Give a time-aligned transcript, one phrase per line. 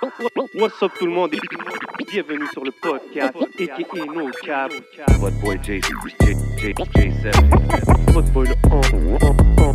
[0.00, 1.34] What's up tout le monde?
[1.34, 4.72] Et bienvenue sur le podcast aka No Cap.
[5.20, 8.12] What boy J J J J7.
[8.12, 9.74] Votre boy le on-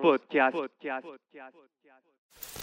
[0.00, 0.56] podcast.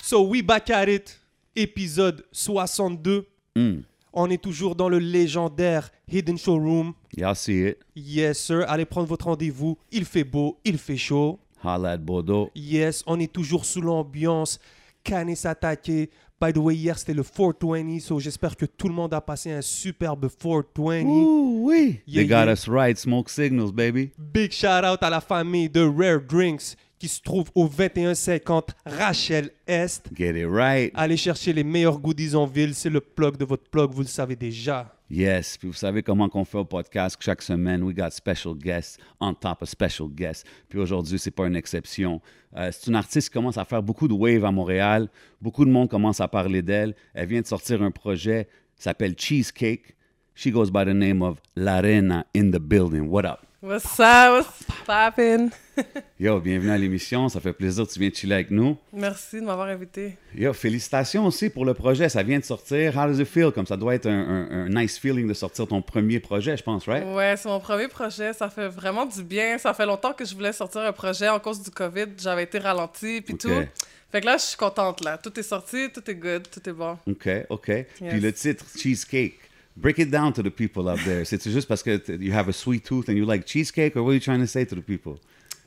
[0.01, 1.19] So we back at it,
[1.55, 3.27] épisode 62.
[3.55, 3.79] Mm.
[4.13, 6.93] On est toujours dans le légendaire Hidden Showroom.
[7.17, 7.77] Y'all see it?
[7.95, 8.63] Yes, sir.
[8.69, 9.77] Allez prendre votre rendez-vous.
[9.91, 11.39] Il fait beau, il fait chaud.
[11.63, 12.49] Holla at Bordeaux.
[12.55, 14.59] Yes, on est toujours sous l'ambiance.
[15.03, 16.09] Canis s'attaquer.
[16.39, 19.51] By the way, hier c'était le 420, so j'espère que tout le monde a passé
[19.51, 21.03] un superbe 420.
[21.03, 22.01] Ooh wee.
[22.05, 22.53] Yeah, They got yeah.
[22.53, 22.97] us right.
[22.97, 24.11] Smoke signals, baby.
[24.17, 29.49] Big shout out à la famille de Rare Drinks qui se trouve au 2150 Rachel
[29.67, 30.03] Est.
[30.15, 30.91] Get it right.
[30.95, 32.73] Allez chercher les meilleurs goodies en ville.
[32.73, 34.95] C'est le plug de votre plug, vous le savez déjà.
[35.13, 35.57] Yes.
[35.57, 37.83] Puis vous savez comment qu'on fait au podcast chaque semaine.
[37.83, 40.47] We got special guests on top of special guests.
[40.69, 42.19] Puis aujourd'hui, c'est pas une exception.
[42.57, 45.09] Euh, c'est une artiste qui commence à faire beaucoup de wave à Montréal.
[45.39, 46.95] Beaucoup de monde commence à parler d'elle.
[47.13, 49.95] Elle vient de sortir un projet s'appelle Cheesecake.
[50.35, 53.09] She goes by the name of Larena in the building.
[53.09, 53.52] What up?
[53.63, 54.43] What's up?
[54.43, 55.49] What's poppin'?
[56.19, 57.29] Yo, bienvenue à l'émission.
[57.29, 58.75] Ça fait plaisir que tu viens chiller avec nous.
[58.91, 60.17] Merci de m'avoir invité.
[60.35, 62.09] Yo, félicitations aussi pour le projet.
[62.09, 62.97] Ça vient de sortir.
[62.97, 63.51] How does it feel?
[63.51, 64.11] Comme ça doit être un,
[64.51, 67.05] un- un nice feeling de sortir ton premier projet, je pense, right?
[67.15, 68.33] Ouais, c'est mon premier projet.
[68.33, 69.57] Ça fait vraiment du bien.
[69.57, 72.07] Ça fait longtemps que je voulais sortir un projet en cause du COVID.
[72.17, 73.39] J'avais été ralenti puis Ok.
[73.39, 73.63] tout.
[74.11, 75.17] Fait que là, je suis contente là.
[75.17, 76.97] Tout est sorti, tout est good, tout est bon.
[77.07, 77.71] OK, OK.
[77.95, 79.39] Puis le titre, Cheesecake.
[79.75, 81.25] Break it down to the people out there.
[81.25, 84.11] C'est juste parce que you have a sweet tooth and you like cheesecake, or what
[84.11, 85.13] are you trying to say to the people?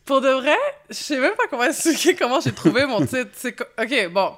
[0.05, 0.55] Pour de vrai,
[0.89, 3.31] je sais même pas comment expliquer comment j'ai trouvé mon titre.
[3.35, 4.33] C'est OK, bon.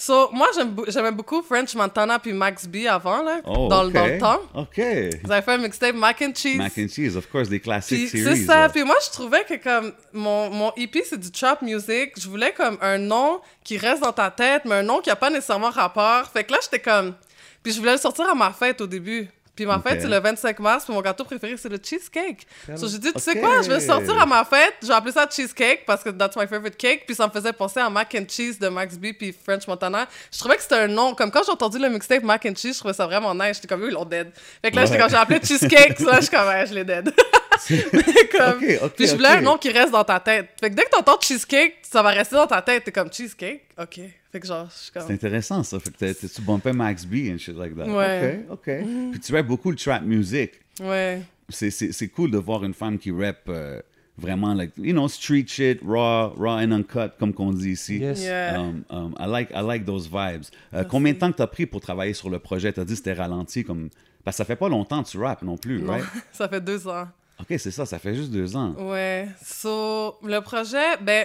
[0.00, 0.46] So, moi,
[0.86, 3.86] j'aimais beaucoup French Montana puis Max B avant, là, Oh, dans, OK.
[3.86, 4.40] le- dans le temps.
[4.54, 4.80] OK.
[5.24, 6.56] Vous avez fait un mixtape Mac and Cheese.
[6.58, 8.60] Mac and cheese, of course, des classiques c'est ça.
[8.60, 8.68] là.
[8.68, 12.12] Puis moi, je trouvais que comme mon, mon EP, c'est du trap music.
[12.16, 15.16] Je voulais comme un nom qui reste dans ta tête, mais un nom qui a
[15.16, 16.26] pas nécessairement rapport.
[16.30, 17.14] Fait que là, j'étais comme...
[17.62, 19.28] Puis je voulais le sortir à ma fête au début.
[19.56, 22.46] Puis ma fête, c'est le 25 mars, puis mon gâteau préféré, c'est le cheesecake.
[22.76, 24.94] So j'ai dit, tu sais quoi, je vais le sortir à ma fête, je vais
[24.94, 27.90] appeler ça cheesecake parce que that's my favorite cake, puis ça me faisait penser à
[27.90, 30.06] Mac and Cheese de Max B puis French Montana.
[30.32, 32.74] Je trouvais que c'était un nom, comme quand j'ai entendu le mixtape Mac and Cheese,
[32.74, 33.54] je trouvais ça vraiment nice.
[33.56, 34.30] J'étais comme, eux, ils l'ont dead.
[34.62, 35.00] Fait que là, j'étais Ouais.
[35.02, 37.12] comme, j'ai appelé cheesecake, là, je suis comme, ouais, je l'ai dead.
[37.92, 38.60] Mais comme,
[38.96, 40.50] puis je voulais un nom qui reste dans ta tête.
[40.60, 42.84] Fait que dès que t'entends cheesecake, ça va rester dans ta tête.
[42.84, 44.02] T'es comme cheesecake, ok.
[44.30, 45.78] Fait que genre, je suis C'est intéressant, ça.
[45.80, 47.86] Fait que t'as- t'as- tu bumpais Max B and shit like that?
[47.86, 48.44] Ouais.
[48.50, 48.84] OK, OK.
[49.12, 50.52] Puis tu rappes beaucoup le trap music.
[50.80, 51.22] Ouais.
[51.48, 53.80] c'est- c'est c'est cool de voir une femme qui rappe euh,
[54.18, 57.98] vraiment, like, you know, street shit, raw, raw and uncut, comme qu'on dit ici.
[57.98, 58.20] Yes.
[58.22, 58.60] Yeah.
[58.60, 60.44] Um, um, I, like, I like those vibes.
[60.74, 62.72] Euh, combien de temps que tu as pris pour travailler sur le projet?
[62.72, 63.64] Tu as dit que c'était ralenti.
[63.64, 63.88] Comme...
[64.24, 66.04] Parce que ça fait pas longtemps que tu rappes non plus, Non, right?
[66.32, 67.08] ça fait deux ans.
[67.40, 68.74] OK, c'est ça, ça fait juste deux ans.
[68.78, 69.28] Ouais.
[69.42, 71.24] So, le projet, ben,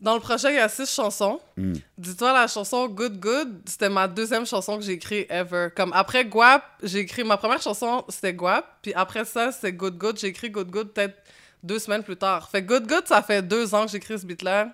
[0.00, 1.40] dans le projet, il y a six chansons.
[1.56, 1.74] Hmm.
[1.98, 5.68] Dis-toi, la chanson Good Good, c'était ma deuxième chanson que j'ai écrite ever.
[5.76, 8.64] Comme après Guap, j'ai écrit ma première chanson, c'était Guap.
[8.82, 10.18] Puis après ça, c'est Good Good.
[10.18, 11.16] J'ai écrit Good Good peut-être
[11.62, 12.48] deux semaines plus tard.
[12.50, 14.70] Fait Good Good, ça fait deux ans que j'écris ce beat-là.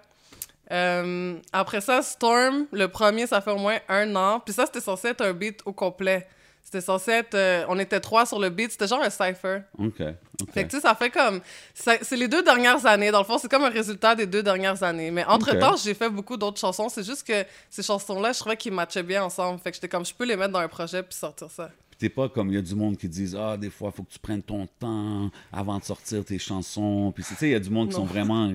[0.71, 4.41] Euh, après ça, Storm, le premier, ça fait au moins un an.
[4.41, 6.27] Puis ça, c'était censé être un beat au complet.
[6.63, 7.35] C'était censé être.
[7.35, 8.73] euh, on était trois sur le beat.
[8.73, 9.61] C'était genre un cypher.
[9.79, 10.03] OK.
[10.53, 11.41] Fait que tu sais, ça fait comme.
[11.75, 13.11] C'est les deux dernières années.
[13.11, 15.11] Dans le fond, c'est comme un résultat des deux dernières années.
[15.11, 16.89] Mais entre-temps, j'ai fait beaucoup d'autres chansons.
[16.89, 19.61] C'est juste que ces chansons-là, je trouvais qu'ils matchaient bien ensemble.
[19.61, 21.71] Fait que j'étais comme, je peux les mettre dans un projet puis sortir ça.
[21.91, 23.97] Puis t'es pas comme il y a du monde qui disent Ah, des fois, il
[23.97, 27.13] faut que tu prennes ton temps avant de sortir tes chansons.
[27.15, 28.53] Puis tu sais, il y a du monde qui sont vraiment.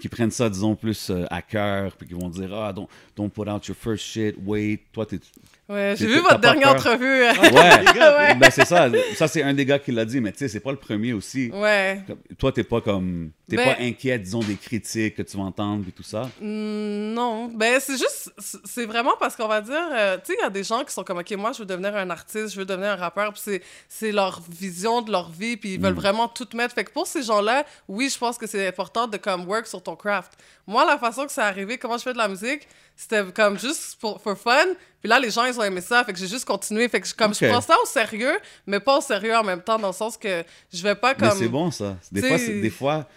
[0.00, 1.96] qui prennent ça, disons, plus euh, à cœur.
[1.96, 4.80] Puis qui vont dire Ah, don't, don't put out your first shit, wait.
[4.92, 5.18] Toi, t'es.
[5.66, 6.92] Ouais, j'ai vu votre dernière peur?
[6.92, 7.22] entrevue.
[7.54, 8.88] Ouais, ben c'est ça.
[9.16, 11.12] Ça, c'est un des gars qui l'a dit, mais tu sais, c'est pas le premier
[11.14, 11.50] aussi.
[11.54, 12.02] ouais.
[12.06, 13.30] Comme- Toi, t'es pas comme.
[13.48, 16.22] T'es Ben- pas inquiet, disons, des critiques que tu vas entendre et tout ça?
[16.40, 20.42] Mm, Non, ben c'est juste, c'est- vraiment parce qu'on va dire, euh, tu sais, il
[20.42, 22.58] y a des gens qui sont comme, ok, moi je veux devenir un artiste, je
[22.58, 25.92] veux devenir un rappeur, puis c'est, c'est leur vision de leur vie, puis ils veulent
[25.94, 26.74] vraiment tout mettre.
[26.74, 29.82] Fait que pour ces gens-là, oui, je pense que c'est important de comme work sur
[29.82, 30.32] ton craft.
[30.66, 32.66] Moi, la façon que c'est arrivé, comment je fais de la musique,
[32.96, 34.66] c'était comme juste pour for fun.
[35.00, 36.88] Puis là, les gens, ils ont aimé ça, fait que j'ai juste continué.
[36.88, 39.60] Fait que je- comme je prends ça au sérieux, mais pas au sérieux en même
[39.62, 41.28] temps, dans le sens que je vais pas comme.
[41.28, 41.96] Mais c'est bon, ça.
[42.10, 43.08] Des fois, des fois,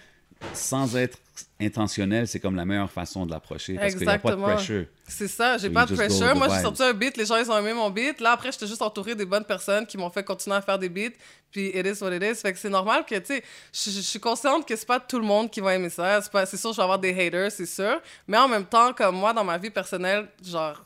[0.53, 1.17] sans être
[1.59, 4.55] intentionnel, c'est comme la meilleure façon de l'approcher parce qu'il n'y a pas de Exactement.
[4.55, 4.85] pressure.
[5.07, 6.35] C'est ça, j'ai So pas de pressure.
[6.35, 8.19] Moi, j'ai sorti un beat, les gens, ils ont aimé mon beat.
[8.21, 10.89] Là, après, j'étais juste entourée des bonnes personnes qui m'ont fait continuer à faire des
[10.89, 11.15] beats.
[11.51, 12.35] Puis, it is what it is.
[12.41, 13.43] Fait que c'est normal que, tu sais,
[13.73, 16.21] je suis consciente que c'est pas tout le monde qui va aimer ça.
[16.21, 18.01] C'est pas- C'est sûr, je vais avoir des haters, c'est sûr.
[18.27, 20.83] Mais en même temps, comme moi, dans ma vie personnelle, genre,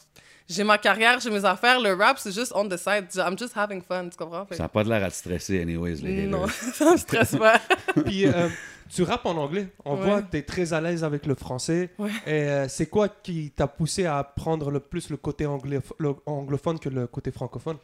[0.47, 1.79] j'ai ma carrière, j'ai mes affaires.
[1.79, 3.05] Le rap, c'est juste on the side.
[3.15, 4.45] I'm just having fun, tu comprends?
[4.45, 6.53] Fait Ça n'a pas de l'air à te stresser, anyways, les non, haters.
[6.75, 7.59] ça me stresse pas.
[8.05, 8.49] Puis, euh,
[8.93, 9.67] Tu rappes en anglais.
[9.85, 10.05] On Ouais.
[10.05, 11.89] voit que tu es très à l'aise avec le français.
[11.97, 12.09] Ouais.
[12.25, 15.45] Et euh, c'est quoi qui t'a poussé à prendre le plus le côté
[15.99, 17.77] le- anglophone que le côté francophone?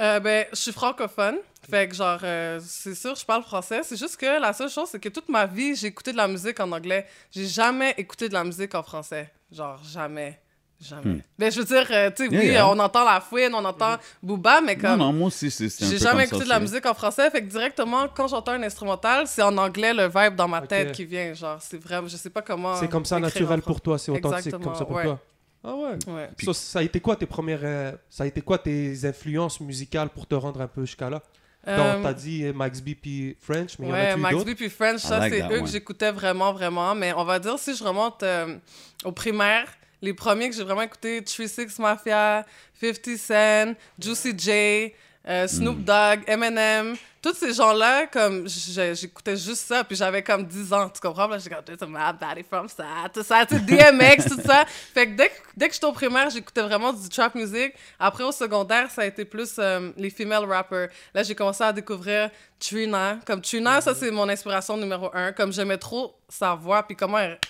[0.00, 1.36] Euh, ben, je suis francophone.
[1.70, 3.80] Fait que, genre, euh, c'est sûr, je parle français.
[3.82, 6.28] C'est juste que la seule chose, c'est que toute ma vie, j'ai écouté de la
[6.28, 7.06] musique en anglais.
[7.32, 9.30] J'ai jamais écouté de la musique en français.
[9.50, 10.38] Genre, jamais.
[10.78, 11.14] Jamais.
[11.14, 11.20] Hmm.
[11.38, 12.68] Ben, je veux dire, euh, tu sais, Yeah, oui, yeah.
[12.68, 14.98] on entend la fouine, on entend Booba, mais Non, comme.
[14.98, 18.06] non, moi aussi, c'est J'ai jamais écouté de la musique en français, fait que directement,
[18.08, 21.32] quand j'entends un instrumental, c'est en anglais le vibe dans ma tête qui vient.
[21.32, 22.76] Genre, c'est vraiment, je sais pas comment.
[22.76, 25.04] C'est comme ça naturel pour toi, c'est authentique Exactement, comme ça pour ouais.
[25.04, 25.18] toi.
[25.64, 25.96] Ah ouais.
[26.12, 26.30] Ouais.
[26.36, 29.58] Puis- Ça, ça a été quoi tes premières euh, ça a été quoi tes influences
[29.60, 31.20] musicales pour te rendre un peu jusqu'à là?
[31.66, 34.16] Euh, Donc t'as dit euh, Max B puis French, mais il y en Ouais, eu
[34.20, 35.64] Max B puis French, ça, like c'est eux one.
[35.64, 36.94] que j'écoutais vraiment, vraiment.
[36.94, 38.56] Mais on va dire, si je remonte euh,
[39.04, 39.66] au primaire,
[40.02, 42.44] les premiers que j'ai vraiment écoutés, 36 Mafia,
[42.80, 44.92] 50 Cent, Juicy J,
[45.28, 50.72] euh, Snoop Dogg, Eminem, tous ces gens-là, comme j'écoutais juste ça, puis j'avais comme 10
[50.72, 51.26] ans, tu comprends?
[51.26, 54.64] Là, j'ai comme, is my body from ça, tout ça, tu DMX, tout ça.
[54.94, 57.74] Fait que dès que, dès que j'étais au primaire, j'écoutais vraiment du trap music.
[57.98, 60.90] Après, au secondaire, ça a été plus euh, les female rappers.
[61.12, 63.18] Là, j'ai commencé à découvrir Trina.
[63.26, 65.32] Comme Trina, ça, c'est mon inspiration numéro un.
[65.32, 67.40] Comme j'aimais trop sa voix, puis comment elle...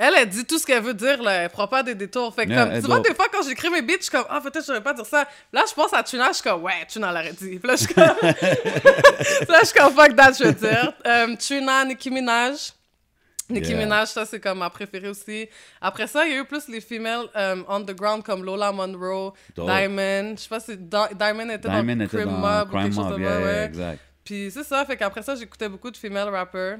[0.00, 1.32] Elle, elle dit tout ce qu'elle veut dire, là.
[1.42, 2.32] Elle prend pas des détours.
[2.32, 4.24] Fait que, Yeah, comme, tu vois, des fois, quand j'écris mes beats, je suis comme,
[4.30, 5.26] ah, peut-être je devrais pas dire ça.
[5.52, 7.58] Là, je pense à Trina, je suis comme, ouais, Trina l'aurait dit.
[7.58, 8.04] Puis là, je suis comme,
[9.48, 10.92] là, je suis comme, fuck that, je veux dire.
[11.04, 12.72] Euh, Trina, Nicki Minaj.
[13.50, 13.78] Nicki Yeah.
[13.78, 15.48] Minaj, ça, c'est comme ma préférée aussi.
[15.80, 19.66] Après ça, il y a eu plus les females euh, underground comme Lola Monroe, Dope.
[19.68, 20.34] Diamond.
[20.36, 22.82] Je sais pas si Di- Diamond était Diamond dans était Crime dans Mob ou Crime
[22.84, 23.64] quelque chose Mob, de yeah, ouais.
[23.64, 24.00] exact.
[24.22, 26.78] Puis c'est ça, fait qu'après ça, j'écoutais beaucoup de female rappers.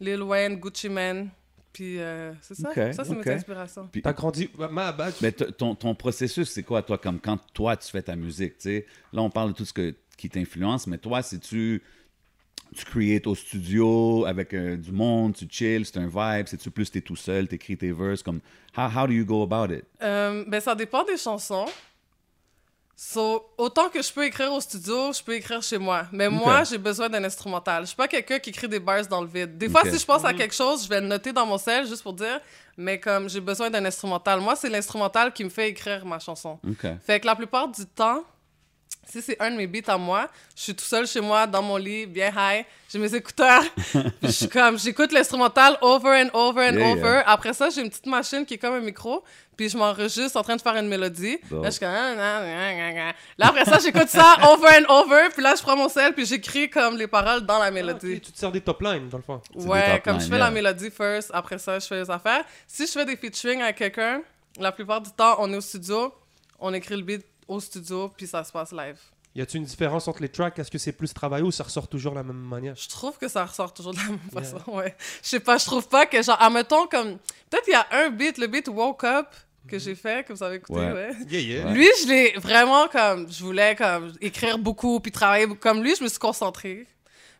[0.00, 1.30] Lil Wayne, Gucci Mane.
[1.74, 2.72] Puis euh, c'est ça.
[2.92, 3.26] Ça, c'est ok.
[3.26, 3.88] mes inspirations.
[3.92, 5.12] Puis- T'as grandi ma bad.
[5.20, 8.62] Mais ton, ton processus, c'est quoi, toi, comme quand toi, tu fais ta musique, tu
[8.70, 8.86] sais?
[9.12, 11.82] Là, on parle de tout ce que, qui t'influence, mais toi, si tu
[12.74, 16.90] tu creates au studio avec euh, du monde, tu chill, c'est un vibe, c'est-tu plus
[16.90, 18.40] t'es tout seul, t'écris tes verses, comme,
[18.76, 19.84] how, how do you go about it?
[20.02, 21.66] Euh, ben, ça dépend des chansons.
[22.96, 26.06] So, autant que je peux écrire au studio, je peux écrire chez moi.
[26.12, 27.82] Mais moi, j'ai besoin d'un instrumental.
[27.82, 29.58] Je suis pas quelqu'un qui écrit des bars dans le vide.
[29.58, 31.86] Des fois, si je pense à quelque chose, je vais le noter dans mon cell
[31.88, 32.40] juste pour dire,
[32.76, 34.40] mais comme j'ai besoin d'un instrumental.
[34.40, 36.58] Moi, c'est l'instrumental qui me fait écrire ma chanson.
[36.68, 36.86] OK.
[37.04, 38.22] Fait que la plupart du temps,
[39.08, 41.62] si c'est un de mes beats à moi, je suis tout seul chez moi, dans
[41.62, 46.30] mon lit, bien high, j'ai mes écouteurs, puis je suis comme, j'écoute l'instrumental over and
[46.32, 47.02] over and Yeah, over.
[47.02, 47.24] yeah.
[47.28, 49.22] Après ça, j'ai une petite machine qui est comme un micro,
[49.56, 51.38] puis je m'enregistre en train de faire une mélodie.
[51.50, 55.28] Là, je suis comme, ah, ah, ah, là après ça, j'écoute ça over and over,
[55.32, 58.20] puis là, je prends mon sel, puis j'écris comme les paroles dans la Ah, mélodie.
[58.20, 59.40] tu te sers des top lines dans le fond.
[59.54, 60.38] Ouais, comme je fais yeah.
[60.46, 62.44] la mélodie first, après ça, je fais les affaires.
[62.66, 64.22] Si je fais des featuring avec quelqu'un,
[64.58, 66.12] la plupart du temps, on est au studio,
[66.60, 68.98] on écrit le beat au studio, puis ça se passe live.
[69.36, 70.56] Y a-tu une différence entre les tracks?
[70.58, 72.76] Est-ce que c'est plus travaillé ou ça ressort toujours de la même manière?
[72.76, 74.42] Je trouve que ça ressort toujours de la même Yeah.
[74.42, 74.94] façon, ouais.
[75.22, 77.18] Je sais pas, je trouve pas que, genre, admettons, comme...
[77.50, 79.26] Peut-être il y a un beat, le beat Woke Up,
[79.66, 80.92] que j'ai fait, que vous avez écouté, Ouais.
[80.92, 81.10] ouais.
[81.28, 81.64] Yeah, yeah.
[81.66, 81.72] Ouais.
[81.74, 83.26] Lui, je l'ai vraiment, comme...
[83.28, 85.60] Je voulais, comme, écrire beaucoup, puis travailler beaucoup.
[85.60, 86.86] Comme lui, je me suis concentrée.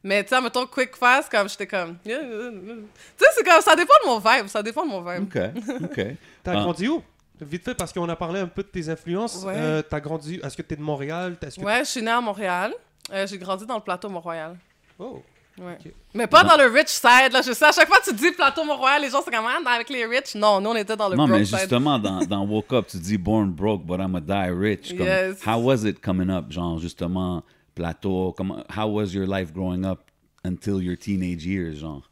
[0.02, 1.96] Mais, tu sais, admettons, Quick Fast, comme, j'étais comme...
[2.04, 3.60] Tu sais, c'est comme...
[3.62, 5.22] Ça dépend de mon vibe, ça dépend de mon vibe.
[5.24, 6.00] OK, OK.
[6.42, 6.62] T'as Ah.
[6.62, 7.02] grandi où?
[7.40, 9.42] Vite fait, parce qu'on a parlé un peu de tes influences.
[9.44, 9.54] Ouais.
[9.56, 10.40] Euh, T'as grandi.
[10.42, 11.36] Est-ce que t'es de Montréal?
[11.42, 12.72] Est-ce que Ouais, je suis née à Montréal.
[13.12, 14.56] Euh, j'ai grandi dans le plateau Mont-Royal.
[14.98, 15.20] Oh.
[15.58, 15.78] Ouais.
[16.14, 17.42] Mais pas dans le rich side, là.
[17.42, 19.70] Je sais, à chaque fois que tu dis plateau Mont-Royal, les gens sont comme, ah,
[19.74, 20.34] avec les rich.
[20.36, 21.58] Non, nous, on était dans le Non, broke mais side.
[21.58, 24.96] justement, dans, dans Woke Up, tu dis Born broke, but I'm a die rich.
[24.96, 25.38] Comme, Yes.
[25.46, 26.50] How was it coming up?
[26.50, 27.42] Genre, justement,
[27.74, 28.32] plateau?
[28.32, 30.10] Comme, how was your life growing up
[30.44, 31.78] until your teenage years?
[31.80, 32.02] Genre,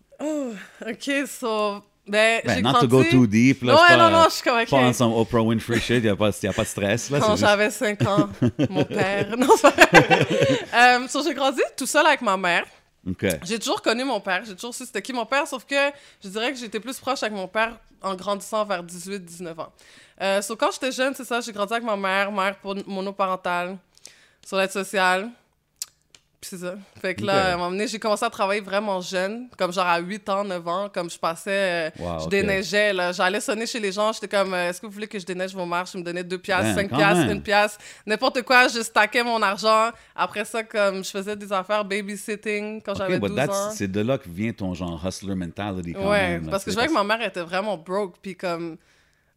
[0.86, 1.82] OK, so...
[2.06, 2.88] Ben, ben, j'ai not grandi...
[2.88, 3.62] to go too deep.
[3.62, 4.68] Là, Ouais, c'est non, pas, non, je suis comme, OK.
[4.70, 7.10] pas en some Oprah Winfrey shit, il n'y a, pas- a pas de stress.
[7.10, 8.28] Là, Quand c'est juste- j'avais 5 ans,
[8.70, 9.36] mon père...
[9.36, 10.26] Non, c'est pas vrai.
[10.74, 12.64] Euh, so, j'ai grandi tout seul avec ma mère.
[13.08, 13.24] OK.
[13.44, 14.42] J'ai toujours connu mon père.
[14.44, 15.74] J'ai toujours su c'était qui mon père, sauf que
[16.24, 19.72] je dirais que j'étais plus proche avec mon père en grandissant vers 18-19 ans.
[20.20, 22.56] Euh, so, quand j'étais jeune, c'est ça, j'ai grandi avec ma mère, mère
[22.86, 23.76] monoparentale,
[24.46, 25.30] sur l'aide sociale.
[26.42, 26.74] Puis c'est ça.
[27.00, 29.86] Fait que là, à un moment donné, j'ai commencé à travailler vraiment jeune, comme genre
[29.86, 32.30] à 8 ans, 9 ans, comme je passais, euh, Wow, je ok.
[32.30, 33.12] déneigeais, là.
[33.12, 35.54] J'allais sonner chez les gens, j'étais comme, euh, est-ce que vous voulez que je déneige
[35.54, 35.94] vos marches?
[35.94, 37.36] Ils me donnaient 2 piastres, Ben, 5 quand piastres, même.
[37.38, 39.90] 1 piastre, n'importe quoi, je stackais mon argent.
[40.16, 43.70] Après ça, comme je faisais des affaires babysitting quand j'avais OK, but 12 that's- ans.
[43.72, 46.46] c'est de là que vient ton genre hustler mentality quand Ouais, même.
[46.46, 48.76] là, parce que je vois que ma mère était vraiment broke, puis comme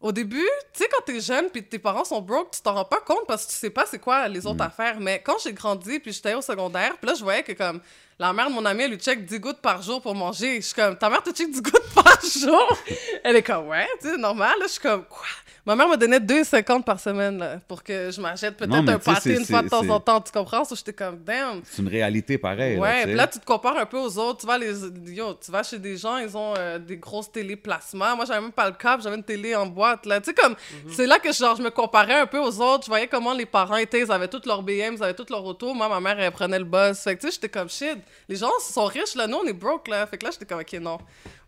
[0.00, 2.84] Au début, tu sais, quand t'es jeune puis tes parents sont broke, tu t'en rends
[2.84, 5.00] pas compte parce que tu sais pas c'est quoi les autres affaires.
[5.00, 7.80] Mais quand j'ai grandi puis j'étais au secondaire, puis là, je voyais que comme
[8.18, 10.56] la mère de mon ami, elle lui check 10 gouttes par jour pour manger.
[10.56, 12.78] Je suis comme, ta mère te check 10 gouttes par jour?
[13.22, 14.54] Elle est comme, ouais, tu sais, normal.
[14.58, 15.26] Là, je suis comme, quoi?
[15.66, 19.34] Ma mère me donnait 2,50 par semaine là, pour que je m'achète peut-être un pâté
[19.34, 20.20] une fois de temps en temps.
[20.20, 20.64] Tu comprends?
[20.64, 21.60] So, j'étais comme, damn.
[21.64, 22.78] C'est une réalité pareille.
[22.78, 24.42] Ouais, puis là, tu te compares un peu aux autres.
[24.42, 24.72] Tu vas, les,
[25.12, 28.14] yo, tu vas chez des gens, ils ont euh, des grosses télé plasma.
[28.14, 30.06] Moi, j'avais même pas le câble, j'avais une télé en boîte.
[30.06, 30.20] Là.
[30.20, 30.92] Tu sais, comme, Mhm.
[30.92, 32.84] c'est là que genre, je me comparais un peu aux autres.
[32.84, 34.02] Je voyais comment les parents étaient.
[34.02, 35.74] Ils avaient toutes leurs BM, ils avaient toutes leur auto.
[35.74, 36.96] Moi, ma mère, elle prenait le buzz.
[37.00, 39.26] Fait que, tu sais, j'étais comme, shit, les gens sont riches, là.
[39.26, 40.06] Nous, on est broke, là.
[40.06, 40.98] Fait que là, j'étais comme, ok, non.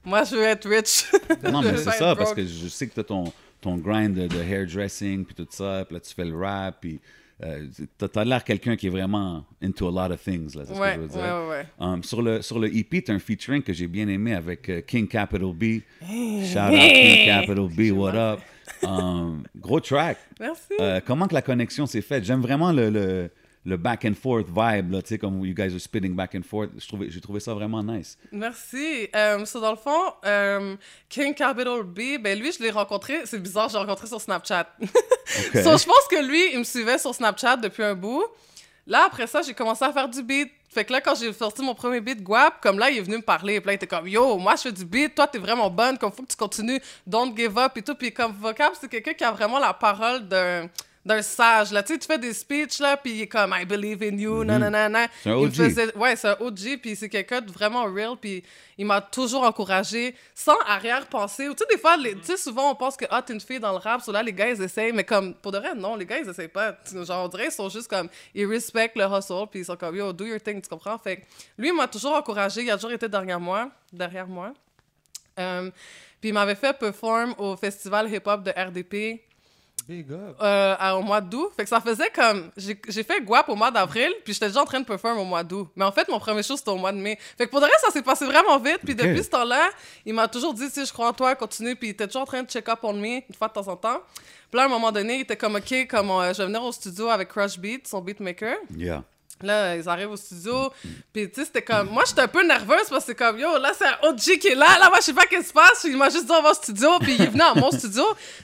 [0.05, 1.05] Moi, je veux être rich.
[1.51, 2.37] Non, mais c'est ça, parce broke.
[2.37, 5.85] que je sais que tu as ton, ton grind de, de hairdressing, puis tout ça,
[5.87, 7.01] puis là, tu fais le rap, puis
[7.45, 7.67] euh,
[7.99, 10.79] t'as as, l'air quelqu'un qui est vraiment into a lot of things, là, c'est ce
[10.81, 11.35] Ouais, que je veux ouais, dire.
[11.35, 11.67] ouais, ouais.
[11.79, 14.69] Um, sur, le, sur le EP, tu as un featuring que j'ai bien aimé avec
[14.69, 15.81] euh, King Capital B.
[16.01, 18.41] Shout out King Capital B, what up?
[18.83, 20.19] Um, gros track.
[20.41, 20.75] Merci.
[20.81, 22.25] Euh, comment que la connexion s'est faite?
[22.25, 23.31] J'aime vraiment le, le,
[23.69, 26.43] le back and forth vibe, là, tu sais, comme you guys are spitting back and
[26.43, 26.71] forth.
[27.09, 28.17] J'ai trouvé ça vraiment nice.
[28.33, 29.09] Merci.
[29.45, 30.77] So, dans le fond, euh,
[31.09, 33.27] King Capital B, ben lui, je l'ai rencontré.
[33.27, 34.67] C'est bizarre, je l'ai rencontré sur Snapchat.
[35.53, 38.25] So, je pense que lui, il me suivait sur Snapchat depuis un bout.
[38.87, 40.51] Là, après ça, j'ai commencé à faire du beat.
[40.71, 43.19] Fait que là, quand j'ai sorti mon premier beat Guap, comme là, il est venu
[43.19, 43.61] me parler.
[43.61, 45.99] Puis là, il était comme, yo, moi, je fais du beat, toi, t'es vraiment bonne,
[45.99, 47.95] comme faut que tu continues, don't give up et tout.
[47.95, 50.71] Puis comme vocab, c'est quelqu'un qui a vraiment la parole d'un
[51.09, 51.83] d'un sage là.
[51.83, 54.45] Tu sais tu fais des speeches là puis il est comme I believe in you
[54.45, 54.93] nan nan nan.
[54.95, 55.09] Mm-hmm.
[55.23, 55.53] C'est un OG.
[55.55, 58.45] faisait- ouais c'est un OG puis c'est quelqu'un de vraiment real puis
[58.77, 61.49] il m'a toujours encouragé sans arrière-pensée.
[61.49, 63.59] Tu sais des fois les- tu sais souvent on pense que ah t'es une fille
[63.59, 65.97] dans le rap so là les gars ils essayent mais comme pour de vrai non
[65.97, 66.77] les gars ils essayent pas.
[66.93, 69.97] Genre on dirait ils sont juste comme ils respectent le hustle puis ils sont comme
[69.97, 70.99] yo do your thing tu comprends?
[70.99, 71.25] Fait
[71.57, 72.63] lui il m'a toujours encouragé.
[72.63, 74.53] Il a toujours été derrière moi derrière moi.
[75.39, 75.71] Euh,
[76.21, 79.23] puis il m'avait fait perform au festival hip-hop de RDP
[79.87, 80.37] Big up.
[80.41, 81.51] euh, à- au mois d'août.
[81.57, 82.51] Fait que ça faisait comme.
[82.57, 85.43] J'ai fait Guap au mois d'avril, puis j'étais déjà en train de perform au mois
[85.43, 85.69] d'août.
[85.77, 87.19] Mais en fait, mon premier show, c'était au mois de mai.
[87.39, 88.81] Fait que pour de vrai, ça s'est passé vraiment vite.
[88.85, 89.71] Puis depuis ce temps-là,
[90.05, 91.75] il m'a toujours dit, sais, je crois en toi, continue.
[91.75, 93.69] Puis il était toujours en train de check up on me, une fois de temps
[93.69, 94.01] en temps.
[94.51, 96.63] Puis là, à un moment donné, il était comme, OK, comme euh, je vais venir
[96.63, 98.57] au studio avec Crush Beat, son beatmaker.
[98.77, 99.03] Yeah.
[99.43, 100.73] Là, ils arrivent au studio,
[101.13, 101.91] puis tu sais, c'était comme...
[101.91, 104.49] Moi, j'étais un peu nerveuse parce que c'est comme, yo, là, c'est un OG qui
[104.49, 106.33] est là, là, moi, je sais pas qu'est-ce qui se passe, il m'a juste dit,
[106.33, 108.03] on va au studio, puis il est venu à mon studio.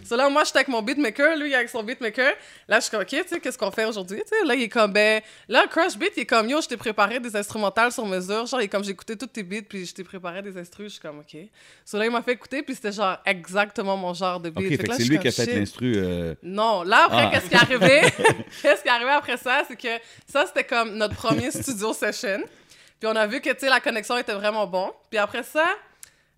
[0.08, 2.32] So là, moi, j'étais avec mon beatmaker, lui, il est avec son beatmaker.
[2.68, 4.44] Là, je suis comme, OK, tu sais, qu'est-ce qu'on fait aujourd'hui, tu sais?
[4.46, 5.20] Là, il est comme, ben...
[5.48, 8.46] Là, Crush Beat, il est comme, yo, je t'ai préparé des instrumentales sur mesure.
[8.46, 10.86] Genre, il est comme, j'ai écouté toutes tes beats, puis je t'ai préparé des instrus.
[10.86, 11.36] Je suis comme, OK.
[11.84, 14.64] So là, il m'a fait écouter, puis c'était genre exactement mon genre de beat.
[14.64, 15.92] OK, Fait fait que là, que je c'est lui qui a fait l'instru.
[15.96, 17.30] euh, Non, là après, Ah.
[17.32, 18.00] qu'est-ce qui est arrivé?
[18.62, 19.88] qu'est-ce qui est arrivé après ça, c'est que
[20.30, 22.40] ça c'était comme notre premier studio session.
[23.00, 24.92] Puis on a vu que tu sais la connexion était vraiment bon.
[25.10, 25.66] Puis après ça,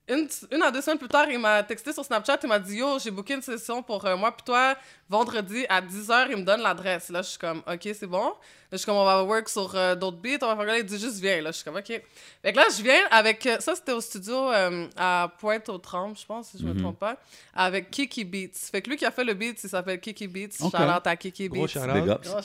[0.08, 2.76] une, une à deux semaines plus tard, il m'a texté sur Snapchat, il m'a dit
[2.76, 4.76] yo, j'ai booké une session pour euh, moi puis toi
[5.08, 7.08] vendredi à 10h, il me donne l'adresse.
[7.10, 8.26] Là, je suis comme OK, c'est bon.
[8.26, 8.32] Là,
[8.72, 10.84] je suis comme on va work sur euh, d'autres beats, on va faire là, il
[10.84, 11.40] dit juste viens.
[11.40, 11.86] Là, je suis comme OK.
[11.86, 16.26] Fait que là, je viens avec euh, ça c'était au studio euh, à Pointe-aux-Trembles, je
[16.26, 16.82] pense si je me Mhm.
[16.82, 17.16] trompe pas,
[17.54, 18.70] avec Kiki Beats.
[18.70, 20.56] Fait que lui qui a fait le beat, il s'appelle Kiki Beats.
[20.60, 20.70] Ok.
[20.76, 21.86] Shout out à Kiki Gros Beats.
[21.94, 22.28] Big ups.
[22.28, 22.40] Gros.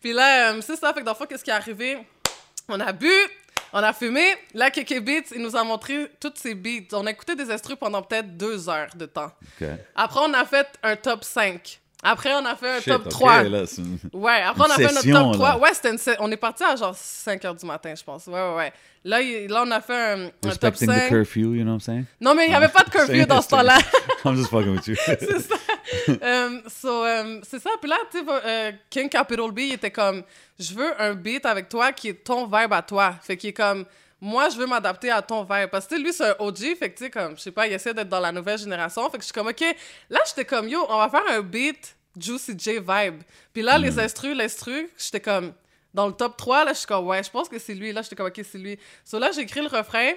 [0.00, 0.92] Puis là, euh, c'est ça.
[0.92, 1.98] Fait que dans le fond, qu'est-ce qui est arrivé?
[2.68, 3.10] On a bu,
[3.74, 4.24] on a fumé.
[4.54, 6.94] Là, Kiki Beats, il nous a montré toutes ses beats.
[6.94, 9.30] On a écouté des instrus pendant peut-être deux heures de temps.
[9.60, 9.68] OK.
[9.94, 11.80] Après, on a fait un top 5.
[12.06, 13.42] Après, on a fait un Shit, top OK, 3.
[13.44, 13.64] là,
[14.12, 15.48] Ouais, après, on a Une fait notre session, top là.
[15.52, 15.58] 3.
[15.58, 18.26] Ouais, c'était une on est parti à genre 5 heures du matin, je pense.
[18.26, 18.72] Ouais, ouais, ouais.
[19.06, 21.08] Là, il- là on a fait un, un top Respecting the 5.
[21.08, 22.04] curfew, you know what I'm saying?
[22.20, 23.78] Non, mais il n'y avait pas de curfew dans ce temps-là.
[24.24, 24.96] I'm just fucking with you.
[25.04, 25.54] c'est ça.
[26.22, 27.70] Euh, so, euh, c'est ça.
[27.80, 30.22] Puis là, tu sais, euh, King Capital B, il était comme,
[30.58, 33.14] je veux un beat avec toi qui est ton vibe à toi.
[33.22, 33.84] Fait qu'il est comme,
[34.20, 35.68] moi, je veux m'adapter à ton vibe.
[35.70, 36.76] Parce que lui, c'est un OG.
[36.78, 39.08] Fait que, tu sais, comme, je sais pas, il essaie d'être dans la nouvelle génération.
[39.10, 39.64] Fait que je suis comme, OK.
[40.08, 43.22] Là, j'étais comme, yo, on va faire un beat Juicy J vibe.
[43.52, 45.52] Puis là, les instrus, l'instru, j'étais comme,
[45.92, 47.92] dans le top 3, là, je suis comme, ouais, je pense que c'est lui.
[47.92, 48.78] Là, j'étais comme, OK, c'est lui.
[49.04, 50.12] So là, j'ai écrit le refrain.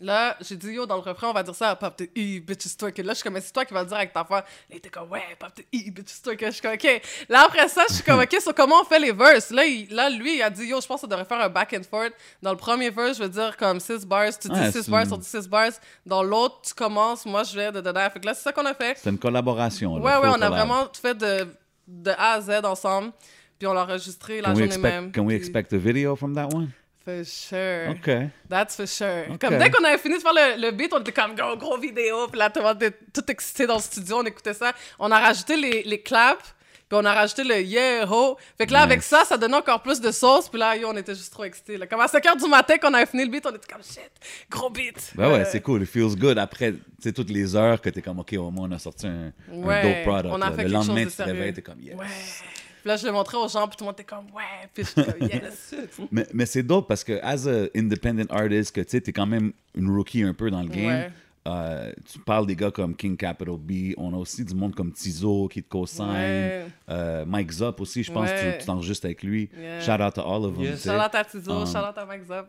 [0.00, 2.40] Là, j'ai dit, yo, dans le refrain, on va dire ça à Pop the E,
[2.40, 2.98] bitches twerk.
[2.98, 4.40] Là, je suis comme, c'est toi qui vas le dire avec ta voix.
[4.40, 6.44] Là, il était comme, ouais, Pop E, bitches twerk.
[6.46, 7.02] Je suis comme, OK.
[7.28, 9.50] Là, après ça, je suis comme, OK, sur comment on fait les verses.
[9.50, 11.72] Là, il- là, lui, il a dit, yo, je pense qu'on devrait faire un back
[11.78, 12.12] and forth.
[12.42, 14.90] Dans le premier verse, je veux dire comme 6 bars, tu dis Ouais, 6 c'est
[14.90, 15.70] bars, on dit 6 bars.
[16.04, 18.08] Dans l'autre, tu commences, moi, je vais de dedans.
[18.12, 18.96] Fait que là, c'est ça qu'on a fait.
[19.02, 19.96] C'est une collaboration.
[19.98, 21.48] là, Ouais, ouais, on a vraiment fait de,
[21.88, 23.12] de A à Z ensemble.
[23.58, 25.12] Puis on l'a enregistré la Can we, journée expect, même.
[25.12, 26.70] can we Puis- expect a video from that one?
[27.06, 27.90] For sure.
[27.90, 28.30] OK.
[28.50, 29.38] That's for sure.
[29.40, 31.78] Comme dès qu'on avait fini de faire le, le beat, on était comme gros, gros
[31.78, 32.26] vidéo.
[32.26, 34.72] Puis là, tout le monde était tout excité dans le studio, on écoutait ça.
[34.98, 36.42] On a rajouté les, les claps
[36.88, 38.36] Puis on a rajouté le yeah ho.
[38.58, 40.48] Fait que là, avec ça, ça donnait encore plus de sauce.
[40.48, 41.76] Puis là, yo, on était juste trop excités.
[41.76, 41.86] là.
[41.86, 44.10] Comme à 5 h du matin, qu'on avait fini le beat, on était comme shit,
[44.50, 45.12] gros beat.
[45.14, 45.82] Ben ouais, Euh, c'est cool.
[45.82, 46.38] It feels good.
[46.38, 49.06] Après, tu sais, toutes les heures que t'es comme, OK, au moins, on a sorti
[49.06, 50.34] un, un Ouais, dope product.
[50.34, 51.96] on a fait Le lendemain, tu te réveilles, t'es comme, yes.
[51.96, 52.06] Ouais.
[52.86, 54.68] Puis là, je l'ai montré aux gens, puis tout le monde était comme ouais.
[54.72, 55.74] Puis comme yes.
[56.12, 59.26] Mais, mais c'est dope parce que, as a independent artist, que tu sais, t'es quand
[59.26, 60.86] même une rookie un peu dans le game.
[60.86, 61.10] Ouais.
[61.48, 63.92] Euh, tu parles des gars comme King Capital B.
[63.96, 66.10] On a aussi du monde comme Tizo qui te co-sign.
[66.12, 66.66] Ouais.
[66.88, 68.52] Euh, Mike Zop aussi, je pense que Ouais.
[68.52, 69.50] tu- tu t'enregistres avec lui.
[69.58, 69.80] Yeah.
[69.80, 70.76] Shout out to all of them.
[70.76, 72.46] Shout out à Tizo, Um, shout out à Max Up.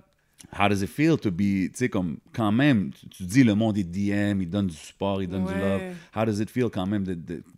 [0.56, 3.56] How does it feel to be, tu sais, comme quand même, tu, tu dis le
[3.56, 5.60] monde est DM, il donne du support, il donne du Ouais.
[5.60, 5.82] love.
[6.16, 7.04] How does it feel quand même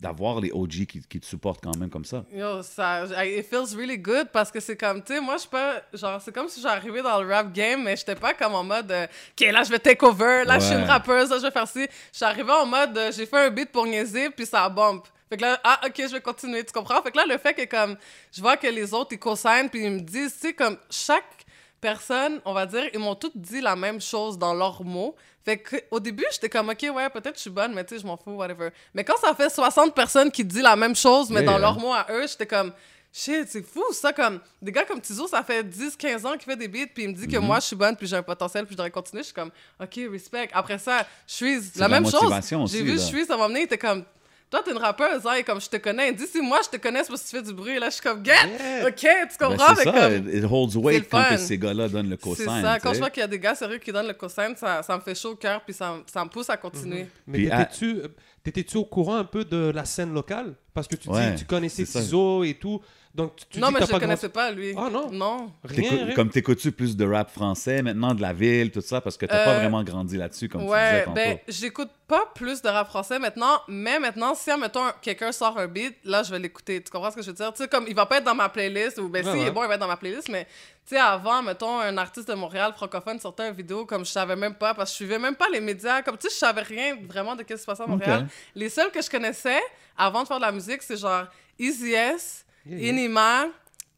[0.00, 2.24] d'avoir les OG qui, qui te supportent quand même comme ça?
[2.32, 5.50] Yo, ça, it feels really good parce que c'est comme, tu sais, moi, je suis
[5.50, 8.64] pas, genre, c'est comme si j'arrivais dans le rap game, mais j'étais pas comme en
[8.64, 9.06] mode, euh,
[9.38, 11.68] OK, là, je vais take over, là, je suis une rappeuse, là, je vais faire
[11.68, 11.82] ci.
[12.12, 15.04] Je suis arrivée en mode, euh, j'ai fait un beat pour niaiser, puis ça bump.
[15.28, 17.00] Fait que là, ah, OK, je vais continuer, tu comprends?
[17.02, 17.96] Fait que là, le fait que, comme,
[18.32, 21.39] je vois que les autres, ils co-signent, puis ils me disent, tu sais, comme, chaque
[21.80, 25.14] personne, on va dire, ils m'ont toutes dit la même chose dans leurs mots.
[25.44, 28.02] Fait que au début, j'étais comme, OK, ouais, peut-être je suis bonne, mais tu sais,
[28.02, 28.70] je m'en fous, whatever.
[28.94, 31.78] Mais quand ça fait 60 personnes qui disent la même chose, mais Yeah, dans leurs
[31.78, 32.72] mots à eux, j'étais comme,
[33.12, 36.42] shit, c'est fou, ça, comme, des gars comme Tizo, ça fait 10, 15 ans qu'il
[36.42, 37.32] fait des beats, puis il me dit Mm-hmm.
[37.32, 39.22] que moi, je suis bonne, puis j'ai un potentiel, puis je devrais continuer.
[39.22, 39.50] Je suis comme,
[39.82, 40.50] OK, respect.
[40.52, 42.70] Après ça, je suis la la même chose.
[42.70, 44.04] J'ai vu, je suis, ça m'a amené, il était comme,
[44.50, 47.02] toi, t'es une rappeuse, hein, comme je te connais, dit, si moi, je te connais,
[47.04, 47.78] c'est parce que tu fais du bruit.
[47.78, 48.88] Là, je suis comme, get, Yeah.
[48.88, 49.66] OK, tu Ben, comprends?
[49.76, 52.16] c'est Fait ça, comme- it holds c'est weight le quand que ces gars-là donnent le
[52.20, 52.62] c'est cosign.
[52.62, 52.74] ça.
[52.76, 54.82] tu Quand je vois qu'il y a des gars sérieux qui donnent le cosign, ça,
[54.82, 57.06] ça me fait chaud au cœur, puis ça, ça me pousse à continuer.
[57.26, 58.08] Mais Puis, ah- t'étais-tu, euh,
[58.42, 60.54] t'étais-tu au courant un peu de la scène locale?
[60.74, 62.00] Parce que tu Ouais, dis tu connaissais c'est ça.
[62.00, 62.80] Tizo et tout.
[63.12, 64.72] Donc tu, tu non, dis mais que je t'as le pas connaissais pas, lui.
[64.76, 65.10] Ah, non?
[65.10, 65.52] Non.
[65.64, 66.14] rien, rien.
[66.14, 69.44] Comme t'écoutes-tu plus de rap français maintenant, de la ville, tout ça, parce que t'as
[69.44, 71.14] pas Euh, vraiment grandi là-dessus, comme tu disais Ouais, tantôt.
[71.16, 75.66] ben, j'écoute pas plus de rap français maintenant, mais maintenant, si, admettons, quelqu'un sort un
[75.66, 76.80] beat, là, je vais l'écouter.
[76.80, 77.52] Tu comprends ce que je veux dire?
[77.52, 79.40] Tu sais, comme, il va pas être dans ma playlist, ou ben, Ouais, si, il
[79.42, 79.48] ouais.
[79.48, 80.44] est bon, il va être dans ma playlist, mais,
[80.86, 84.36] tu sais, avant, mettons, un artiste de Montréal francophone sortait une vidéo, comme je savais
[84.36, 86.62] même pas, parce que je suivais même pas les médias, comme, tu sais, je savais
[86.62, 88.28] rien vraiment de ce qui se passait à Montréal.
[88.54, 89.58] Les seuls que je connaissais,
[89.98, 91.24] avant de faire de la musique, c'est genre
[91.58, 92.44] Easy S.
[92.66, 93.46] Inima,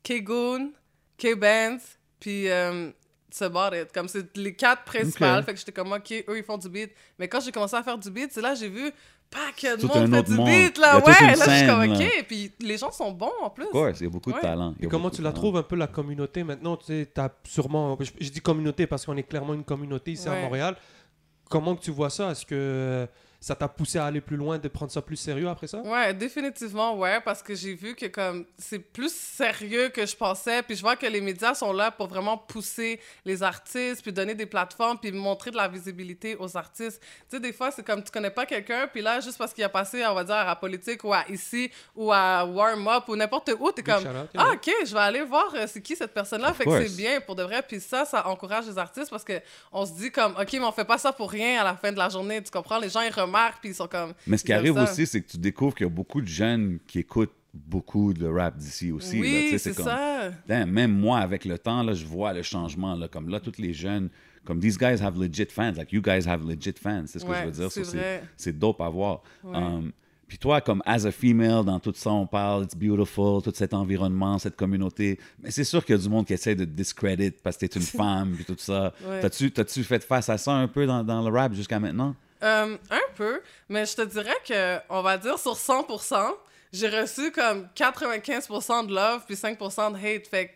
[0.02, 0.72] K-Goon,
[1.18, 2.90] K-Benz, puis euh,
[3.72, 3.92] it.
[3.92, 5.42] Comme c'est les quatre principales.
[5.44, 6.90] Fait que j'étais comme, OK, eux, ils font du beat.
[7.18, 8.90] Mais quand j'ai commencé à faire du beat, c'est là j'ai vu,
[9.30, 10.46] pas que de monde fait du monde.
[10.46, 10.98] beat, là.
[10.98, 11.98] Ouais, là, je suis comme, là.
[11.98, 12.24] OK.
[12.28, 13.64] Puis les gens sont bons, en plus.
[13.64, 14.42] Of course, il y a beaucoup de Ouais.
[14.42, 14.74] talent.
[14.80, 16.44] Et comment tu la trouves un peu la communauté?
[16.44, 17.96] Maintenant Tu sais, t'as sûrement.
[18.00, 20.42] Je, je dis communauté parce qu'on est clairement une communauté ici à Ouais.
[20.42, 20.76] Montréal.
[21.48, 22.30] Comment que tu vois ça?
[22.30, 23.06] Est-ce que
[23.42, 25.78] ça t'a poussé à aller plus loin, de prendre ça plus sérieux après ça?
[25.78, 30.62] Ouais, définitivement, ouais, parce que j'ai vu que comme c'est plus sérieux que je pensais,
[30.62, 34.36] puis je vois que les médias sont là pour vraiment pousser les artistes, puis donner
[34.36, 37.02] des plateformes, puis montrer de la visibilité aux artistes.
[37.28, 39.64] Tu sais, des fois, c'est comme tu connais pas quelqu'un, puis là, juste parce qu'il
[39.64, 43.08] a passé, on va dire, à la politique, ou à ici, ou à Warm Up,
[43.08, 44.04] ou n'importe où, t'es comme,
[44.36, 47.20] ah, ok, je vais aller voir euh, c'est qui cette personne-là, fait que c'est bien
[47.20, 49.40] pour de vrai, puis ça, ça encourage les artistes parce que
[49.72, 51.90] on se dit comme, ok, mais on fait pas ça pour rien à la fin
[51.90, 52.78] de la journée, tu comprends?
[52.78, 54.12] Les gens, ils remarquent, puis ils sont comme.
[54.26, 54.84] Mais ce qui arrive ça.
[54.84, 58.26] aussi, c'est que tu découvres qu'il y a beaucoup de jeunes qui écoutent beaucoup de
[58.26, 59.20] rap d'ici aussi.
[59.20, 60.30] Oui, c'est comme- ça.
[60.46, 62.94] Damn, même moi, avec le temps, là, je vois le changement.
[62.94, 64.08] Là, comme là, tous les jeunes,
[64.44, 65.72] comme these guys have legit fans.
[65.76, 67.04] Like, you guys have legit fans.
[67.06, 68.22] C'est ce que je veux dire.
[68.36, 69.22] c'est dope à voir.
[69.44, 69.56] Ouais.
[69.56, 69.92] Um,
[70.26, 73.74] puis toi, comme as a female, dans tout ça, on parle, it's beautiful, tout cet
[73.74, 75.18] environnement, cette communauté.
[75.42, 77.78] Mais c'est sûr qu'il y a du monde qui essaie de discredit parce que t'es
[77.78, 78.94] une femme, puis tout ça.
[79.06, 79.20] Ouais.
[79.20, 82.16] T'as-tu, t'as-tu fait face à ça un peu dans, dans le rap jusqu'à maintenant?
[82.42, 86.34] Euh, un peu, mais je te dirais que, on va dire, sur 100%,
[86.72, 90.26] j'ai reçu comme 95% de love puis 5% de hate.
[90.26, 90.52] Fait que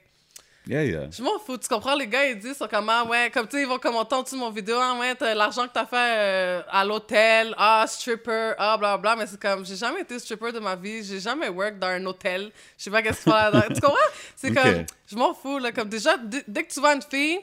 [0.68, 1.09] Yeah, yeah.
[1.12, 1.57] je m'en fous.
[1.59, 1.94] Tu comprends?
[1.94, 4.35] Les gars, ils disent sur comment, ouais, comme tu sais, ils vont commenter en dessous
[4.35, 8.55] de mon vidéo, ah, ouais, t'as l'argent que t'as fait euh, à l'hôtel, ah, stripper,
[8.59, 11.49] ah, bla bla, mais c'est comme, j'ai jamais été stripper de ma vie, j'ai jamais
[11.49, 13.96] work dans un hôtel, je sais pas qu'est-ce qu'il faut là Tu comprends?
[14.35, 17.38] C'est comme, je m'en fous, là, comme déjà, dès que tu vois une fille,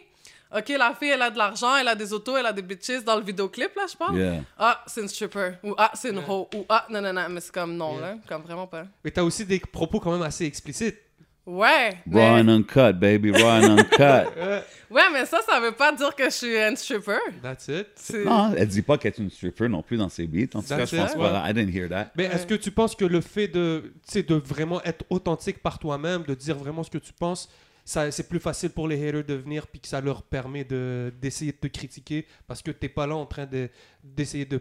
[0.56, 3.04] Ok, la fille, elle a de l'argent, elle a des autos, elle a des bitches
[3.04, 4.18] dans le vidéoclip, là, je parle.
[4.18, 4.42] Yeah.
[4.58, 5.54] Ah, c'est une stripper.
[5.64, 6.24] Ou ah, c'est une Ouais.
[6.28, 6.48] hoe.
[6.56, 7.26] Ou ah, non, non, non.
[7.30, 8.02] Mais c'est comme non, Yeah.
[8.02, 8.16] là.
[8.28, 8.86] Comme vraiment pas.
[9.04, 10.98] Mais t'as aussi des propos quand même assez explicites.
[11.46, 11.90] Ouais.
[11.90, 12.40] Raw Mais...
[12.42, 13.32] and uncut, baby.
[13.32, 14.30] Raw and uncut.
[14.90, 17.18] Ouais, mais ça, ça veut pas dire que je suis une stripper.
[17.42, 17.88] that's it.
[18.24, 20.56] Non, elle dit pas qu'elle est une stripper non plus dans ses beats.
[20.56, 21.50] En tout cas, je pense pas.
[21.50, 22.12] I didn't hear that.
[22.16, 26.22] Mais est-ce que tu penses que le fait de, de vraiment être authentique par toi-même,
[26.24, 27.50] de dire vraiment ce que tu penses,
[27.86, 31.52] c'est plus facile pour les haters de venir puis que ça leur permet de, d'essayer
[31.52, 33.70] de te critiquer parce que t'es pas là en train de,
[34.04, 34.60] d'essayer de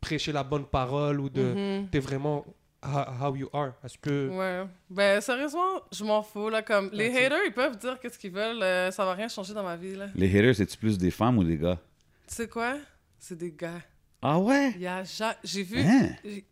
[0.00, 1.42] prêcher la bonne parole ou de...
[1.80, 1.88] Mhm.
[1.90, 2.44] T'es vraiment
[2.84, 3.72] how, you are.
[3.84, 4.28] Est-ce que...
[4.28, 4.68] Ouais.
[4.90, 6.62] Ben, sérieusement, je m'en fous, là.
[6.62, 8.62] Comme, les haters, ils peuvent dire qu'est-ce qu'ils veulent.
[8.62, 10.06] euh, ça va rien changer dans ma vie, là.
[10.14, 11.78] Les haters, c'est-tu plus des femmes ou des gars?
[12.26, 12.74] Tu sais quoi?
[13.18, 13.80] C'est des gars.
[14.24, 14.72] Ah ouais?
[15.42, 16.10] J'ai vu Hein?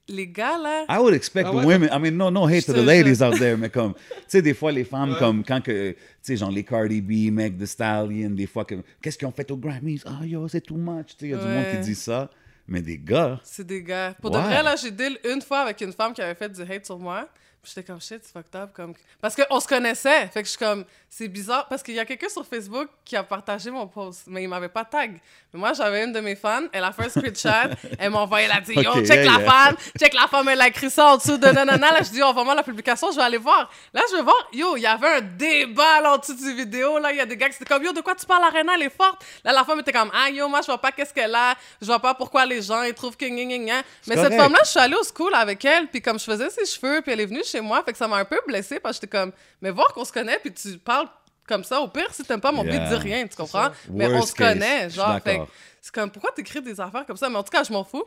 [0.08, 0.84] les gars, là.
[0.88, 1.64] I would expect Ah the ouais?
[1.66, 1.88] women.
[1.92, 4.54] I mean, no, no hate to the ladies out there, mais comme, tu sais, des
[4.54, 5.18] fois, les femmes, Ouais.
[5.20, 8.74] comme, quand que, tu sais, genre les Cardi B, Meg Thee Stallion, des fois, que,
[9.00, 10.02] qu'est-ce qu'ils ont fait aux Grammys?
[10.04, 11.08] Ah, yo, c'est too much.
[11.08, 12.28] Tu sais, il y a du monde qui dit ça.
[12.66, 14.14] Mais des gars, C'est des gars.
[14.20, 16.62] Pour de vrai, là, j'ai deal une fois avec une femme qui avait fait du
[16.62, 17.28] hate sur moi.
[17.62, 18.70] J'étais comme shit, c'est fucked up.
[18.74, 18.94] Comme...
[19.20, 20.28] Parce qu'on se connaissait.
[20.28, 21.68] Fait que je suis comme, c'est bizarre.
[21.68, 24.68] Parce qu'il y a quelqu'un sur Facebook qui a partagé mon post, mais il m'avait
[24.70, 25.20] pas tag.
[25.52, 26.62] Mais moi, j'avais une de mes fans.
[26.72, 27.74] Elle a fait un screenshot.
[27.98, 29.50] elle m'a envoyé, elle a dit, yo, check yeah, la yeah.
[29.50, 29.76] femme.
[29.98, 31.92] Check la femme, elle a écrit ça en dessous de nanana.
[31.92, 33.70] Là, je dis, envoie-moi la publication, je vais aller voir.
[33.92, 34.48] Là, je vais voir.
[34.54, 36.98] Yo, il y avait un débat là, en dessous du vidéo.
[36.98, 38.72] Là, il y a des gars qui étaient comme, yo, de quoi tu parles, Arena,
[38.76, 39.22] elle est forte.
[39.44, 41.54] Là, la femme était comme, ah, yo, moi, je vois pas qu'est-ce qu'elle a.
[41.82, 43.82] Je vois pas pourquoi les gens, ils trouvent que gna, gna, gna.
[44.06, 46.64] Mais cette femme-là, je suis allée au school avec elle, puis comme je faisais ses
[46.64, 48.98] cheveux, puis elle est venue chez moi, fait que ça m'a un peu blessée parce
[48.98, 51.06] que j'étais comme, mais voir qu'on se connaît, puis tu parles
[51.46, 52.78] comme ça, au pire, si t'aimes pas mon Yeah.
[52.78, 53.70] beat, dis rien, tu comprends?
[53.90, 55.40] Mais on se connaît, genre, fait
[55.80, 57.28] c'est comme, pourquoi t'écris des affaires comme ça?
[57.28, 58.04] Mais en tout cas, je m'en fous.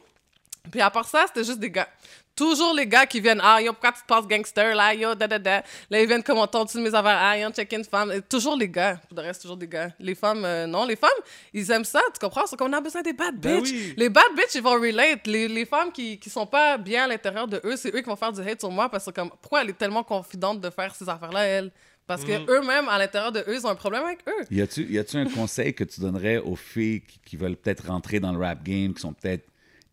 [0.72, 1.88] Puis à part ça, c'était juste des gars.
[2.36, 5.28] Toujours les gars qui viennent, ah yo, pourquoi tu te passes gangster là, yo, da
[5.28, 5.64] da da.
[5.90, 8.12] Là, ils viennent dessous de mes affaires, ah yo, check une femme.
[8.12, 9.90] Et toujours les gars, pour le reste, toujours des gars.
[10.00, 11.12] Les femmes, euh, non, les femmes,
[11.54, 12.48] ils aiment ça, tu comprends?
[12.48, 13.72] C'est qu'on a besoin des bad Ben bitches.
[13.72, 13.94] oui.
[13.98, 15.28] Les bad bitches, ils vont relate.
[15.28, 18.10] Les, les femmes qui, qui sont pas bien à l'intérieur de eux, c'est eux qui
[18.10, 20.72] vont faire du hate sur moi parce que, comme, pourquoi elle est tellement confidente de
[20.72, 21.72] faire ces affaires-là, elle?
[22.08, 22.46] Parce que Mhm.
[22.50, 24.46] eux-mêmes, à l'intérieur de eux, ils ont un problème avec eux.
[24.50, 27.86] y a-tu, y a-tu un conseil que tu donnerais aux filles qui, qui veulent peut-être
[27.88, 29.46] rentrer dans le rap game, qui sont peut-être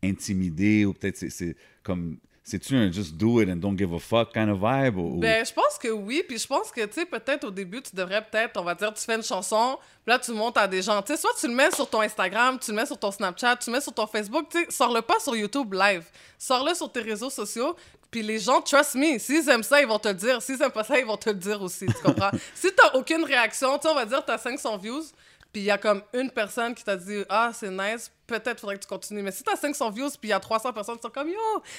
[0.03, 2.19] intimidées ou peut-être c'est, comme.
[2.43, 4.97] C'est-tu un just do it and don't give a fuck kind of vibe?
[4.97, 7.51] Ou, ou- Ben, je pense que oui, puis je pense que, tu sais, peut-être au
[7.51, 10.57] début, tu devrais peut-être, on va dire, tu fais une chanson, puis là, tu montes
[10.57, 11.01] à des gens.
[11.03, 13.57] Tu sais, soit tu le mets sur ton Instagram, tu le mets sur ton Snapchat,
[13.59, 16.03] tu le mets sur ton Facebook, tu sais, sors-le pas sur YouTube live.
[16.39, 17.77] Sors-le sur tes réseaux sociaux,
[18.11, 20.43] puis les gens, trust me, s'ils aiment ça, ils vont te le dire.
[20.43, 22.31] S'ils aiment pas ça, ils vont te le dire aussi, tu comprends?
[22.57, 25.05] si t'as aucune réaction, tu sais, on va dire, t'as 500 views,
[25.53, 28.77] puis il y a comme une personne qui t'a dit ah c'est nice peut-être faudrait
[28.77, 31.03] que tu continues mais si t'as 500 views puis il y a 300 personnes qui
[31.03, 31.37] sont comme yo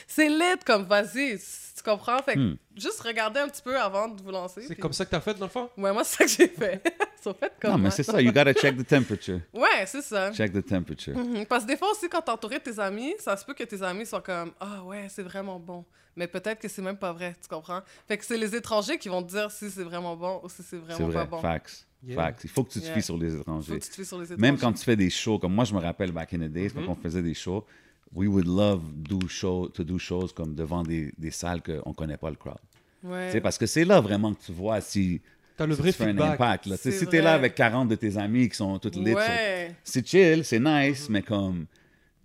[0.08, 1.38] c'est lit comme vas-y
[1.76, 2.20] tu comprends?
[2.22, 2.58] Fait que Hmm.
[2.76, 5.22] juste regardez un petit peu avant de vous lancer C'est puis- comme ça que t'as
[5.22, 5.70] fait, dans le fond?
[5.78, 6.82] ouais moi c'est ça que j'ai fait
[7.26, 8.20] Ils fait comme non, mais c'est ça.
[8.20, 9.40] You gotta check the temperature.
[9.54, 11.16] ouais c'est ça Check the temperature.
[11.16, 11.46] Mhm.
[11.46, 13.64] Parce que des fois aussi, quand t'es entouré de tes amis, ça se peut que
[13.64, 15.86] tes amis soient comme Ah ouais, c'est vraiment bon.
[16.16, 17.82] Mais peut-être que c'est même pas vrai, tu comprends?
[18.08, 20.64] Fait que c'est les étrangers qui vont te dire si c'est vraiment bon ou si
[20.64, 21.14] c'est vraiment vrai.
[21.14, 21.42] pas bon.
[21.42, 21.88] Facts.
[22.04, 22.16] Yeah.
[22.16, 22.44] Facts.
[22.44, 22.96] Il faut que tu te Yeah.
[22.96, 23.78] fies sur les Faut étrangers.
[23.80, 24.42] que tu te fies sur les étrangers.
[24.42, 26.70] Même quand tu fais des shows, comme moi, je me rappelle back in the days,
[26.74, 27.66] quand on faisait des shows,
[28.14, 32.18] we would love do show, to do shows comme devant des, des salles qu'on connaît
[32.18, 32.58] pas le crowd.
[33.04, 33.28] Ouais.
[33.28, 35.22] Tu sais, Parce que c'est là vraiment que tu vois si,
[35.58, 36.66] T'as le si vrai tu fais un impact.
[36.68, 36.78] Là.
[36.78, 39.76] Tu Si tu es là avec 40 de tes amis qui sont toutes lit, Ouais.
[39.84, 41.14] c'est chill, c'est nice, Mhm.
[41.14, 41.66] mais comme,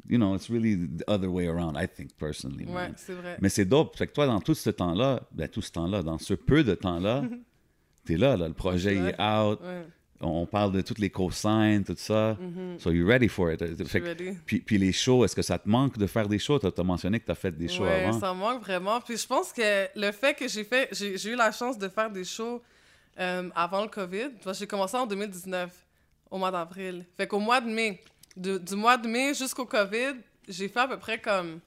[0.09, 2.65] you know, it's really the other way around, I think, personally.
[2.67, 2.93] Ouais, man.
[2.97, 3.37] c'est vrai.
[3.41, 3.97] Mais c'est dope.
[3.97, 6.75] Fait que toi, dans tout ce temps-là, ben, tout ce temps-là, dans ce peu de
[6.75, 7.23] temps-là,
[8.05, 9.85] t'es là, là, le projet est out, Ouais.
[10.21, 12.37] On parle de toutes les cosignes, tout ça.
[12.41, 12.79] Mhm.
[12.79, 13.61] So you're ready for it?
[13.61, 14.33] Je Fait suis que- ready.
[14.47, 16.59] puis, puis les shows, est-ce que ça te manque de faire des shows?
[16.59, 18.19] Tu as mentionné que tu as fait des shows ouais, avant.
[18.21, 19.01] ça me manque vraiment.
[19.01, 22.11] Puis je pense que le fait que j'ai fait, j'ai eu la chance de faire
[22.11, 22.63] des shows
[23.19, 24.31] euh, avant le COVID.
[24.59, 25.71] J'ai commencé en 2019,
[26.31, 27.05] au mois d'avril.
[27.17, 28.03] Fait qu'au mois de mai,
[28.37, 30.15] de- du mois de mai jusqu'au COVID,
[30.49, 31.61] j'ai fait à peu près comme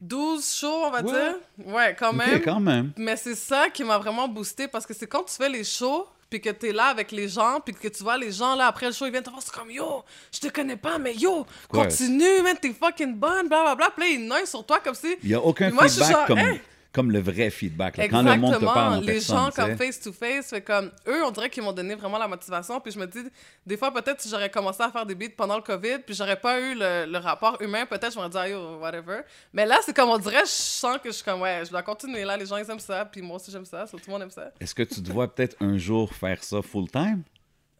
[0.00, 1.12] 12 shows, on va Ouais.
[1.12, 1.34] dire.
[1.72, 2.40] Ouais, quand même.
[2.42, 2.92] quand même.
[2.96, 6.06] Mais c'est ça qui m'a vraiment boosté parce que c'est quand tu fais les shows
[6.30, 8.86] puis que t'es là avec les gens puis que tu vois les gens là après
[8.86, 11.46] le show ils viennent te voir c'est comme yo je te connais pas mais yo
[11.68, 14.94] continue man t'es fucking bonne bla bla bla puis là ils noient sur toi comme
[14.94, 16.60] si Il a aucun Puis moi, je suis feedback genre, comme, hey!
[16.94, 17.96] Comme le vrai feedback.
[17.96, 18.08] là.
[18.08, 21.24] Quand le monde te parle en les personne, gens comme face to face comme eux
[21.24, 23.24] on dirait qu'ils m'ont donné vraiment la motivation puis je me dis
[23.66, 26.40] des fois peut-être si j'aurais commencé à faire des beats pendant le covid puis j'aurais
[26.40, 29.20] pas eu le, le rapport humain peut-être je m'aurais dit ah, yo whatever
[29.52, 31.82] mais là c'est comme on dirait je sens que je suis comme ouais je dois
[31.82, 34.22] continuer là les gens ils aiment ça puis moi aussi j'aime ça tout le monde
[34.22, 37.22] aime ça Est-ce que tu te vois peut-être un jour faire ça full-time?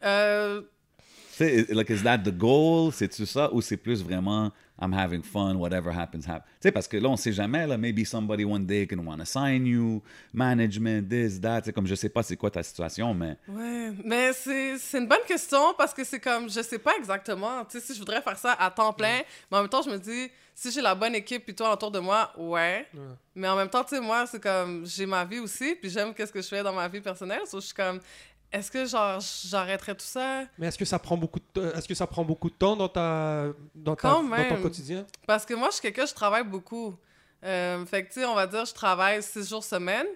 [0.05, 0.61] euh,
[1.37, 2.93] Tu sais, like, is that the goal?
[2.93, 3.53] C'est-tu ça?
[3.53, 6.49] Ou c'est plus vraiment I'm having fun, whatever happens, happens?
[6.61, 9.19] Tu sais, parce que là, on sait jamais, là, maybe somebody one day can want
[9.19, 11.63] to sign you, management, this, that.
[11.63, 15.07] Tu sais, comme je sais pas c'est quoi ta situation, mais Ouais, mais c'est une
[15.07, 18.21] bonne question parce que c'est comme, je sais pas exactement, tu sais, si je voudrais
[18.21, 20.95] faire ça à temps plein, mais en même temps, je me dis, si j'ai la
[20.95, 22.87] bonne équipe puis toi autour de moi, ouais.
[22.93, 23.01] Ouais.
[23.37, 26.13] Mais en même temps, tu sais, moi, c'est comme, j'ai ma vie aussi, puis j'aime
[26.15, 28.01] qu'est-ce que je fais dans ma vie personnelle, so je suis comme,
[28.55, 30.45] est-ce que, genre, j'arrêterais tout ça?
[30.59, 32.89] Mais est-ce que ça prend beaucoup de est-ce que ça prend beaucoup de temps dans
[32.89, 35.05] ta dans, ta, Quand dans ton quotidien?
[35.27, 36.95] Parce que moi, je suis quelqu'un, je travaille beaucoup.
[37.45, 40.07] Euh, fait que, tu sais, on va dire, je travaille six jours semaine.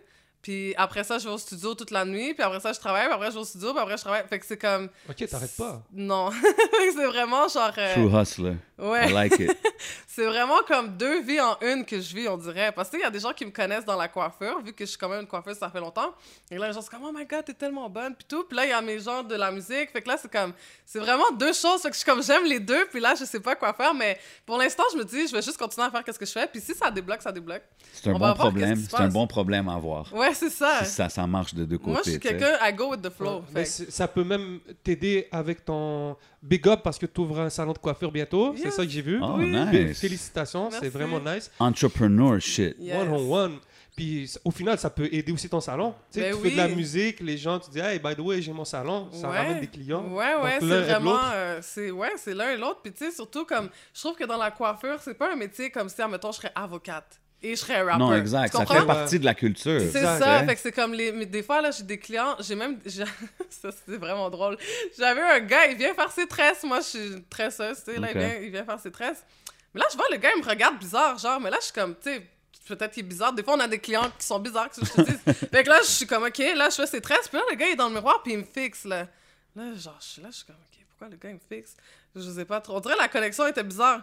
[0.43, 2.33] Puis après ça, je vais au studio toute la nuit.
[2.35, 3.05] Puis après ça, je travaille.
[3.07, 3.73] Puis après, je vais au studio.
[3.73, 4.23] Puis après, je travaille.
[4.29, 4.89] Fait que c'est comme.
[5.09, 5.83] OK, t'arrêtes pas.
[5.93, 6.31] Non.
[6.95, 7.73] c'est vraiment genre.
[7.77, 8.57] euh, true hustler.
[8.79, 9.11] Ouais.
[9.11, 9.57] I like it.
[10.07, 12.71] C'est vraiment comme deux vies en une que je vis, on dirait.
[12.73, 14.91] Parce qu'il y a des gens qui me connaissent dans la coiffure, vu que je
[14.91, 16.13] suis quand même une coiffeuse, ça fait longtemps.
[16.51, 18.45] Et là, les gens sont comme, oh my god, t'es tellement bonne, puis tout.
[18.45, 19.91] Puis là, il y a mes gens de la musique.
[19.93, 20.53] Fait que là, c'est comme,
[20.85, 21.83] c'est vraiment deux choses.
[21.83, 23.95] Fait que je suis comme, j'aime les deux, puis là, je sais pas quoi faire.
[23.95, 26.33] Mais pour l'instant, je me dis, je vais juste continuer à faire ce que je
[26.33, 26.47] fais.
[26.47, 27.63] Puis si ça débloque, ça débloque.
[27.93, 28.77] C'est un On bon problème.
[28.89, 30.13] C'est un bon problème à avoir.
[30.15, 30.85] Ouais, c'est ça.
[30.85, 31.91] Si ça, ça marche de deux côtés.
[31.91, 33.43] Moi, je suis quelqu'un, I go with the flow.
[33.55, 37.73] Ouais, ça peut même t'aider avec ton big up parce que tu ouvres un salon
[37.73, 38.55] de coiffure bientôt.
[38.57, 39.19] C'est ça que j'ai vu.
[39.23, 39.47] Oh, Oui.
[39.51, 39.99] nice.
[40.01, 41.51] Félicitations, c'est vraiment nice.
[41.59, 42.77] Entrepreneur shit.
[42.79, 42.97] Yes.
[42.97, 43.59] One on one.
[43.97, 45.93] Puis au final, ça peut aider aussi ton salon.
[46.13, 48.21] Tu sais, Ben tu fais de la musique, les gens, tu dis, hey, by the
[48.21, 49.09] way, j'ai mon salon.
[49.13, 49.39] Ça Ouais.
[49.39, 50.05] ramène des clients.
[50.13, 51.19] Ouais, ouais, c'est vraiment.
[51.35, 52.79] euh, c'est ouais, c'est l'un et l'autre.
[52.81, 53.69] Puis tu sais, surtout comme.
[53.93, 56.53] Je trouve que dans la coiffure, c'est pas un métier comme si, admettons, je serais
[56.55, 57.99] avocate et je serais rapper.
[57.99, 58.53] Non, exact.
[58.53, 59.81] Ça fait partie de la culture.
[59.93, 61.13] C'est ça, fait que c'est comme les.
[61.13, 62.79] mais des fois, là, j'ai des clients, j'ai même.
[63.51, 64.57] ça, c'est vraiment drôle.
[64.99, 66.65] J'avais un gars, il vient faire ses tresses.
[66.65, 69.25] Moi, je suis une tresseuse, tu sais, là, il, vient, il vient faire ses tresses.
[69.73, 71.75] Mais là, je vois le gars, il me regarde bizarre, genre, mais là, je suis
[71.75, 72.23] comme, tu sais,
[72.67, 73.33] peut-être qu'il est bizarre.
[73.33, 75.17] Des fois, on a des clients qui sont bizarres, que je te dis.
[75.51, 77.57] fait que là, je suis comme, OK, là, je fais ses tresses, puis là, le
[77.57, 79.07] gars, il est dans le miroir, puis il me fixe, là.
[79.55, 81.77] Là, genre, je suis là, je suis comme, OK, pourquoi le gars, il me fixe?
[82.17, 82.77] Je sais pas trop.
[82.77, 84.03] On dirait que la connexion était bizarre.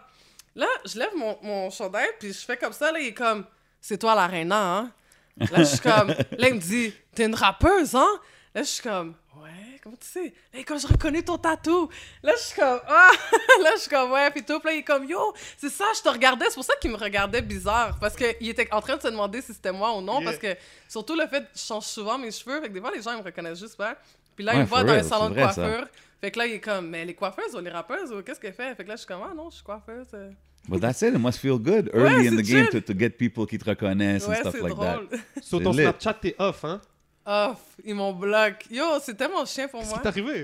[0.55, 3.45] Là, je lève mon, mon chandail, puis je fais comme ça, là, il est comme,
[3.81, 4.91] c'est toi la reine, hein?
[5.37, 8.07] Là, je suis comme, là, il me dit, t'es une rappeuse, hein?
[8.53, 10.33] Là, je suis comme, ouais, comment tu sais?
[10.53, 11.89] Là, comme je reconnais ton tatou.
[12.23, 13.11] Là, je suis comme, ah!
[13.63, 14.59] là, je suis comme, ouais, puis tout.
[14.61, 16.45] Puis là, il est comme, yo, c'est ça, je te regardais.
[16.45, 17.97] C'est pour ça qu'il me regardait bizarre.
[17.99, 20.21] Parce qu'il était en train de se demander si c'était moi ou non.
[20.21, 20.31] Yeah.
[20.31, 20.55] Parce que,
[20.87, 22.61] surtout le fait que je change souvent mes cheveux.
[22.61, 23.97] Fait que des fois, les gens, ils me reconnaissent juste pas.
[24.37, 25.87] Puis là, Ouais, il me voit for dans real, un salon c'est de vrai, ça.
[26.25, 28.51] Fait que là, il est comme, mais les coiffeuses ou les rappeuses ou qu'est-ce qu'elle
[28.53, 28.73] fait?
[28.73, 30.07] Fait que là, je suis comme, ah non, je suis coiffeuse.
[30.15, 30.31] euh.
[30.67, 31.13] But that's it.
[31.13, 33.69] It must feel good early Ouais, in the game to, to get people qui te
[33.69, 35.01] reconnaissent Ouais, and stuff like that.
[35.43, 35.83] Sur ton lit.
[35.83, 36.81] Snapchat, t'es off, hein?
[37.27, 38.73] Off, ils m'ont bloqué.
[38.73, 39.99] Yo, c'est tellement chien pour Qu'est-ce moi.
[39.99, 40.43] qui t'est arrivé?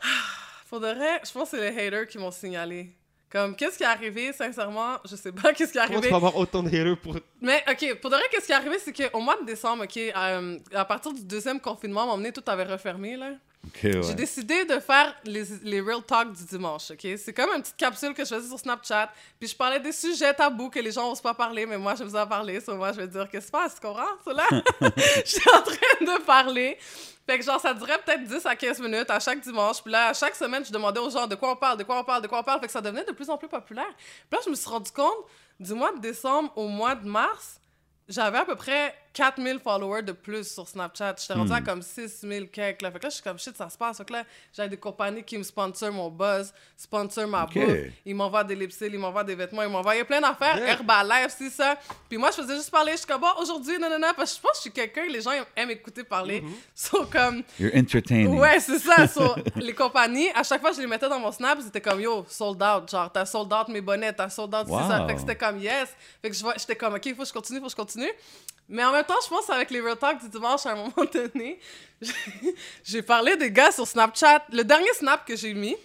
[0.66, 2.94] Faudrait, je pense que c'est les haters qui m'ont signalé.
[3.30, 6.08] Comme, qu'est-ce qui est arrivé, sincèrement, je sais pas qu'est-ce qui est Comment tu arrivé.
[6.08, 7.16] peux avoir autant de haters pour.
[7.42, 9.96] Mais, ok, pour de vrai, qu'est-ce qui est arrivé, c'est qu'au mois de décembre, ok,
[9.98, 13.32] euh, à partir du deuxième confinement, moment donné, tout avait refermé, là.
[13.82, 17.06] J'ai décidé de faire les, les Real Talk du dimanche, ok?
[17.16, 20.32] C'est comme une petite capsule que je faisais sur Snapchat, puis je parlais des sujets
[20.34, 22.92] tabous que les gens n'osent pas parler, mais moi, je faisais en parler, so moi,
[22.92, 24.32] je vais dire, qu'est-ce qui se passe, tu comprends?
[24.32, 24.44] Là,
[25.24, 26.78] j'étais en train de parler,
[27.26, 30.08] fait que genre, ça durait peut-être 10 à 15 minutes à chaque dimanche, puis là,
[30.08, 32.22] à chaque semaine, je demandais aux gens de quoi on parle, de quoi on parle,
[32.22, 33.92] de quoi on parle, fait que ça devenait de plus en plus populaire.
[33.96, 35.26] Puis là, je me suis rendu compte,
[35.58, 37.60] du mois de décembre au mois de mars,
[38.08, 41.16] j'avais à peu près 4000 followers de plus sur Snapchat.
[41.20, 41.64] J'étais rendu à Hmm.
[41.64, 42.82] comme 6000 quelques.
[42.82, 42.90] Là.
[42.92, 43.96] Fait que là, je suis comme shit, ça se passe.
[43.98, 44.24] Fait que là,
[44.56, 47.54] j'ai des compagnies qui me sponsorent mon buzz, sponsor ma Ok.
[47.54, 47.76] bouffe.
[48.06, 50.56] Ils m'envoient des lipsticks, ils m'envoient des vêtements, ils m'envoient plein d'affaires.
[50.58, 50.68] Yeah.
[50.74, 51.76] Herbalife, c'est ça.
[52.08, 52.92] Puis moi, je faisais juste parler.
[52.92, 54.12] Je suis comme, bon, aujourd'hui, non, non, non.
[54.16, 56.42] Parce que je pense que je suis quelqu'un, les gens aiment écouter parler.
[56.74, 58.38] So, comme, You're entertaining.
[58.38, 59.06] Ouais, c'est ça.
[59.12, 62.00] So, les compagnies, à chaque fois que je les mettais dans mon snap, c'était comme
[62.00, 62.88] yo, sold out.
[62.90, 65.04] Genre, t'as sold out mes bonnets, t'as sold out, c'est ça.
[65.06, 65.88] Fait que c'était comme yes.
[66.22, 68.10] Fait que je vois- j'étais comme ok, faut que je continue, faut que je continue.
[68.70, 70.92] Mais en même temps, je pense avec les Real Talk du dimanche, à un moment
[71.12, 71.58] donné,
[72.84, 74.44] j'ai- parlé des gars sur Snapchat.
[74.52, 75.76] Le dernier snap que j'ai mis,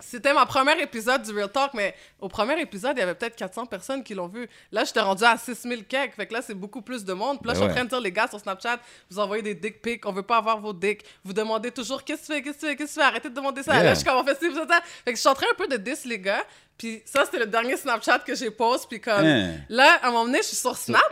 [0.00, 3.36] c'était ma premier épisode du Real Talk, mais au premier épisode, il y avait peut-être
[3.36, 4.46] 400 personnes qui l'ont vu.
[4.72, 7.38] Là, j'étais rendu à 6000 quelques, fait que là, c'est beaucoup plus de monde.
[7.40, 8.78] Puis là, Ben je suis en train de dire, les gars, sur Snapchat,
[9.10, 11.02] vous envoyez des dick pics, on veut pas avoir vos dicks.
[11.24, 13.06] Vous demandez toujours, qu'est-ce que tu fais, qu'est-ce que tu fais, qu'est-ce que tu fais,
[13.06, 13.72] arrêtez de demander ça.
[13.74, 13.82] Yeah.
[13.84, 14.66] Là, je suis comme, on fait ci, ça.
[15.04, 16.44] Fait que je suis en train un peu de diss les gars.
[16.76, 18.86] Puis ça, c'était le dernier Snapchat que j'ai posté.
[18.90, 19.54] Puis comme, Hein.
[19.70, 21.02] là, à un moment donné, je suis sur Snap.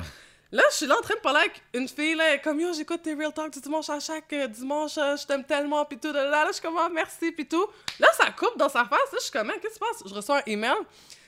[0.55, 3.13] Là, je suis là en train de parler avec une fille, comme yo, j'écoute tes
[3.15, 6.27] Real Talk du dimanche à chaque euh, dimanche, euh, je t'aime tellement, puis tout, là,
[6.29, 7.67] là, je suis comme, Ah, merci, puis tout.
[7.99, 10.09] Là, ça coupe dans sa face, là, je suis comme, Man, qu'est-ce qui se passe?
[10.09, 10.77] Je reçois un email,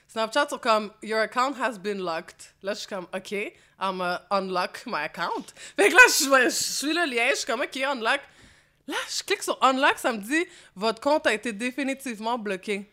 [0.06, 2.54] Snapchat sur comme, your account has been locked.
[2.62, 3.32] Là, je suis comme, OK,
[3.80, 5.52] I'm uh, unlock my account.
[5.76, 8.20] Fait que là, je suis- je suis le lien, je suis comme, OK, unlock.
[8.86, 12.88] Là, je clique sur unlock, ça me dit, votre compte a été définitivement bloqué.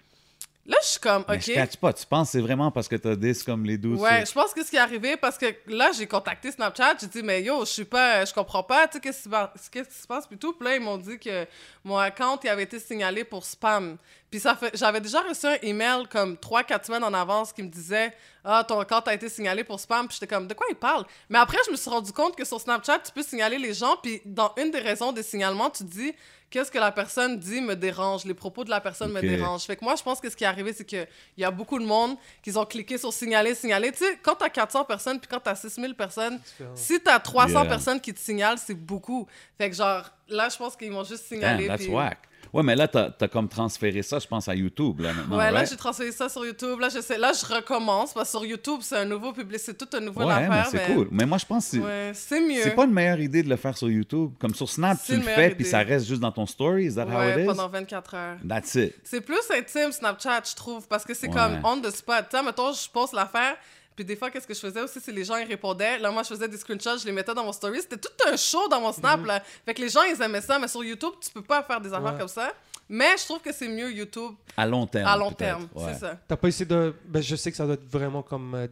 [0.65, 1.41] Là, je suis comme, Mais OK.
[1.45, 1.91] je catch pas.
[1.91, 4.54] Tu penses que c'est vraiment parce que t'as 10 comme les 12 Ouais, je pense
[4.54, 7.65] que ce qui est arrivé, parce que là, j'ai contacté Snapchat, j'ai dit, mais yo,
[7.65, 10.08] je suis pas, je comprends pas, tu sais, qu'est-ce qui se passe- qu'est-ce qui se
[10.08, 10.54] passe, puis tout.
[10.54, 11.45] Puis là, ils m'ont dit que
[11.84, 13.97] mon account, il avait été signalé pour spam.
[14.34, 17.67] Puis ça fait, j'avais déjà reçu un email comme 3-4 semaines en avance qui me
[17.69, 18.12] disait,
[18.43, 20.08] ah, ton compte a été signalé pour spam.
[20.08, 21.06] Puis j'étais comme, de quoi il parle?
[21.30, 23.96] Mais après, je me suis rendu compte que sur Snapchat, tu peux signaler les gens,
[24.02, 26.15] puis dans une des raisons des signalements, tu dis,
[26.50, 29.65] qu'est-ce que la personne dit me dérange, les propos de la personne me dérangent.
[29.65, 31.78] Fait que moi, je pense que ce qui est arrivé, c'est qu'il y a beaucoup
[31.78, 33.91] de monde qui ont cliqué sur signaler, signaler.
[33.91, 36.39] Tu sais, quand t'as 400 personnes puis quand t'as 6000 personnes,
[36.74, 37.65] si t'as 300 Yeah.
[37.69, 39.28] personnes qui te signalent, c'est beaucoup.
[39.60, 41.67] Fait que genre, là, je pense qu'ils m'ont juste Damn, signalé.
[41.67, 42.17] that's puis- whack.
[42.54, 45.52] Ouais, mais là, t'as as comme transféré ça, je pense, à YouTube, là, maintenant, ouais,
[45.52, 46.80] là, j'ai transféré ça sur YouTube.
[46.80, 49.76] Là, je sais, là, je recommence parce que sur YouTube, c'est un nouveau public, c'est
[49.76, 50.68] tout un nouveau Ouais, affaire.
[50.70, 51.08] c'est cool.
[51.10, 51.72] Mais moi, je pense que
[52.13, 52.62] c'est- Ouais, mieux.
[52.62, 54.34] c'est pas une meilleure idée de le faire sur YouTube.
[54.39, 56.86] Comme sur Snap, tu le fais, puis ça reste juste dans ton story.
[56.86, 57.46] Is that how Ouais, it is?
[57.48, 58.38] pendant 24 heures.
[58.48, 58.94] That's it.
[59.04, 62.26] C'est plus intime Snapchat, je trouve, parce que c'est comme on the spot.
[62.30, 63.56] Tu sais, mettons, je poste l'affaire,
[63.95, 65.99] puis des fois, qu'est-ce que je faisais aussi, c'est les gens, ils répondaient.
[65.99, 67.79] Là, moi, je faisais des screenshots, je les mettais dans mon story.
[67.82, 69.25] C'était tout un show dans mon Snap, Mhm.
[69.27, 69.43] là.
[69.65, 71.93] Fait que les gens, ils aimaient ça, mais sur YouTube, tu peux pas faire des
[71.93, 72.19] affaires Ouais.
[72.19, 72.51] comme ça.
[72.89, 75.08] Mais je trouve que c'est mieux YouTube À long terme.
[75.08, 75.93] à long terme, Ouais.
[75.93, 76.19] c'est ça.
[76.27, 76.93] T'as pas essayé de.
[77.06, 78.67] Ben, je sais que ça doit être vraiment comme euh,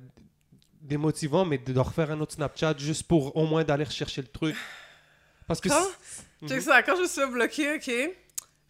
[0.81, 4.27] démotivant, mais de, de refaire un autre Snapchat juste pour au moins d'aller rechercher le
[4.27, 4.55] truc.
[5.47, 5.69] Parce que.
[5.69, 5.87] Quand,
[6.47, 8.15] check ça, quand je me suis bloquer, ok,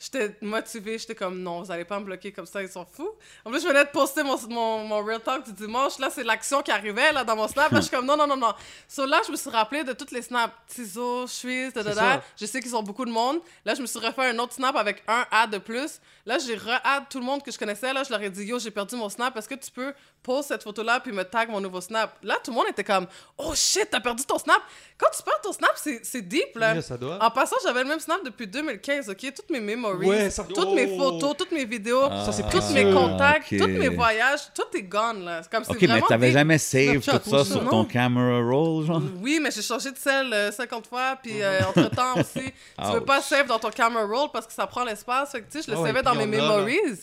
[0.01, 3.11] j'étais motivée, j'étais comme non, vous allez pas me bloquer comme ça, ils sont fous.
[3.45, 6.23] En plus, je venais de poster mon, mon, mon Real Talk du dimanche, là, c'est
[6.23, 7.71] l'action qui arrivait là, dans mon snap.
[7.71, 8.53] Là, je suis comme non, non, non, non.
[8.87, 10.53] So là, je me suis rappelé de toutes les snaps.
[10.67, 12.21] Tizo, Suisse, da.
[12.39, 13.39] Je sais qu'ils ont beaucoup de monde.
[13.63, 15.99] Là, je me suis refait un autre snap avec un ad de plus.
[16.25, 17.93] Là, j'ai re-add tout le monde que je connaissais.
[17.93, 19.35] Là, je leur ai dit yo, j'ai perdu mon snap.
[19.37, 22.17] Est-ce que tu peux poser cette photo-là puis me tag mon nouveau snap?
[22.23, 24.61] Là, tout le monde était comme oh shit, t'as perdu ton snap.
[24.97, 26.73] Quand tu perds ton snap, c'est deep là.
[26.73, 27.23] Yeah, ça doit.
[27.23, 29.33] En passant, j'avais le même snap depuis 2015, ok?
[29.35, 29.59] Toutes mes
[29.97, 30.97] Ouais, ça- toutes mes Oh!
[30.97, 33.57] photos, toutes mes vidéos, Ça, c'est tous mes contacts, ok.
[33.59, 35.41] tous mes voyages, tout est gone, là.
[35.43, 37.69] C'est Comme Ok, mais vraiment t'avais jamais save tout ça sur non.
[37.69, 39.01] ton camera roll, genre?
[39.21, 42.97] Oui, mais j'ai changé de celle euh, 50 fois, puis euh, entre-temps aussi, tu peux
[42.97, 43.05] Ouch.
[43.05, 45.31] pas save dans ton camera roll parce que ça prend l'espace.
[45.31, 46.41] Fait que, tu sais, je le Ah ouais, savais dans mes là.
[46.43, 46.99] memories.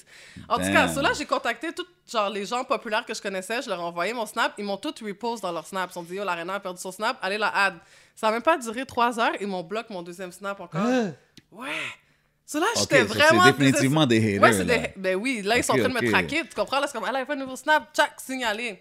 [0.49, 3.69] En tout cas, ceux-là, j'ai contacté tous genre, les gens populaires que je connaissais, je
[3.69, 5.87] leur ai envoyé mon snap, ils m'ont tous repost dans leur snap.
[5.91, 7.75] Ils se sont dit, yo, l'Arena a perdu son snap, allez la add.
[8.17, 10.81] Ça a même pas duré trois heures, ils m'ont bloqué mon deuxième snap encore.
[10.81, 11.13] Hein?
[12.55, 12.61] Ouais.
[12.61, 13.43] Ceux-là, Ok, j'étais so vraiment.
[13.45, 14.43] c'est définitivement des haters.
[14.43, 14.79] Ouais, c'est là.
[14.79, 14.89] des...
[14.97, 16.41] Ben oui, là, ils sont en train de me traquer.
[16.49, 16.81] Tu comprends?
[16.81, 18.79] Là, c'est comme, elle a fait un nouveau snap, tchac, signalé.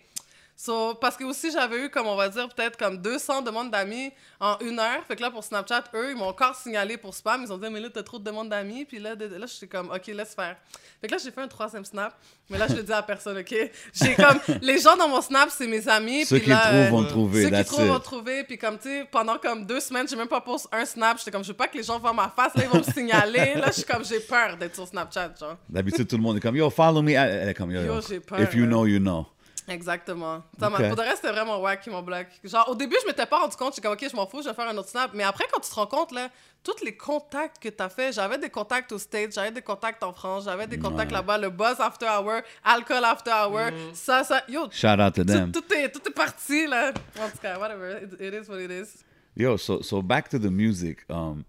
[0.60, 4.12] So, parce que aussi, j'avais eu, comme on va dire, peut-être comme 200 demandes d'amis
[4.40, 5.04] en une heure.
[5.08, 7.44] Fait que là, pour Snapchat, eux, ils m'ont encore signalé pour spam.
[7.44, 8.84] Ils ont dit, mais là, t'as trop de demandes d'amis.
[8.84, 9.28] Puis là, de...
[9.28, 10.56] là, je suis comme, OK, laisse faire.
[11.00, 12.16] Fait que là, j'ai fait un troisième snap.
[12.50, 13.56] Mais là, je le dis à personne, OK?
[13.94, 16.26] J'ai comme, les gens dans mon snap, c'est mes amis.
[16.26, 18.44] Ceux qui là, trouvent euh, vont trouver, ceux qui trouvent vont trouver.
[18.44, 21.20] Puis comme, tu sais, pendant comme deux semaines, j'ai même pas posté un snap.
[21.20, 22.56] J'étais comme, je veux pas que les gens voient ma face.
[22.56, 23.54] Là, ils vont me signaler.
[23.54, 25.58] Là, je suis comme, j'ai peur d'être sur Snapchat, genre.
[25.70, 27.12] D'habitude, tout le monde est comme, yo, follow me.
[27.12, 27.94] Elle est comme, yo, yo.
[27.94, 29.28] Yo, j'ai peur, If you know, you know.
[29.68, 30.44] Exactement.
[30.60, 30.88] Ça m'a- Ok.
[30.88, 32.28] Pour de reste, c'était vraiment wack qui m'ont bloqué.
[32.44, 33.76] Genre, au début, je m'étais pas rendu compte.
[33.76, 35.12] J'étais comme, OK, je m'en fous, je vais faire un autre snap.
[35.14, 36.30] Mais après, quand tu te rends compte, là,
[36.64, 40.02] tous les contacts que tu as fait, j'avais des contacts au States, j'avais des contacts
[40.04, 41.18] en France, j'avais des contacts Ouais.
[41.18, 44.42] là-bas, le buzz after hour, alcool after hour, ça, ça.
[44.48, 45.52] Yo, Shout out to them.
[45.52, 46.94] tout, tout est, tout est parti, là.
[47.20, 48.04] En tout cas, whatever.
[48.04, 49.04] It, it is what it is.
[49.36, 51.00] Yo, so, so back to the music.
[51.10, 51.44] Um,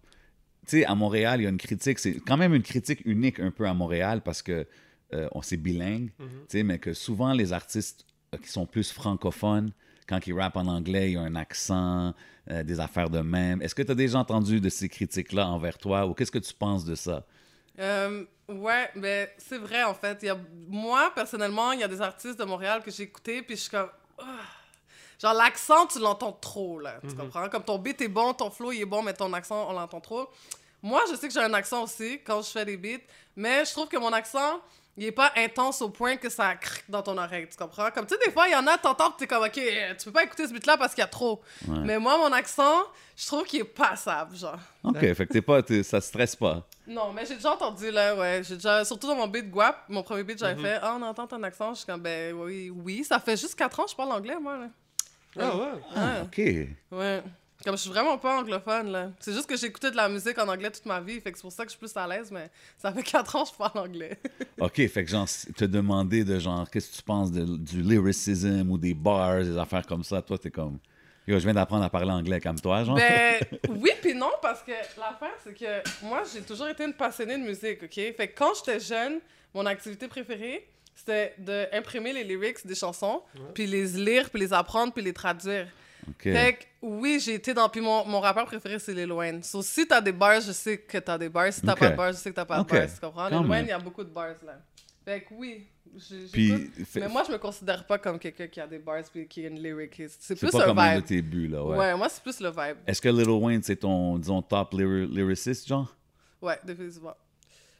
[0.67, 1.99] tu sais, à Montréal, il y a une critique.
[2.01, 4.67] C'est quand même une critique unique un peu à Montréal parce que
[5.15, 8.05] euh, on c'est bilingue, tu sais, mais que souvent les artistes
[8.37, 9.73] qui sont plus francophones,
[10.09, 12.15] quand ils rappent en anglais, il y a un accent,
[12.51, 13.61] euh, des affaires de même.
[13.61, 16.55] Est-ce que tu as déjà entendu de ces critiques-là envers toi ou qu'est-ce que tu
[16.55, 17.27] penses de ça?
[17.79, 20.19] Euh, ouais, mais c'est vrai en fait.
[20.23, 23.43] Il y a, moi, personnellement, il y a des artistes de Montréal que j'ai écoutés,
[23.43, 23.91] puis je suis comme.
[24.19, 24.25] Ah.
[25.21, 27.01] Genre, l'accent, tu l'entends trop, là.
[27.07, 27.49] Tu comprends?
[27.49, 30.01] Comme ton beat est bon, ton flow il est bon, mais ton accent, on l'entend
[30.01, 30.29] trop.
[30.81, 33.73] Moi, je sais que j'ai un accent aussi quand je fais des beats, mais je
[33.73, 34.61] trouve que mon accent,
[34.99, 37.91] il est pas intense au point que ça cric dans ton oreille, tu comprends?
[37.93, 39.95] Comme tu sais, des fois, il y en a, t'entends, pis t'es comme, ok, euh,
[39.97, 41.41] tu peux pas écouter ce beat-là parce qu'il y a trop.
[41.67, 41.79] Ouais.
[41.85, 42.83] Mais moi, mon accent,
[43.17, 44.59] je trouve qu'il est passable, genre.
[44.83, 46.67] OK, fait que t'es pas, t'es- ça stresse pas.
[46.87, 48.43] Non, mais j'ai déjà entendu, là, ouais.
[48.43, 50.63] J'ai déjà, surtout dans mon beat Guap, mon premier beat, j'avais Mhm.
[50.63, 51.73] fait Ah, on entend ton accent.
[51.75, 53.05] Je suis comme, ben oui, oui.
[53.05, 54.67] Ça fait juste 4 ans que je parle anglais, moi, là.
[55.39, 55.63] Ah ouais.
[55.97, 56.21] Ouais.
[56.25, 56.99] OK.
[56.99, 57.23] Ouais.
[57.69, 59.11] Comme je suis vraiment pas anglophone, là.
[59.21, 61.37] C'est juste que j'ai écouté de la musique en anglais toute ma vie, fait que
[61.37, 63.51] c'est pour ça que je suis plus à l'aise, mais ça fait 4 ans que
[63.51, 64.17] je parle anglais.
[64.59, 68.71] OK, fait que genre, te demander de genre, qu'est-ce que tu penses de- du lyricism
[68.71, 70.79] ou des bars, des affaires comme ça, toi, t'es comme,
[71.27, 72.97] yo, je viens d'apprendre à parler anglais comme toi, genre.
[72.97, 77.37] Ben oui puis non parce que l'affaire c'est que moi j'ai toujours été une passionnée
[77.37, 77.93] de musique, OK?
[77.93, 79.19] Fait que quand j'étais jeune,
[79.53, 83.21] mon activité préférée c'était d'imprimer les lyrics des chansons,
[83.55, 85.69] puis les lire, puis les apprendre, puis les traduire.
[86.33, 89.43] Fait que oui, j'ai été dans puis mon, mon rappeur préféré c'est Lil Wayne.
[89.43, 91.97] So si t'as des bars, je sais que t'as des bars, si t'as pas de
[91.97, 93.29] bars, je sais que t'as pas de bars, tu comprends?
[93.29, 94.61] Lil Wayne, il y a beaucoup de bars là.
[95.05, 95.67] Fait que oui,
[96.33, 99.27] Puis, fait- mais moi je me considère pas comme quelqu'un qui a des bars puis
[99.27, 100.19] qui est une lyricist.
[100.21, 101.07] C'est plus pas un comme un de vibe.
[101.07, 101.79] tes buts, là, ouais.
[101.79, 102.77] Ouais, moi c'est plus le vibe.
[102.87, 105.95] Est-ce que Lil Wayne, c'est ton, disons, top lyri- lyricist, genre?
[106.43, 107.15] Ouais, définitivement.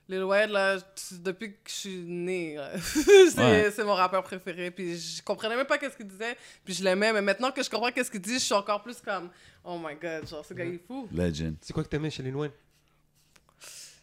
[0.09, 0.79] Lil Wayne, là,
[1.21, 3.85] depuis que je suis née, c'est Ouais.
[3.85, 4.71] mon rappeur préféré.
[4.71, 7.13] Puis je comprenais même pas qu'est-ce qu'il disait, puis je l'aimais.
[7.13, 9.29] Mais maintenant que je comprends qu'est-ce qu'il dit, je suis encore plus comme,
[9.65, 11.07] oh my god, genre, ce gars, il est fou.
[11.13, 11.57] Legend.
[11.61, 12.53] C'est quoi que t'aimais chez Lil Wayne?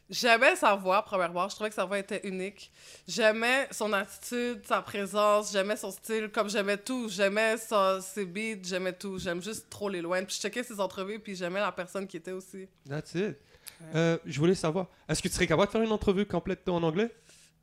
[0.08, 1.50] J'aimais sa voix, premièrement.
[1.50, 2.72] Je trouvais que sa voix était unique.
[3.08, 7.10] J'aimais son attitude, sa présence, j'aimais son style, comme j'aimais tout.
[7.10, 9.18] J'aimais sa- ses beats, j'aimais tout.
[9.18, 10.28] J'aime juste trop Lil Wayne.
[10.28, 12.68] Puis je checkais ses entrevues, puis j'aimais la personne qui était aussi.
[12.88, 13.38] That's it.
[13.94, 16.82] Euh, je voulais savoir, est-ce que tu serais capable de faire une entrevue complète en
[16.84, 17.10] anglais?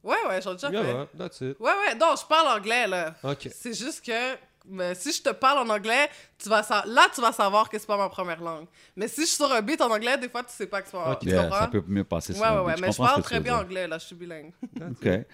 [0.04, 0.92] Ouais, ouais, j'en ai déjà Yeah, fait.
[0.94, 1.60] ouais, that's it.
[1.60, 3.14] Ouais, ouais, non, je parle anglais, là.
[3.22, 3.48] Ok.
[3.54, 7.20] C'est juste que mais si je te parle en anglais, tu vas sa- là, tu
[7.20, 8.66] vas savoir que c'est pas ma première langue.
[8.94, 10.86] Mais si je suis sur un beat en anglais, des fois, tu sais pas que
[10.86, 11.18] c'est pas Ok.
[11.20, 12.66] tu Yeah, ça peut mieux passer Ouais, sur un ouais, beat.
[12.76, 13.62] ouais, mais je parle très bien dire.
[13.62, 14.52] anglais, là, je suis bilingue.
[14.80, 15.04] OK.
[15.06, 15.24] Euh,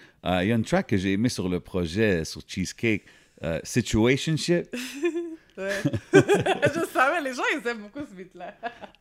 [0.41, 3.05] Il y a une track que j'ai aimée sur le projet, sur Cheesecake,
[3.43, 4.75] euh, Situationship.
[5.59, 5.91] Ouais.
[6.13, 8.53] je savais, les gens, ils aiment beaucoup ce beat-là.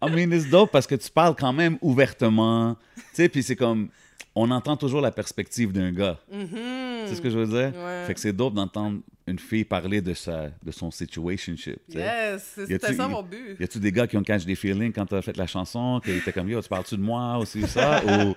[0.02, 2.76] I mean, it's dope parce que tu parles quand même ouvertement.
[2.96, 3.88] Tu sais, puis c'est comme.
[4.34, 6.16] On entend toujours la perspective d'un gars.
[6.30, 7.72] C'est ce que je veux dire?
[7.76, 8.04] Ouais.
[8.06, 11.76] Fait que c'est dope d'entendre une fille parler de, sa, de son situationship.
[11.90, 11.98] tu sais.
[11.98, 13.56] Yes, c'était ça mon but.
[13.58, 16.12] Y a-tu des gars qui ont catch des feelings quand t'as fait la chanson, qui
[16.12, 18.00] étaient comme yo, tu parles-tu de moi aussi, ça?
[18.06, 18.34] ou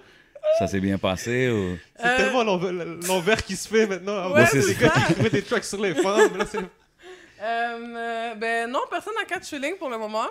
[0.57, 1.49] ça s'est bien passé?
[1.51, 1.78] Ou...
[1.95, 2.43] C'est Euh, tellement
[3.07, 4.34] l'envers qui se fait maintenant.
[4.34, 6.36] Ouais, c'est les gars qui écrivaient des tracks sur les femmes.
[6.36, 6.57] Là, c'est...
[7.41, 10.27] Euh, ben non, personne n'a catch feeling pour le moment.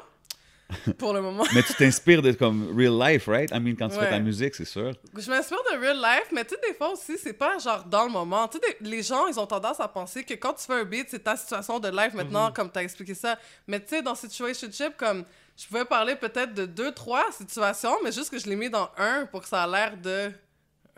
[0.98, 1.42] pour le moment.
[1.52, 3.50] Mais tu t'inspires de comme real life, right?
[3.50, 4.92] I mean, quand tu fais ta musique, c'est sûr.
[5.18, 8.04] Je m'inspire de real life, mais tu sais, des fois aussi, c'est pas genre dans
[8.04, 8.46] le moment.
[8.46, 11.08] Tu sais, les gens, ils ont tendance à penser que quand tu fais un beat,
[11.10, 12.52] c'est ta situation de life maintenant, Mhm.
[12.54, 13.36] comme t'as expliqué ça.
[13.66, 15.24] Mais tu sais, dans Situationship, comme
[15.56, 18.88] je pouvais parler peut-être de deux, trois situations, mais juste que je l'ai mis dans
[18.96, 20.30] un pour que ça a l'air de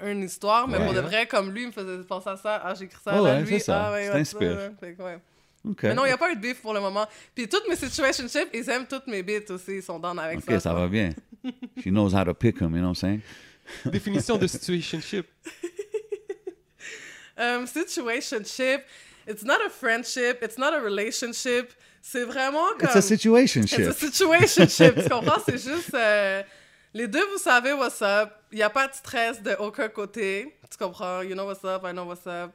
[0.05, 0.69] une histoire.
[0.69, 0.85] Mais Ouais.
[0.85, 2.61] pour de vrai, comme lui, il me faisait penser à ça.
[2.63, 3.59] Ah, j'ai écrit ça, Ouais, là, ouais, lui.
[3.59, 3.87] ça.
[3.87, 4.41] Ah, ouais, ouais, t'inspires.
[4.57, 4.71] ouais.
[4.79, 5.19] Fait ouais.
[5.69, 5.85] OK.
[5.85, 7.07] Mais non, il n'y a pas eu de beef pour le moment.
[7.35, 9.77] Puis toutes mes situationships, ils aiment toutes mes beats aussi.
[9.77, 10.61] Ils sont down avec OK, ça.
[10.61, 11.11] ça va bien.
[11.79, 13.21] She knows how to pick them, you know what I'm saying?
[13.85, 15.27] Définition de situationship.
[17.35, 18.83] Um, situationship,
[19.27, 21.73] it's not a friendship, it's not a relationship.
[22.03, 22.89] C'est vraiment comme...
[22.89, 23.79] It's a situationship.
[23.79, 25.41] It's a situationship, tu comprends?
[25.47, 25.95] C'est juste...
[25.95, 26.43] euh,
[26.93, 28.31] les deux, vous savez what's up.
[28.51, 30.55] Il n'y a pas de stress de aucun côté.
[30.71, 31.23] Tu comprends?
[31.23, 32.53] You know what's up, I know what's up.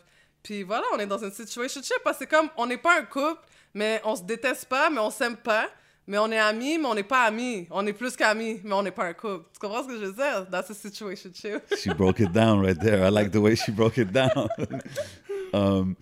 [0.47, 3.03] Puis voilà, on est dans une situationship parce que c'est comme, on n'est pas un
[3.03, 3.41] couple,
[3.73, 5.67] mais on se déteste pas, mais on s'aime pas.
[6.07, 7.67] Mais on est amis, mais on n'est pas amis.
[7.69, 9.43] On est plus qu'amis, mais on n'est pas un couple.
[9.51, 10.47] Tu comprends ce que je veux dire?
[10.49, 11.63] That's a situationship.
[11.77, 13.05] She broke it down right there.
[13.05, 14.47] I like the way she broke it down.
[15.53, 15.97] um,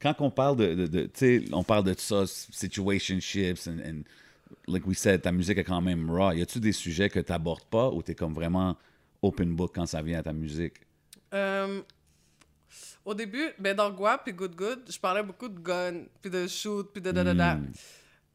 [0.00, 4.04] quand on parle de, de, de- tu sais, on parle de ça, situationships, and, and
[4.68, 6.30] like we said, ta musique est quand même raw.
[6.30, 8.76] Y a-tu des sujets que tu n'abordes pas ou tu es comme vraiment
[9.20, 10.74] open book quand ça vient à ta musique?
[11.34, 11.82] Euh,
[13.04, 16.46] au début, ben dans Guap et Good Good, je parlais beaucoup de gun, puis de
[16.46, 17.54] shoot, puis de da da da.
[17.56, 17.72] Mm.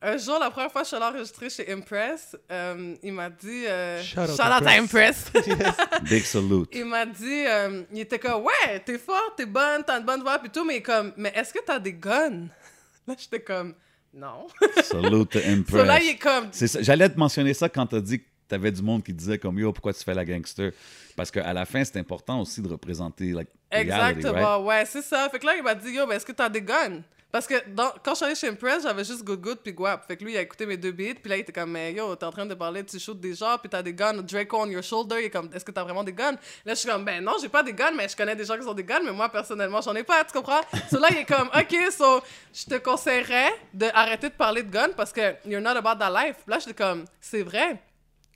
[0.02, 3.30] Un jour, la première fois que je suis allée enregistrer chez Impress, euh, il m'a
[3.30, 3.66] dit...
[3.66, 5.32] euh, Shout out shout out à Impress.
[6.04, 6.70] Big salute.
[6.74, 7.46] il m'a dit...
[7.48, 10.64] euh, il était comme, ouais, t'es forte, t'es bonne, t'as une bonne voix, puis tout,
[10.66, 12.48] mais comme, mais est-ce que t'as des guns?
[13.08, 13.74] Là, j'étais comme,
[14.14, 14.46] non.
[14.84, 16.04] Salute to So là, Impress.
[16.04, 16.82] il est comme, C'est ça.
[16.84, 19.40] J'allais te mentionner ça quand tu as dit que tu avais du monde qui disait
[19.40, 20.72] comme yo, pourquoi tu fais la gangster?
[21.16, 24.18] Parce qu'à la fin, c'est important aussi de représenter like, right?
[24.18, 25.30] Exactement, ouais, c'est ça.
[25.30, 27.02] Fait que là, il m'a dit, yo, mais est-ce que t'as des guns?
[27.32, 30.08] Parce que dans, quand je suis allée chez Impress, j'avais juste Good Good puis Guap.
[30.08, 31.92] Fait que lui, il a écouté mes deux beats, puis là, il était comme, mais
[31.92, 34.58] yo, t'es en train de parler, tu shoots des gens, puis t'as des guns, Draco
[34.62, 35.18] on your shoulder.
[35.20, 36.38] Il est comme, est-ce que t'as vraiment des guns?
[36.64, 38.58] Là, je suis comme, ben non, j'ai pas des guns, mais je connais des gens
[38.58, 40.62] qui ont des guns, mais moi, personnellement, j'en ai pas, tu comprends?
[40.90, 42.22] So là, il est comme, ok, so,
[42.54, 46.38] je te conseillerais d'arrêter de parler de guns parce que you're not about that life.
[46.48, 47.82] Là, j'étais comme, c'est vrai.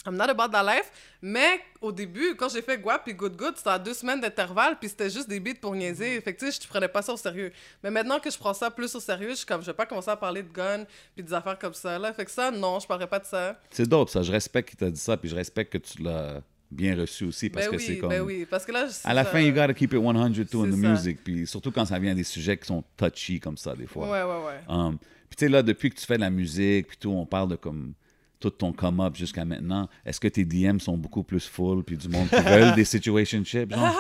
[0.08, 0.90] I'm not about that life.
[1.22, 4.78] Mais au début, quand j'ai fait Guap et Good Good, c'était à deux semaines d'intervalle,
[4.80, 6.22] puis c'était juste des beats pour niaiser.
[6.22, 7.52] Fait que tu sais, je prenais pas ça au sérieux.
[7.84, 9.86] Mais maintenant que je prends ça plus au sérieux, je suis comme, je vais pas
[9.86, 10.86] commencer à parler de guns,
[11.16, 12.00] puis des affaires comme ça.
[12.00, 12.14] Là.
[12.14, 13.60] Fait que ça, non, je parlerai pas de ça.
[13.72, 14.22] C'est dope, ça.
[14.22, 16.42] Je respecte qu'il t'a dit ça, puis je respecte que tu l'as
[16.72, 18.10] bien reçu aussi, parce ben que oui, c'est comme...
[18.10, 18.48] ben oui.
[18.50, 19.32] Parce que là, À la ça.
[19.32, 20.78] fin, you gotta keep it 100 too in the ça.
[20.78, 24.08] music, puis surtout quand ça vient des sujets qui sont touchy comme ça, des fois.
[24.10, 24.60] Ouais, ouais, ouais.
[24.74, 27.26] Um, puis tu sais, là, depuis que tu fais de la musique, puis tout, on
[27.26, 27.94] parle de comme
[28.40, 29.90] tout ton come-up jusqu'à maintenant.
[30.06, 33.72] Est-ce que tes DM sont beaucoup plus full, puis du monde qui veulent des situationships,
[33.74, 33.96] genre?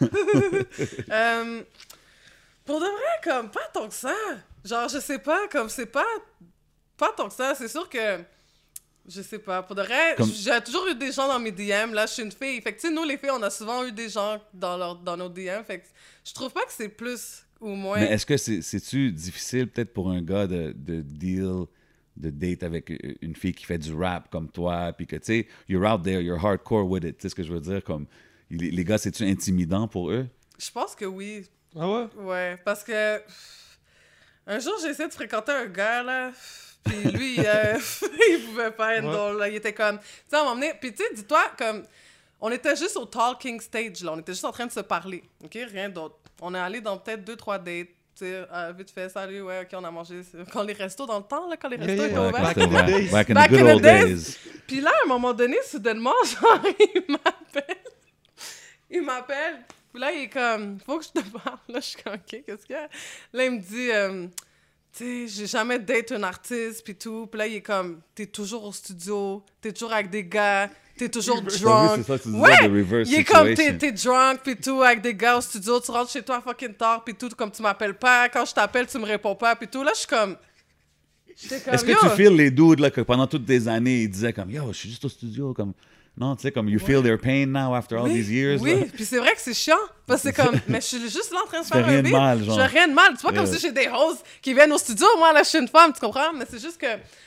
[1.10, 1.62] Euh,
[2.64, 4.14] pour de vrai, comme, pas tant que ça.
[4.64, 6.06] Genre, je sais pas, comme, c'est pas.
[6.96, 7.54] Pas tant que ça.
[7.54, 8.20] C'est sûr que.
[9.06, 9.62] Je sais pas.
[9.62, 11.92] Pour de vrai, Comme- j'ai toujours eu des gens dans mes DM.
[11.92, 12.60] Là, je suis une fille.
[12.62, 14.96] Fait que, tu sais, nous, les filles, on a souvent eu des gens dans, leur,
[14.96, 15.62] dans nos DM.
[15.66, 15.86] Fait que
[16.24, 17.98] je trouve pas que c'est plus ou moins.
[18.00, 21.64] Mais est-ce que c'est- c'est-tu difficile peut-être pour un gars de, de deal,
[22.16, 22.92] de date avec
[23.22, 26.22] une fille qui fait du rap comme toi, puis que, tu sais, you're out there,
[26.22, 27.82] you're hardcore with it, tu sais ce que je veux dire?
[27.82, 28.06] Comme,
[28.50, 30.26] les, les gars, c'est-tu intimidant pour eux?
[30.58, 31.44] Je pense que oui.
[31.76, 32.06] Ah ouais?
[32.16, 33.20] Ouais, parce que
[34.46, 36.30] un jour j'ai essayé de fréquenter un gars là,
[36.84, 37.78] puis lui euh,
[38.30, 39.12] il pouvait pas être Ouais.
[39.12, 39.48] drôle, là.
[39.48, 41.82] il était comme, tu sais, on m'a emmené, puis tu sais, dis-toi comme,
[42.40, 45.24] on était juste au talking stage là, on était juste en train de se parler,
[45.42, 46.16] ok, rien d'autre.
[46.40, 47.88] On est allé dans peut-être deux trois dates.
[48.16, 50.20] Tu sais, euh, vite fait, salut, ouais, ok, on a mangé.
[50.52, 52.32] Quand les restos dans le temps, là, quand les restos étaient ouverts.
[52.32, 53.10] back in the days.
[53.10, 54.04] Back in the good old days.
[54.04, 54.38] days.
[54.68, 57.76] Puis là, à un moment donné, soudainement, genre, il m'appelle.
[58.88, 59.64] Il m'appelle.
[59.92, 61.58] Puis là, il est comme, faut que je te parle.
[61.68, 62.88] Là, je suis comme, OK, qu'est-ce qu'il y a?
[63.32, 64.26] Là, il me dit, euh,
[64.92, 67.26] tu sais, j'ai jamais date un artiste, puis tout.
[67.26, 71.08] Puis là, il est comme, t'es toujours au studio, t'es toujours avec des gars, t'es
[71.08, 71.90] toujours Ah oui, drunk.
[71.96, 75.36] c'est ça, tu Ouais, il est comme, t'es, t'es drunk, puis tout, avec des gars
[75.38, 78.44] au studio, tu rentres chez toi fucking tard, puis tout, comme tu m'appelles pas, quand
[78.44, 79.82] je t'appelle, tu me réponds pas, puis tout.
[79.82, 80.36] Là, je suis comme...
[81.64, 84.32] Comme, Est-ce que tu feels les dudes là, que pendant toutes des années, ils disaient
[84.32, 85.72] comme Yo, je suis juste au studio, comme.
[86.16, 88.60] Non, tu sais, comme you feel their pain now after all oui, these years.
[88.62, 88.86] Oui, là?
[88.94, 89.74] puis c'est vrai que c'est chiant,
[90.06, 92.02] parce que c'est comme, mais je suis juste là en train de faire rien un
[92.02, 92.12] de beat.
[92.12, 92.56] mal, Je genre.
[92.56, 93.14] fais rien de mal.
[93.16, 93.54] C'est pas comme Yeah.
[93.56, 95.98] si j'ai des hosts qui viennent au studio, moi, là, je suis une femme, tu
[95.98, 96.32] comprends?
[96.32, 96.86] Mais c'est juste que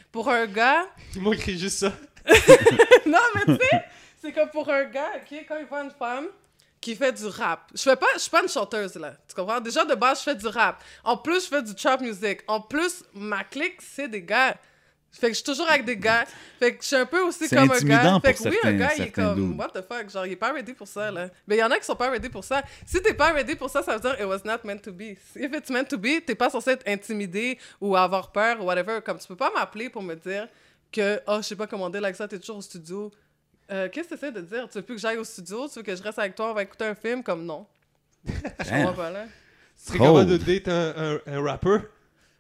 [0.09, 0.85] pour un gars...
[1.17, 1.91] M'ont écrit juste ça.
[3.05, 3.83] non, mais tu sais,
[4.21, 6.27] c'est comme pour un gars, OK, quand il voit une femme
[6.79, 7.71] qui fait du rap.
[7.73, 9.13] Je fais pas, je suis pas une chanteuse, là.
[9.27, 9.59] Tu comprends?
[9.59, 10.83] Déjà, de base, je fais du rap.
[11.03, 12.41] En plus, je fais du trap music.
[12.47, 14.55] En plus, ma clique, c'est des gars.
[15.11, 16.25] Fait que je suis toujours avec des gars.
[16.59, 18.19] Fait que je suis un peu aussi comme un gars.
[18.23, 19.59] Fait que oui, un gars, il est comme, dudes.
[19.59, 20.09] what the fuck?
[20.09, 21.29] Genre, il est pas ready pour ça, là.
[21.47, 22.61] Mais il y en a qui sont pas ready pour ça.
[22.85, 25.17] Si t'es pas ready pour ça, ça veut dire it was not meant to be.
[25.35, 28.99] If it's meant to be, t'es pas censé être intimidé ou avoir peur ou whatever.
[29.03, 30.47] Comme tu peux pas m'appeler pour me dire
[30.91, 33.11] que, oh, je sais pas commander like ça, t'es toujours au studio.
[33.71, 34.67] Euh, Qu'est-ce que tu essaies de dire?
[34.69, 35.67] Tu veux plus que j'aille au studio?
[35.67, 36.51] Tu veux que je reste avec toi?
[36.51, 37.21] On va écouter un film?
[37.23, 37.65] Comme non.
[38.25, 38.31] Je
[38.69, 38.85] Damn.
[38.85, 39.25] comprends pas, là.
[39.77, 41.77] Tu serais capable de date un, un, un rapper?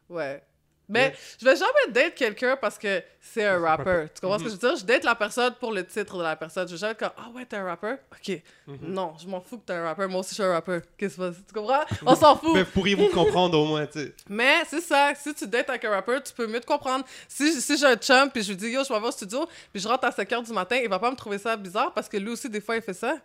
[0.09, 0.41] Ouais.
[0.89, 4.05] Mais je vais jamais date quelqu'un parce que c'est un rapper.
[4.13, 4.75] Tu comprends ce que je veux dire?
[4.77, 6.67] Je date la personne pour le titre de la personne.
[6.67, 7.97] Je vais jamais être comme, ah ouais, t'es un rappeur?
[8.11, 8.41] Ok.
[8.81, 10.07] Non, je m'en fous que t'es un rappeur.
[10.07, 10.81] Moi aussi, je suis un rappeur.
[10.97, 11.35] Qu'est-ce qui se passe?
[11.47, 11.83] Tu comprends?
[12.05, 12.53] On s'en fout.
[12.53, 14.13] Mais pourriez-vous comprendre au moins, tu sais?
[14.29, 17.03] Mais c'est ça, si tu dates avec un rappeur, tu peux mieux te comprendre.
[17.27, 19.45] Si, si j'ai un chum, puis je lui dis, yo, je m'en vais au studio,
[19.73, 21.93] puis je rentre à 5 h du matin, il va pas me trouver ça bizarre
[21.93, 23.17] parce que lui aussi, des fois, il fait ça.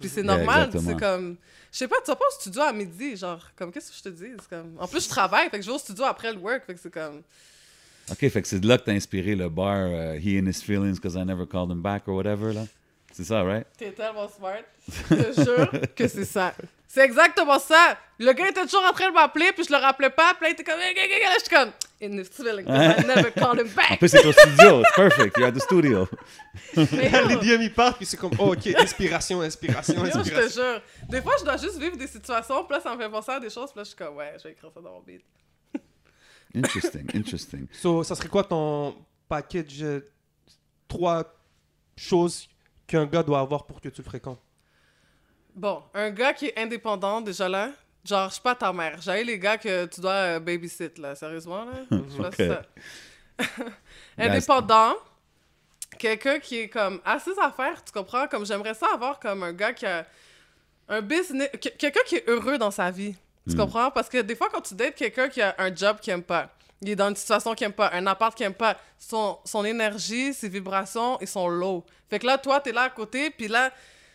[0.00, 1.36] Puis c'est normal, c'est comme.
[1.70, 4.02] Je sais pas, tu vas pas au studio à midi, genre, comme, qu'est-ce que je
[4.02, 4.32] te dis?
[4.48, 4.76] Comme...
[4.78, 6.80] En plus, je travaille, fait que je vais au studio après le work, fait que
[6.80, 7.22] c'est comme.
[8.10, 10.64] Ok, fait que c'est de là que t'as inspiré le bar euh, He and His
[10.64, 12.66] Feelings because I never called him back or whatever, là?
[13.12, 13.66] C'est ça, right?
[13.76, 14.62] T'es tellement smart.
[15.10, 16.54] Je te jure que c'est ça.
[16.86, 17.96] C'est exactement ça.
[18.18, 20.48] Le gars était toujours en train de m'appeler, puis je le rappelais pas, puis là,
[20.50, 21.34] il était comme, Hey, hey, hey, hey.
[21.38, 21.70] je suis comme,
[22.02, 23.98] in this feeling, I never called him En back.
[24.00, 24.80] plus, c'est au studio.
[24.80, 25.36] It's perfect.
[25.36, 26.08] You're at the studio.
[26.74, 26.86] Les
[27.36, 30.62] DM, ils partent, puis c'est comme, oh, ok, inspiration, inspiration, yo, je te inspiration.
[30.62, 30.82] jure.
[31.08, 33.40] Des fois, je dois juste vivre des situations, puis là, ça me fait penser à
[33.40, 35.22] des choses, puis là, je suis comme, ouais, je vais écrire ça dans mon beat.
[36.54, 37.66] Interesting, interesting.
[37.72, 38.96] So, ça serait quoi ton
[39.28, 40.00] package euh,
[40.88, 41.22] trois
[41.96, 42.48] choses
[42.90, 44.40] qu'un gars doit avoir pour que tu le fréquentes?
[45.54, 47.70] Bon, un gars qui est indépendant, déjà là,
[48.04, 49.00] genre, je suis pas ta mère.
[49.00, 51.72] J'ai les gars que tu dois euh, babysit, là, sérieusement, là.
[51.90, 52.62] Je ça-
[54.18, 54.94] indépendant,
[55.98, 58.26] quelqu'un qui est comme à ses affaires, tu comprends?
[58.26, 60.06] Comme j'aimerais ça avoir comme un gars qui a
[60.88, 63.14] un business, que- quelqu'un qui est heureux dans sa vie.
[63.48, 63.90] Tu comprends?
[63.90, 66.50] Parce que des fois, quand tu dates quelqu'un qui a un job qu'il aime pas,
[66.82, 69.64] il est dans une situation qu'il aime pas, un appart qu'il aime pas, son, son
[69.64, 71.84] énergie, ses vibrations, ils sont low.
[72.08, 73.70] Fait que là, toi, t'es là à côté, puis là,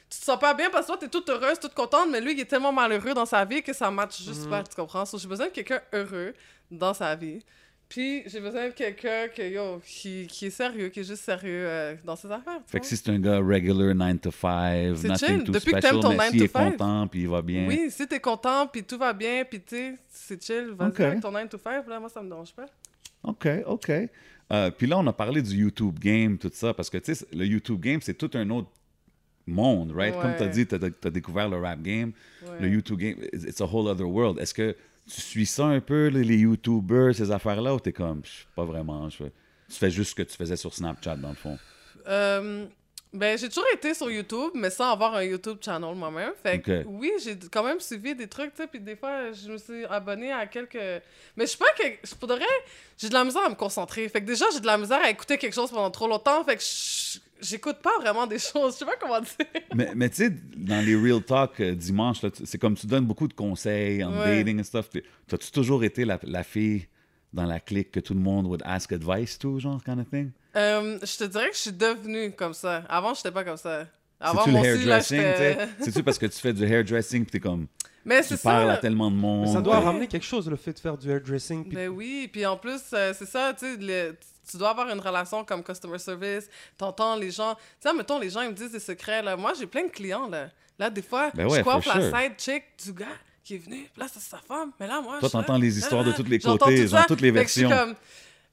[0.09, 2.33] tu te sens pas bien parce que toi, t'es toute heureuse, toute contente, mais lui,
[2.33, 5.05] il est tellement malheureux dans sa vie que ça match juste pas, tu comprends?
[5.05, 6.33] So, j'ai besoin de quelqu'un heureux
[6.71, 7.43] dans sa vie.
[7.87, 11.65] Puis, j'ai besoin de quelqu'un que, yo, qui, qui est sérieux, qui est juste sérieux
[11.67, 12.59] euh, dans ses affaires.
[12.65, 15.43] Fait que si c'est un gars regular 9 to 5, C'est nothing chill.
[15.43, 16.71] too Depuis que special, t'aimes ton mais 9 s'il to est 5.
[16.71, 17.67] content puis il va bien.
[17.67, 20.99] Oui, si t'es content, puis tout va bien, puis tu c'est chill, vas-y Ok.
[20.99, 22.65] avec ton 9 to 5, là, moi, ça me dérange pas.
[23.23, 23.91] OK, OK.
[24.51, 27.25] Euh, puis là, on a parlé du YouTube game, tout ça, parce que, tu sais,
[27.33, 28.69] le YouTube game, c'est tout un autre
[29.47, 30.13] monde, right?
[30.19, 32.11] Comme tu as dit, tu as, découvert le rap game,
[32.43, 32.61] Ouais.
[32.61, 34.39] le YouTube game, it's it's a whole other world.
[34.39, 34.75] Est-ce que
[35.07, 38.47] tu suis ça un peu, les, les YouTubers, ces affaires-là, ou t'es comme, je sais
[38.55, 39.25] pas vraiment, je
[39.67, 41.57] tu fais juste ce que tu faisais sur Snapchat, dans le fond?
[42.07, 42.65] Euh,
[43.11, 46.33] ben, j'ai toujours été sur YouTube, mais sans avoir un YouTube channel moi-même.
[46.43, 49.51] Fait que oui, j'ai quand même suivi des trucs, tu sais, puis des fois, je
[49.51, 50.75] me suis abonnée à quelques...
[51.35, 51.83] Mais je suis pas que...
[52.03, 52.39] Je pourrais...
[52.97, 54.07] J'ai de la misère à me concentrer.
[54.09, 56.43] Fait que déjà, j'ai de la misère à écouter quelque chose pendant trop longtemps.
[56.43, 58.73] Fait que je- j'écoute pas vraiment des choses.
[58.73, 59.29] Je sais pas comment dire.
[59.75, 63.27] mais mais tu sais, dans les Real Talk euh, dimanche, c'est comme tu donnes beaucoup
[63.27, 64.37] de conseils en Ouais.
[64.39, 64.89] dating et stuff.
[65.27, 66.87] T'as-tu toujours été la, la fille
[67.33, 70.31] dans la clique que tout le monde would ask advice to, genre, kind of thing?
[70.55, 72.83] Euh, je te dirais que je suis devenue comme ça.
[72.87, 73.85] Avant, j'étais pas comme ça.
[74.21, 75.57] Avant, là, hairdressing, tu sais?
[75.81, 77.67] C'est-tu parce que tu fais du hairdressing pis t'es comme,
[78.05, 78.81] Mais tu c'est parles à ça.
[78.81, 79.45] tellement de monde?
[79.47, 79.83] Mais ça doit Ouais.
[79.83, 81.65] ramener quelque chose, le fait de faire du hairdressing.
[81.65, 84.13] puis- Ben oui, puis en plus, euh, c'est ça, tu sais,
[84.49, 88.29] tu dois avoir une relation comme customer service, t'entends les gens, tu sais, mettons, les
[88.29, 89.35] gens, ils me disent des secrets, là.
[89.35, 90.49] Moi, j'ai plein de clients, là.
[90.77, 92.17] Là, des fois, Ben ouais, je coiffe la sure.
[92.19, 93.05] side chick du gars
[93.43, 96.09] qui est venu, là, c'est sa femme, mais là, moi, Toi, t'entends les histoires de
[96.09, 97.85] là, tous les côtés, genre toutes les Fait que je suis versions.
[97.85, 97.95] comme-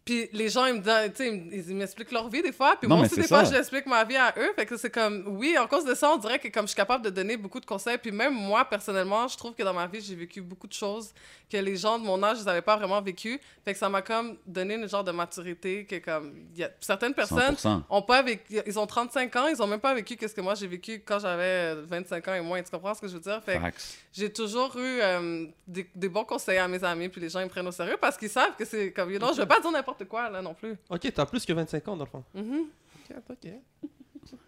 [0.04, 3.28] Puis les gens, ils me m'expliquent leur vie des fois, puis Non, moi aussi, des
[3.28, 3.52] fois, ça.
[3.54, 4.52] j'explique ma vie à eux.
[4.56, 6.76] Fait que c'est comme, oui, en cause de ça, on dirait que comme je suis
[6.76, 9.86] capable de donner beaucoup de conseils, puis même moi, personnellement, je trouve que dans ma
[9.86, 11.12] vie, j'ai vécu beaucoup de choses
[11.50, 13.38] que les gens de mon âge, ils n'avaient pas vraiment vécu.
[13.64, 17.14] Fait que ça m'a comme donné une genre de maturité que comme, y a certaines
[17.14, 17.82] personnes 100%.
[17.88, 20.54] ont pas vécu, ils ont 35 ans, ils ont même pas vécu qu'est-ce que moi
[20.54, 22.62] j'ai vécu quand j'avais 25 ans et moins.
[22.62, 23.40] Tu comprends ce que je veux dire?
[23.44, 23.60] Fait
[24.12, 27.44] j'ai toujours eu euh, des, des bons conseils à mes amis, puis les gens ils
[27.44, 29.70] me prennent au sérieux parce qu'ils savent que c'est comme, know, je vais pas dire
[29.70, 30.74] n'importe quoi là non plus.
[30.90, 32.24] Ok, t'as plus que 25 ans dans le fond.
[32.34, 32.64] Mhm.
[33.10, 33.52] Ok, ok.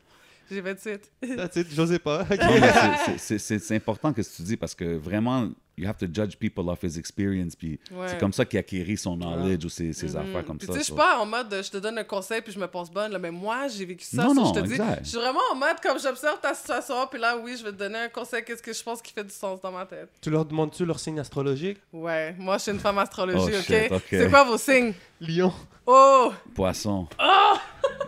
[0.51, 1.13] J'ai 28.
[1.37, 2.27] That's it, pas.
[2.29, 2.37] Mais
[3.07, 5.97] c'est- c'est- c'est c'est important que ce que tu dis parce que vraiment, you have
[5.99, 7.57] to judge people off his experience.
[7.57, 8.09] Puis Ouais.
[8.09, 10.17] c'est comme ça qu'il acquérit son knowledge ou ses, ses Mhm.
[10.17, 10.73] affaires comme Puis ça.
[10.73, 12.67] tu sais, je suis pas en mode je te donne un conseil puis je me
[12.67, 14.25] pense bonne, là, mais moi, j'ai vécu ça.
[14.25, 15.01] Non, non, je te dis, exact.
[15.05, 17.77] je suis vraiment en mode comme j'observe ta situation, puis là, oui, je vais te
[17.77, 20.09] donner un conseil, qu'est-ce que je pense qui fait du sens dans ma tête.
[20.21, 24.03] tu leur demandes-tu leur signe astrologique Ouais, moi, je suis une femme astrologie, Oh, ok?
[24.11, 24.93] C'est quoi vos signes?
[25.21, 25.53] Lion.
[25.87, 26.33] Oh!
[26.55, 27.07] Poisson.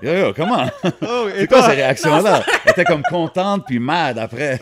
[0.03, 0.67] Yo, yo, comment?
[1.03, 2.43] Oh, et C'est quoi ces réactions-là?
[2.65, 4.61] Elle était comme contente puis mad après.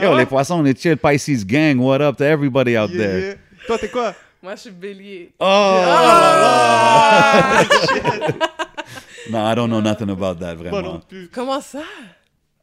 [0.00, 0.96] Yo, les poissons, on est chill.
[0.96, 3.18] Pisces gang, what up to everybody out Yeah, there?
[3.20, 3.34] yeah.
[3.66, 4.14] Toi, t'es quoi?
[4.42, 5.32] Moi, je suis bélier.
[5.38, 5.44] Oh!
[5.84, 7.62] Ah!
[9.30, 10.98] No, I don't know nothing about that, Moi non vraiment.
[11.08, 11.28] plus.
[11.32, 11.78] Comment ça?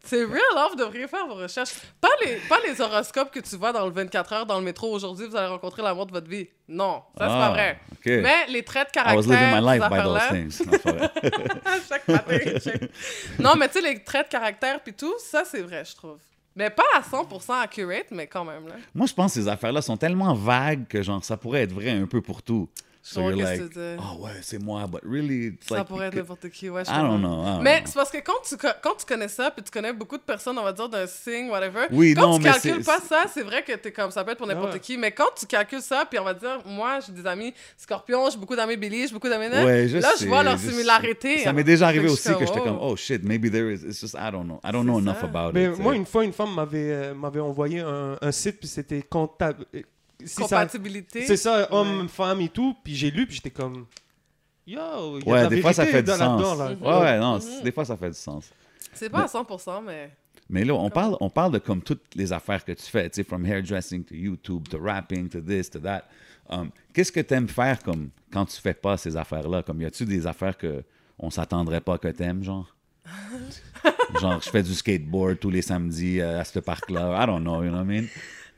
[0.10, 0.68] C'est real, hein?
[0.72, 1.70] Vous devriez faire vos recherches.
[2.02, 4.92] Pas les, pas les horoscopes que tu vois dans le 24 heures dans le métro.
[4.92, 6.48] Aujourd'hui, vous allez rencontrer l'amour de votre vie.
[6.68, 7.80] Non, ça, c'est pas Ah, vrai.
[8.06, 10.66] Mais les traits de I was living caractère, my life by those things.
[10.86, 11.10] Non.
[11.90, 12.38] Chaque matin.
[13.40, 16.18] Non, mais tu sais, les traits de caractère puis tout, ça, c'est vrai, je trouve.
[16.56, 18.74] Mais pas à 100% accurate, mais quand même, là.
[18.96, 21.92] Moi, je pense que ces affaires-là sont tellement vagues que genre ça pourrait être vrai
[21.92, 22.68] un peu pour tout.
[23.02, 23.62] Je So you're like,
[23.98, 26.92] oh ouais, c'est moi, but really, it's Ça like, pourrait être n'importe qui, ouais, je
[26.92, 27.44] I don't know.
[27.44, 27.86] I don't Mais know.
[27.88, 30.58] c'est parce que quand tu, quand tu connais ça, puis tu connais beaucoup de personnes,
[30.60, 33.42] on va dire, d'un signe, whatever, Oui, quand non, tu mais calcules pas ça, c'est
[33.44, 34.80] vrai que t'es comme, ça peut être pour n'importe ouais.
[34.82, 38.30] qui, mais quand tu calcules ça, puis on va dire, moi, j'ai des amis scorpions,
[38.32, 40.68] j'ai beaucoup d'amis béliers, j'ai beaucoup d'amis Ouais, je là, je sais, vois leur je-
[40.70, 41.38] similarité.
[41.40, 43.86] Ça m'est déjà arrivé je aussi que j'étais comme, comme, oh shit, maybe there is.
[43.86, 44.60] It's just, I don't know.
[44.62, 45.12] I don't know ça.
[45.12, 45.80] enough about Mais it.
[45.80, 49.66] moi, une fois, une femme m'avait euh, envoyé un, un site, puis c'était comptable.
[50.24, 51.26] Si Compatibilité.
[51.26, 51.68] C'est ça, Ouais.
[51.72, 52.76] homme, femme et tout.
[52.84, 53.86] Puis j'ai lu, puis j'étais comme.
[54.68, 56.58] Yo, il y a de Ouais, la des fois, ça fait du sens.
[56.58, 56.72] là.
[56.74, 57.64] Ouais, ouais, non, Mhm.
[57.64, 58.50] des fois, ça fait du sens.
[58.94, 60.12] C'est pas à 100%, mais.
[60.52, 63.18] Mais là, on parle, on parle de comme toutes les affaires que tu fais, tu
[63.18, 66.06] sais, from hairdressing to YouTube, to rapping, to this, to that.
[66.50, 69.62] Um, Qu'est-ce que tu aimes faire comme quand tu fais pas ces affaires-là?
[69.62, 70.84] Comme y a-tu des affaires que
[71.20, 72.76] on s'attendrait pas que t'aimes, genre?
[74.22, 77.24] genre, je fais du skateboard tous les samedis euh, à ce parc-là.
[77.24, 78.08] I don't know, you know what I mean?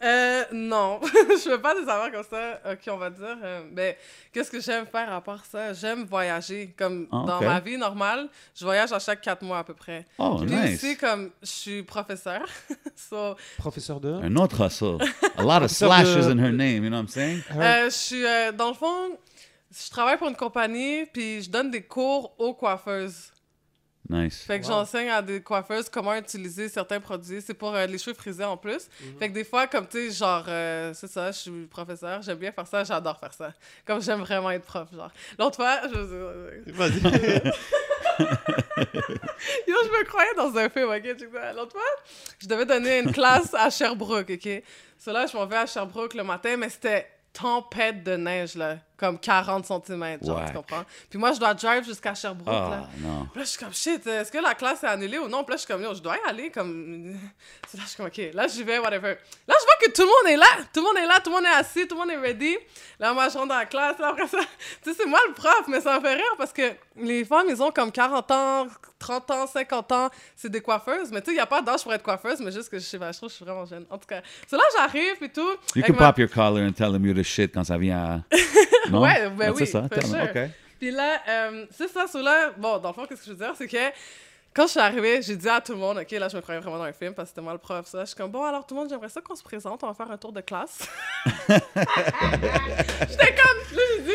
[0.03, 0.99] Euh, non.
[1.29, 3.37] je fais pas des affaires comme ça, ok, on va dire.
[3.43, 3.97] euh, mais
[4.33, 5.73] qu'est-ce que j'aime faire à part ça?
[5.73, 6.73] J'aime voyager.
[6.77, 10.05] Comme Ah, dans ma vie normale, je voyage à chaque quatre mois à peu près.
[10.17, 10.83] Oh, Puis nice.
[10.83, 12.41] aussi, comme je suis professeur,
[12.95, 14.11] so, Professeur de?
[14.11, 14.97] Un autre hustle.
[15.37, 17.41] A lot of de- slashes in her name, you know what I'm saying?
[17.55, 19.17] euh, je suis, euh, dans le fond,
[19.71, 23.31] je travaille pour une compagnie, puis je donne des cours aux coiffeuses.
[24.11, 24.43] Nice.
[24.45, 24.71] Fait que Wow.
[24.71, 27.41] j'enseigne à des coiffeuses comment utiliser certains produits.
[27.41, 28.87] C'est pour euh, les cheveux frisés en plus.
[29.01, 29.17] Mhm.
[29.19, 32.37] Fait que des fois, comme tu sais, genre, euh, c'est ça, je suis professeur, j'aime
[32.37, 33.53] bien faire ça, j'adore faire ça.
[33.85, 35.11] Comme j'aime vraiment être prof, genre.
[35.39, 36.71] L'autre fois, je...
[36.71, 37.01] Vas-y.
[39.67, 41.15] Yo, je me croyais dans un film, ok?
[41.55, 41.81] L'autre fois,
[42.41, 44.63] je devais donner une classe à Sherbrooke, ok?
[44.97, 48.77] Cela, je m'en vais à Sherbrooke le matin, mais c'était tempête de neige, là.
[49.01, 50.45] Comme 40 cm, genre, Ouais.
[50.45, 50.83] tu comprends?
[51.09, 52.83] Puis moi, je dois drive jusqu'à Sherbrooke, là.
[52.83, 53.25] Ah, non.
[53.31, 55.43] Puis là, je suis comme, shit, est-ce que la classe est annulée ou non?
[55.43, 57.13] Puis là, je suis comme, je dois y aller, comme...
[57.73, 59.17] Là, je suis comme, OK, là, j'y vais, whatever.
[59.47, 60.45] Là, je vois que tout le monde est là.
[60.73, 62.57] Tout le monde est là, tout le monde est assis, tout le monde est ready.
[62.99, 64.37] Là, moi, je rentre dans la classe, là, après ça...
[64.83, 67.47] Tu sais, c'est moi le prof, mais ça me fait rire parce que les femmes,
[67.49, 68.67] ils ont comme 40 ans,
[68.99, 70.09] 30 ans, 50 ans.
[70.35, 71.11] C'est des coiffeuses.
[71.11, 72.83] Mais tu sais, il n'y a pas d'âge pour être coiffeuse, mais juste que je
[72.83, 73.85] sais pas, je trouve que je suis vraiment jeune.
[73.89, 75.49] En tout cas, c'est là, j'arrive et tout.
[75.75, 77.97] You can ma- pop your collar and tell them you're the shit quand ça vient
[77.97, 78.35] à...
[78.89, 79.01] Non?
[79.01, 80.47] Ouais, ben Ah, oui, C'est ça, for sure.
[80.79, 83.37] Puis là, euh, c'est ça, sur là, bon, dans le fond, qu'est-ce que je veux
[83.45, 83.77] dire, c'est que
[84.53, 86.59] quand je suis arrivée, j'ai dit à tout le monde, OK, là, je me croyais
[86.59, 88.01] vraiment dans un film parce que c'était moi le prof, ça.
[88.01, 89.93] Je suis comme, bon, alors tout le monde, j'aimerais ça qu'on se présente, on va
[89.93, 90.79] faire un tour de classe.
[91.47, 94.11] J'étais comme, là, j'ai dit,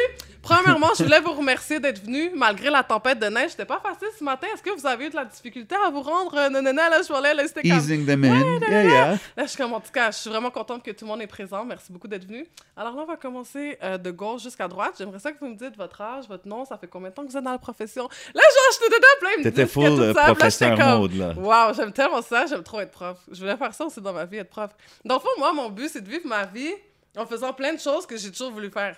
[0.47, 3.51] premièrement, je voulais vous remercier d'être venus, malgré la tempête de neige.
[3.51, 4.47] C'était pas facile ce matin.
[4.55, 6.37] Est-ce que vous avez eu de la difficulté à vous rendre?
[6.37, 7.79] Euh, Non, non, non, là, je parlais, là, c'était comme.
[7.79, 8.59] Easing them in.
[8.61, 9.11] Yeah, yeah.
[9.37, 11.23] Là, je suis comme, en tout cas, je suis vraiment contente que tout le monde
[11.23, 11.65] est présent.
[11.65, 12.47] Merci beaucoup d'être venu.
[12.77, 14.95] Alors là, on va commencer euh, de gauche jusqu'à droite.
[14.99, 17.25] J'aimerais ça que vous me dites votre âge, votre nom, ça fait combien de temps
[17.25, 18.09] que vous êtes dans la profession?
[18.35, 21.33] Là, genre, j'étais dedans, plein de T'étais full euh, professeur mode, là.
[21.37, 23.19] Waouh, j'aime tellement ça, j'aime trop être prof.
[23.31, 24.71] Je voulais faire ça aussi dans ma vie, être prof.
[25.05, 26.73] Dans le fond, moi, mon but, c'est de vivre ma vie
[27.17, 28.97] en faisant plein de choses que j'ai toujours voulu faire,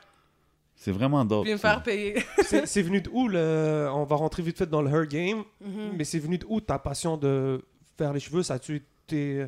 [0.81, 1.43] C'est vraiment dope.
[1.43, 2.24] puis me faire payer.
[2.64, 3.89] C'est venu de où le.
[3.93, 5.43] On va rentrer vite fait dans le Her Game.
[5.61, 5.93] Mhm.
[5.97, 7.61] Mais c'est venu de où ta passion de
[7.97, 8.45] faire les cheveux?
[8.45, 9.47] Ça a-tu été.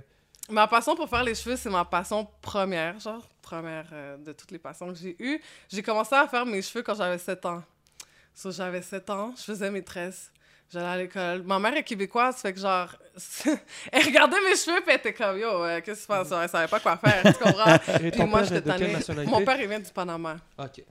[0.51, 4.51] Ma passion pour faire les cheveux, c'est ma passion première, genre première euh, de toutes
[4.51, 5.41] les passions que j'ai eues.
[5.69, 7.63] J'ai commencé à faire mes cheveux quand j'avais 7 ans.
[8.35, 10.33] So, j'avais 7 ans, je faisais mes tresses.
[10.73, 11.43] J'allais à l'école.
[11.45, 12.89] Ma mère est québécoise, fait que genre,
[13.93, 16.33] elle regardait mes cheveux, puis elle était comme, yo, euh, qu'est-ce qui se passe?
[16.33, 17.75] Elle savait pas quoi faire, tu comprends?
[17.75, 18.93] Et Puis ton moi, père j'étais est de quelle tannée.
[18.93, 19.31] nationalité?
[19.33, 20.37] Mon père, il vient du Panama.
[20.59, 20.83] Ok.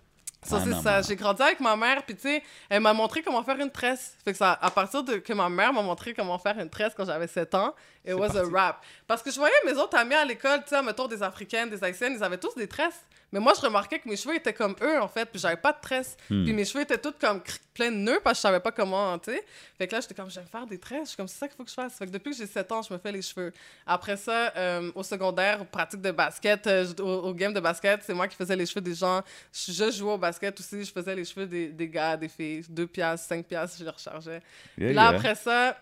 [0.42, 0.82] Ça, c'est Panama.
[0.82, 1.02] ça.
[1.02, 4.16] J'ai grandi avec ma mère, puis tu sais, elle m'a montré comment faire une tresse.
[4.24, 6.94] Fait que ça, à partir de que ma mère m'a montré comment faire une tresse
[6.96, 7.76] quand j'avais 7 ans,
[8.06, 8.84] it was a rap.
[9.06, 11.84] Parce que je voyais mes autres amis à l'école, tu sais, mettons des Africaines, des
[11.84, 13.06] Haïtiennes, ils avaient tous des tresses.
[13.32, 15.72] Mais moi, je remarquais que mes cheveux étaient comme eux, en fait, puis j'avais pas
[15.72, 16.18] de tresses.
[16.30, 16.44] Hmm.
[16.44, 17.42] Puis mes cheveux étaient tous comme
[17.74, 19.44] pleins de nœuds parce que je savais pas comment, tu sais.
[19.78, 21.04] Fait que là, j'étais comme, j'aime faire des tresses.
[21.04, 21.98] Je suis comme, c'est ça qu'il faut que je fasse.
[21.98, 23.54] Fait que depuis que j'ai 7 ans, je me fais les cheveux.
[23.86, 28.14] Après ça, euh, au secondaire, pratique de basket, euh, au, au game de basket, c'est
[28.14, 29.22] moi qui faisais les cheveux des gens.
[29.54, 32.66] Je, je jouais au basket aussi, je faisais les cheveux des, des gars, des filles.
[32.70, 34.42] 2 piastres, 5 piastres, je les rechargeais.
[34.78, 35.18] Yeah, là, yeah.
[35.18, 35.78] après ça,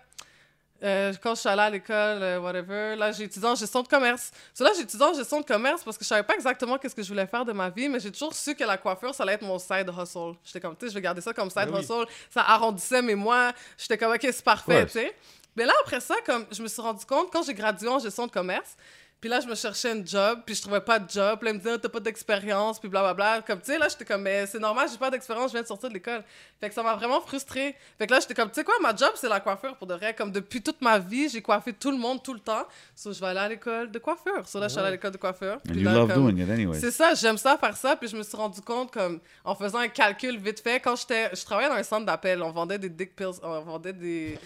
[0.83, 3.87] euh, quand je suis allée à l'école, euh, whatever, là, j'ai étudié en gestion de
[3.87, 4.31] commerce.
[4.53, 6.95] So, là, j'ai étudié en gestion de commerce parce que je savais pas exactement qu'est-ce
[6.95, 9.23] que je voulais faire de ma vie, mais j'ai toujours su que la coiffure, ça
[9.23, 10.33] allait être mon side hustle.
[10.43, 11.81] J'étais comme, tu sais, je vais garder ça comme side Ben oui.
[11.81, 12.05] hustle.
[12.29, 13.51] Ça arrondissait mes mois.
[13.77, 15.15] J'étais comme, OK, c'est parfait, tu sais.
[15.55, 18.27] Mais là, après ça, comme je me suis rendu compte, quand j'ai gradué en gestion
[18.27, 18.75] de commerce,
[19.19, 21.39] puis là, je me cherchais un job, puis je trouvais pas de job.
[21.39, 23.41] Puis là, ils me disaient, Ah, t'as pas d'expérience, puis blablabla.
[23.41, 25.67] Comme, tu sais, là, j'étais comme, mais c'est normal, j'ai pas d'expérience, je viens de
[25.67, 26.23] sortir de l'école.
[26.59, 27.75] Fait que ça m'a vraiment frustrée.
[27.97, 29.95] Fait que là, j'étais comme, tu sais quoi, ma job, c'est la coiffure pour de
[29.95, 30.13] vrai.
[30.13, 32.65] Comme depuis toute ma vie, j'ai coiffé tout le monde tout le temps.
[32.95, 34.47] So, je vais aller à l'école de coiffure.
[34.47, 35.53] So, là, je suis allée à l'école de coiffure.
[35.67, 36.79] And Puis là, love comme- doing it anyway.
[36.79, 37.95] c'est ça, j'aime ça faire ça.
[37.95, 41.29] Puis je me suis rendu compte, comme, en faisant un calcul vite fait, quand j'étais.
[41.35, 44.37] Je travaillais dans un centre d'appel, on vendait des dick pills, on vendait des.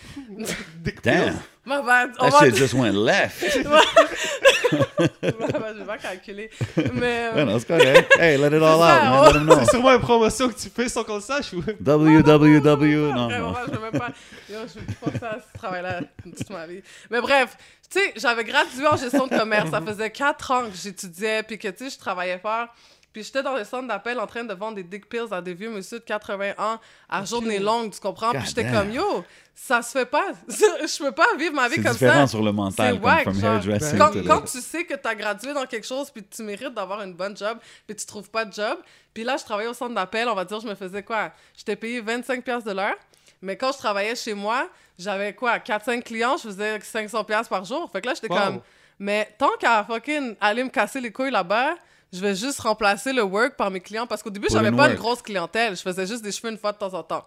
[1.04, 3.44] Damn, Ma bad, on that shit just went left.
[4.72, 6.50] Bad, j'ai pas calculé.
[6.94, 7.30] Mais.
[7.32, 8.12] euh, Ouais, non, c'est correct.
[8.20, 9.58] Hey, let it all out, man.
[9.66, 11.54] C'est sûrement une promotion que tu fais sans qu'on le sache.
[11.54, 13.12] ou- www.
[13.14, 13.56] Non, Vraiment, non.
[13.68, 14.10] je veux même pas.
[14.50, 16.82] Yo, je veux pas ce travail-là toute ma vie.
[17.10, 17.58] Mais bref,
[17.90, 19.70] tu sais, j'avais gradué en gestion de commerce.
[19.70, 22.68] Ça faisait quatre ans que j'étudiais, puis que, tu sais, je travaillais fort.
[23.14, 25.54] Puis j'étais dans le centre d'appel en train de vendre des dick pills à des
[25.54, 28.32] vieux monsieur de 80 ans à journée longue, tu comprends?
[28.32, 30.28] Puis j'étais comme, yo, ça se fait pas.
[30.48, 32.28] je peux pas vivre ma vie C'est comme différent ça.
[32.28, 35.08] sur le mental, C'est comme wack, from hairdressing Quand, to quand tu sais que tu
[35.08, 38.30] as gradué dans quelque chose puis tu mérites d'avoir une bonne job puis tu trouves
[38.30, 38.78] pas de job,
[39.14, 41.32] puis là je travaillais au centre d'appel, on va dire je me faisais quoi?
[41.58, 42.96] J'étais payé 25 pièces de l'heure,
[43.42, 45.60] mais quand je travaillais chez moi, j'avais quoi?
[45.60, 47.90] 4 5 clients, je faisais 500 pièces par jour.
[47.92, 48.40] Fait que là j'étais Wow.
[48.40, 48.62] comme
[49.00, 51.74] mais tant qu'à fucking aller me casser les couilles là-bas,
[52.12, 54.98] je vais juste remplacer le work par mes clients parce qu'au début, j'avais pas une
[54.98, 55.76] grosse clientèle.
[55.76, 57.26] Je faisais juste des cheveux une fois de temps en temps.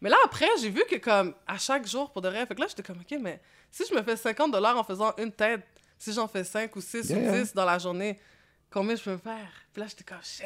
[0.00, 2.60] Mais là, après, j'ai vu que, comme, à chaque jour, pour de vrai, fait que
[2.60, 5.62] là, j'étais comme, OK, mais si je me fais 50 dollars en faisant une tête,
[5.98, 7.42] si j'en fais 5 ou 6 Yeah, ou yeah.
[7.42, 8.18] 10 dans la journée,
[8.70, 9.48] combien je peux me faire?
[9.72, 10.44] Puis là, j'étais comme, shit.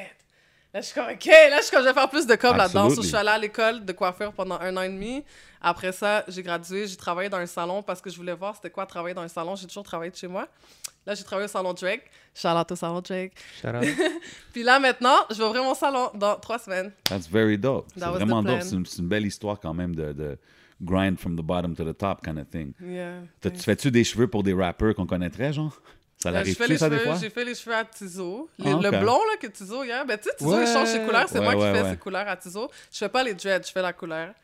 [0.72, 2.57] Là, je suis comme, OK, là, je suis comme, je vais faire plus de com
[2.57, 2.91] là-dedans.
[2.91, 5.24] Je suis allée à l'école de coiffure pendant un an et demi.
[5.61, 8.70] Après ça, j'ai gradué, j'ai travaillé dans un salon parce que je voulais voir c'était
[8.70, 9.57] quoi travailler dans un salon.
[9.57, 10.47] J'ai toujours travaillé de chez moi.
[11.07, 12.11] Là, j'ai travaillé au salon Drake.
[12.34, 13.32] Shout out au salon Drake.
[14.53, 16.92] Puis là, maintenant, je vais ouvrir mon salon dans trois semaines.
[17.05, 17.86] That's very dope.
[17.94, 18.62] C'est That was the vraiment dope.
[18.62, 20.38] C'est une, c'est une belle histoire quand même de, de
[20.82, 22.72] grind from the bottom to the top kind of thing.
[22.80, 23.20] Yeah.
[23.42, 25.80] Tu fais-tu des cheveux pour des rappers qu'on connaîtrait, genre?
[26.22, 27.16] Ça Euh, je l'arrive les ça, des fois?
[27.18, 28.51] j'ai fait les cheveux à Tizo.
[28.59, 28.78] Les- Ah.
[28.82, 30.64] Le blond là que Tizo hier, ben tu sais Tizo Ouais.
[30.64, 31.90] il change ses couleurs, c'est Ouais, moi ouais, qui fais ouais.
[31.92, 32.70] ses couleurs à Tizo.
[32.92, 34.34] Je fais pas les dreads, je fais la couleur.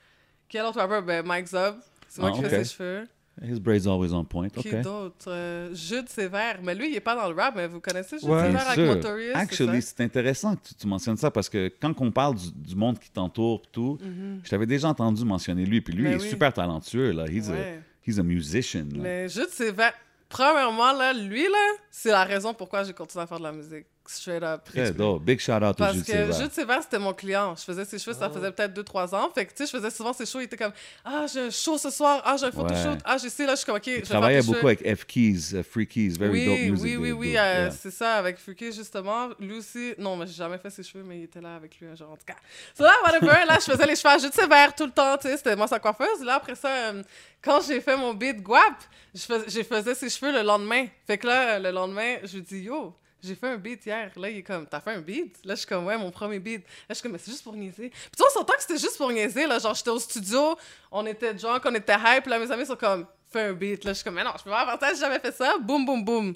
[0.48, 1.74] Quel autre rapper Ben Mike Zub,
[2.09, 3.07] c'est moi Ah, qui fais ses cheveux.
[3.43, 4.49] His braids always on point.
[4.49, 4.80] Qui OK.
[4.80, 8.18] d'autre Euh, Jude Sévère, mais lui il est pas dans le rap, mais vous connaissez
[8.18, 8.47] Jude Ouais.
[8.47, 12.11] Sévère avec c'est Actually, c'est intéressant que tu, tu mentionnes ça parce que quand on
[12.11, 13.99] parle du, du monde qui t'entoure et tout,
[14.43, 15.80] je t'avais déjà entendu mentionner lui.
[15.82, 16.28] Puis lui, Ben il est oui.
[16.30, 17.11] super talentueux.
[17.12, 17.26] Là.
[17.28, 17.78] He's, Ouais.
[18.07, 18.87] a, he's a musician.
[18.95, 19.01] là.
[19.03, 19.93] Mais Jude Sévère,
[20.30, 23.87] premièrement là, lui là, c'est la raison pourquoi j'ai continué à faire de la musique.
[24.09, 24.62] Straight up.
[24.64, 25.22] Très dope.
[25.22, 26.40] Big shout out to Parce Jude que Sévère.
[26.40, 27.54] Jude Sévère, c'était mon client.
[27.57, 28.24] Je faisais ses cheveux, Ah.
[28.26, 29.30] ça faisait peut-être 2-3 ans.
[29.34, 30.40] Fait que, tu sais, je faisais souvent ses shows.
[30.40, 30.72] Il était comme
[31.04, 32.22] Ah, j'ai un show ce soir.
[32.24, 32.86] Ah, j'ai un photoshoot.
[32.92, 32.98] Ouais.
[33.04, 33.44] Ah, j'ai ci.
[33.44, 36.11] Là, je suis comme Ok, je Il travaillait beaucoup avec F Keys, uh, Free Keys,
[36.18, 36.84] very oui, dope music.
[36.84, 37.70] Oui, oui, oui, euh, Yeah.
[37.70, 39.28] c'est ça, avec Fuki, justement.
[39.38, 41.88] Lui aussi, non, mais j'ai jamais fait ses cheveux, mais il était là avec lui
[41.88, 42.36] en tout cas.
[42.76, 45.28] So là, whatever, là, je faisais les cheveux à Jude Sévère tout le temps, tu
[45.28, 46.22] sais, c'était moi sa coiffeuse.
[46.24, 47.02] Là, après ça, euh,
[47.42, 48.74] quand j'ai fait mon beat Guap,
[49.14, 50.86] je fais- j'ai faisais ses cheveux le lendemain.
[51.07, 52.94] Fait que là, le lendemain, je lui dis Yo,
[53.27, 54.11] j'ai fait un beat hier.
[54.16, 55.37] Là, il est comme, t'as fait un beat?
[55.45, 56.62] Là, je suis comme, ouais, mon premier beat.
[56.62, 57.91] Là, je suis comme, mais c'est juste pour niaiser.
[57.91, 59.47] Puis tu vois, on s'entend que c'était juste pour niaiser.
[59.47, 60.57] Là, genre, j'étais au studio,
[60.91, 62.27] on était drunk, on était hype.
[62.27, 63.85] Là, mes amis sont comme, fais un beat.
[63.85, 65.59] Là, je suis comme, mais non, je peux pas faire ça, j'ai jamais fait ça.
[65.59, 66.35] Boum, boum, boum.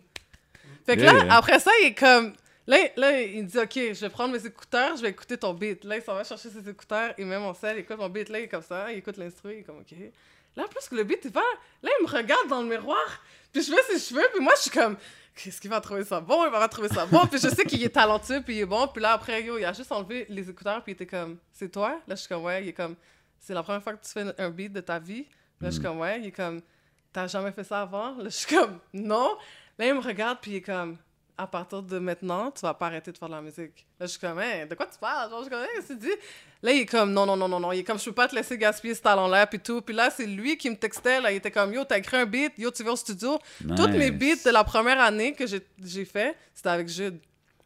[0.85, 2.35] Fait que Yeah, là, après ça, il est comme.
[2.67, 5.83] Là, là, il dit, OK, je vais prendre mes écouteurs, je vais écouter ton beat.
[5.85, 8.29] Là, il s'en va chercher ses écouteurs, il met mon sel, il écoute mon beat.
[8.29, 9.97] Là, il est comme ça, il écoute l'instru, il est comme, OK.
[10.57, 11.39] Là, plus que le beat est fait,
[11.83, 13.23] là, il me regarde dans le miroir,
[13.53, 14.97] puis je fais ses cheveux, puis moi, je suis comme,
[15.35, 16.45] qu'est-ce qu'il va trouver ça bon?
[16.47, 17.27] Il va trouver ça bon.
[17.27, 18.87] Puis je sais qu'il est talentueux, puis il est bon.
[18.89, 21.71] Puis là, après, yo, il a juste enlevé les écouteurs, puis il était comme, c'est
[21.71, 22.01] toi?
[22.07, 22.63] Là, je suis comme, ouais.
[22.65, 22.97] Il est comme,
[23.39, 25.27] c'est la première fois que tu fais un beat de ta vie.
[25.61, 26.21] Là, je suis comme, ouais.
[26.21, 26.61] Il est comme,
[27.13, 28.17] t'as jamais fait ça avant?
[28.17, 29.37] Là, je suis comme, non.
[29.79, 30.99] Là, il me regarde, puis il est comme,
[31.43, 33.87] à partir de maintenant, tu vas pas arrêter de faire de la musique.
[33.99, 35.31] Là, je suis comme, Hein, de quoi tu parles?
[35.31, 36.15] Genre, je suis comme, que tu dis?
[36.63, 37.73] Là, il est comme, non, non, non, non, non.
[37.73, 39.81] Il est comme, je peux pas te laisser gaspiller ce talent-là, puis tout.
[39.81, 41.33] Puis là, c'est lui qui me textait, là.
[41.33, 43.39] Il était comme, yo, t'as écrit un beat, yo, tu vas au studio?
[43.77, 44.43] Toutes mes Nice.
[44.43, 47.19] beats de la première année que j'ai fait, c'était avec Jude.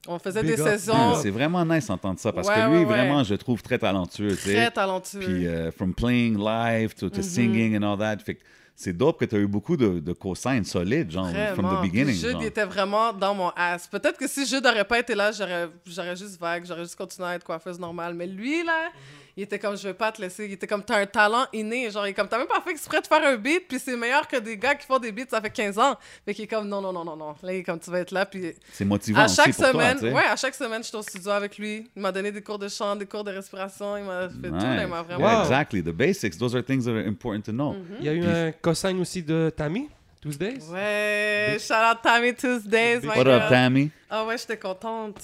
[0.06, 0.68] On faisait Big des up.
[0.68, 2.84] saisons C'est vraiment nice d'entendre ça parce Ouais, que lui, ouais, ouais.
[2.84, 4.34] vraiment, je trouve très talentueux.
[4.36, 4.52] sais.
[4.54, 5.20] très talentueux.
[5.20, 7.22] Puis, euh, from playing live to, to Mhm.
[7.22, 8.18] singing and all that.
[8.18, 8.38] Fait
[8.76, 11.80] c'est dope que tu as eu beaucoup de, de cosignes solides, genre, from Vraiment.
[11.80, 12.14] the beginning.
[12.14, 12.42] Jude, genre.
[12.42, 13.86] était vraiment dans mon ass.
[13.86, 17.28] Peut-être que si Jude n'aurait pas été là, j'aurais j'aurais juste vague, j'aurais juste continué
[17.28, 18.14] à être coiffeuse normale.
[18.14, 18.90] Mais lui, là,
[19.36, 20.46] il était comme, je vais pas te laisser.
[20.46, 21.90] Il était comme, t'as un talent inné.
[21.90, 23.96] Genre, il est comme, t'as même pas fait exprès de faire un beat, puis c'est
[23.96, 25.96] meilleur que des gars qui font des beats, ça fait 15 ans.
[26.24, 27.34] Fait qu'il est comme, non, non, non, non, non.
[27.42, 29.66] Là, il est comme, tu vas être là, puis C'est motivant à aussi chaque pour
[29.66, 31.90] semaine, toi, ouais, à chaque semaine, j'étais au studio avec lui.
[31.96, 34.54] Il m'a donné des cours de chant, des cours de respiration, il m'a fait tout,
[34.54, 35.06] là, il m'a Ouais.
[35.06, 35.28] vraiment.
[35.30, 35.82] Yeah, exactly.
[35.82, 37.72] The basics, those are things that are important to know.
[37.72, 37.96] Mhm.
[38.00, 39.88] Il y a eu Puis- un cosign aussi de Tammy,
[40.22, 40.58] Tuesdays?
[40.70, 43.48] Ouais, shout out Tammy Tuesdays, my What up, girl.
[43.48, 43.90] Tammy?
[44.08, 45.16] Ah ouais, j'étais contente.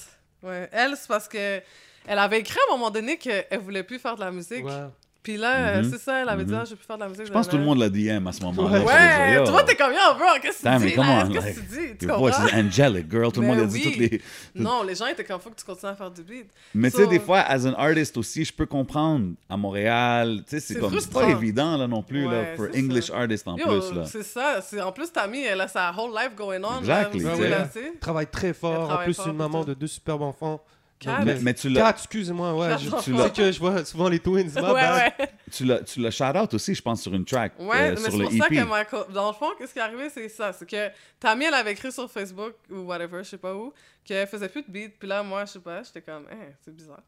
[0.43, 0.67] Ouais.
[0.71, 1.61] Elle, c'est parce que
[2.07, 4.65] elle avait écrit à un moment donné qu'elle voulait plus faire de la musique.
[4.65, 4.87] Ouais.
[5.23, 5.85] Puis là, Mhm.
[5.85, 6.59] euh, c'est ça, elle avait dit, Mhm.
[6.61, 7.27] ah, je vais plus faire de la musique.
[7.27, 8.79] Je pense que tout le monde l'a DM à ce moment-là.
[8.79, 8.85] Ouais.
[8.87, 10.95] Ouais, vois, t'es comme, yo, bro, qu'est-ce que tu dis?
[10.95, 11.97] Qu'est-ce like, que tu dis?
[11.99, 13.31] Tu Your voice is angelic, girl.
[13.31, 14.19] Tout le monde a dit toutes les...
[14.55, 16.47] Non, les gens étaient comme, faut que tu continues à faire du beat.
[16.73, 20.55] Mais tu sais, des fois, as an artist aussi, je peux comprendre à Montréal, tu
[20.55, 23.17] sais, c'est comme c'est pas évident là non plus là, pour English ça.
[23.19, 24.05] artist en Yo, plus là.
[24.05, 24.59] c'est ça.
[24.63, 26.79] c'est- En plus, Tammy, elle a sa whole life going on.
[26.79, 27.93] Exactly, sais.
[27.99, 28.89] Travaille très fort.
[28.89, 30.63] En plus, une maman de deux superbes enfants.
[31.01, 31.25] Quatre.
[31.25, 32.77] Mais, mais tu l'as Quatre, excusez-moi, ouais.
[32.77, 34.47] Sais que je vois souvent les twins.
[34.57, 35.13] Ouais,
[35.51, 37.95] tu l'as tu l'as shout out aussi, je pense sur une track Ouais, euh, mais
[37.97, 38.55] sur c'est le pour ça EP.
[38.55, 40.53] que co- dans le fond, qu'est-ce qui est arrivé, c'est ça.
[40.53, 40.89] C'est que
[41.19, 43.73] Tammy, elle avait écrit sur Facebook ou whatever, je sais pas où,
[44.05, 44.93] qu'elle faisait plus de beat.
[44.99, 47.01] Puis là, moi, je sais pas, j'étais comme, eh, c'est bizarre.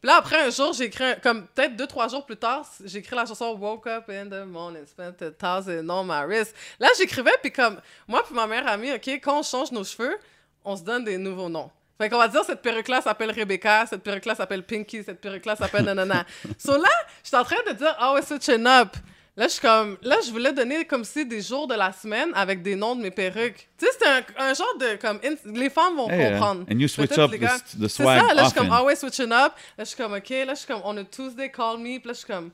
[0.00, 2.64] Puis là, après un jour, j'ai écrit, un- comme peut-être deux, trois jours plus tard,
[2.84, 6.54] j'ai écrit la chanson Woke Up in the Morning, Spent a Thousand on my wrist.
[6.78, 10.16] Là, j'écrivais, puis comme, moi, puis ma meilleure amie, OK, quand on change nos cheveux,
[10.64, 11.70] on se donne des nouveaux noms.
[12.00, 15.84] Fait qu'on va dire, cette perruque-là s'appelle Rebecca, cette perruque-là s'appelle Pinky, cette perruque-là s'appelle
[15.84, 16.24] nanana.
[16.58, 16.88] so là,
[17.22, 18.96] j'étais en train de dire, ah ouais, switching up.
[19.36, 22.30] Là, je suis comme, là, je voulais donner comme si des jours de la semaine
[22.34, 23.68] avec des noms de mes perruques.
[23.76, 25.20] Tu sais, c'était un, un genre de, comme,
[25.54, 26.64] les femmes vont Hey, uh, comprendre.
[26.72, 29.52] and you switch up the, C'est ça, là, je suis comme, ouais, switching up.
[29.76, 31.98] Là, je suis comme, ok, là, je suis comme, on a Tuesday, call me.
[31.98, 32.50] Puis là, je suis comme,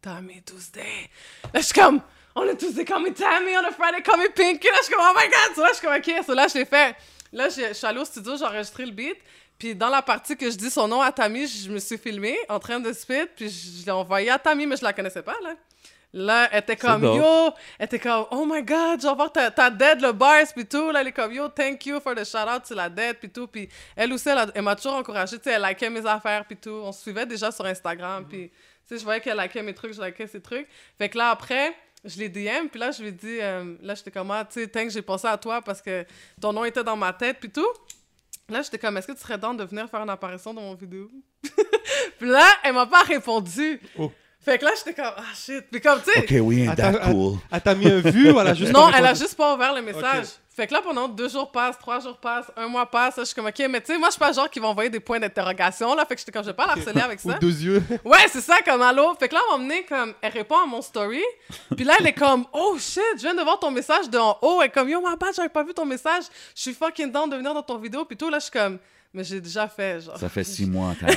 [0.00, 1.10] Tammy Tuesday.
[1.52, 2.00] Là, je suis comme,
[2.34, 4.68] on a Tuesday, call me Tammy, on a Friday, call me Pinky.
[4.68, 6.46] Là, je suis comme, oh my god, so là, je suis comme, ok, so là,
[6.48, 6.96] je l'ai fait.
[7.32, 9.16] Là, j'ai- je suis allée au studio, j'ai enregistré le beat.
[9.58, 12.36] Puis dans la partie que je dis son nom à Tammy, je me suis filmée
[12.48, 13.26] en train de spit.
[13.36, 13.48] Puis
[13.80, 15.54] je l'ai envoyé à Tammy, mais je la connaissais pas, là.
[16.12, 19.68] Là, elle était comme, yo, elle était comme, oh my god, genre, voir ta, ta
[19.68, 20.90] dead, le bars, puis tout.
[20.90, 23.28] Là, elle est comme, yo, thank you for the shout out, c'est la dead, puis
[23.28, 23.46] tout.
[23.46, 26.70] Puis elle aussi, elle, m'a toujours encouragée, tu sais, elle likait mes affaires, puis tout.
[26.84, 28.54] On se suivait déjà sur Instagram, puis, tu
[28.86, 30.66] sais, je voyais qu'elle likait mes trucs, je likais ses trucs.
[30.96, 31.74] Fait que là, après,
[32.04, 34.60] je l'ai DM, puis là, je lui ai dit, euh, là, j'étais comme, ah, tu
[34.60, 36.04] sais, thanks, j'ai pensé à toi parce que
[36.40, 37.66] ton nom était dans ma tête, puis tout.
[38.48, 40.74] Là, j'étais comme, est-ce que tu serais dans de venir faire une apparition dans mon
[40.74, 41.10] vidéo?
[42.18, 43.80] puis là, elle m'a pas répondu.
[43.98, 44.12] Oh.
[44.46, 45.64] Fait que là, j'étais comme, ah shit.
[45.72, 47.38] Puis comme, tu sais, OK, we ain't that cool.
[47.50, 48.72] Elle t'a mis un vu ou elle a juste.
[48.72, 50.26] non, elle a juste pas ouvert le message.
[50.54, 53.26] Fait que là, pendant deux jours passent, trois jours passent, un mois passe, là, je
[53.26, 54.88] suis comme, OK, mais tu sais, moi, je suis pas le genre qui va envoyer
[54.88, 56.06] des points d'interrogation, là.
[56.06, 57.38] Fait que j'étais comme, je vais pas la harceler avec Ou ça.
[57.38, 57.82] deux yeux.
[58.04, 59.14] Ouais, c'est ça, comme allô.
[59.18, 61.22] Fait que là, à un moment donné, comme, elle répond à mon story.
[61.76, 64.38] Puis là, elle est comme, oh shit, je viens de voir ton message de en
[64.42, 64.62] haut.
[64.62, 66.22] Elle est comme, yo, ma bad, j'avais pas vu ton message.
[66.54, 68.04] Je suis fucking down de venir dans ton vidéo.
[68.04, 68.78] Puis tout, là, je suis comme,
[69.16, 70.16] mais j'ai déjà fait, genre.
[70.18, 71.16] Ça fait six mois, Tammy.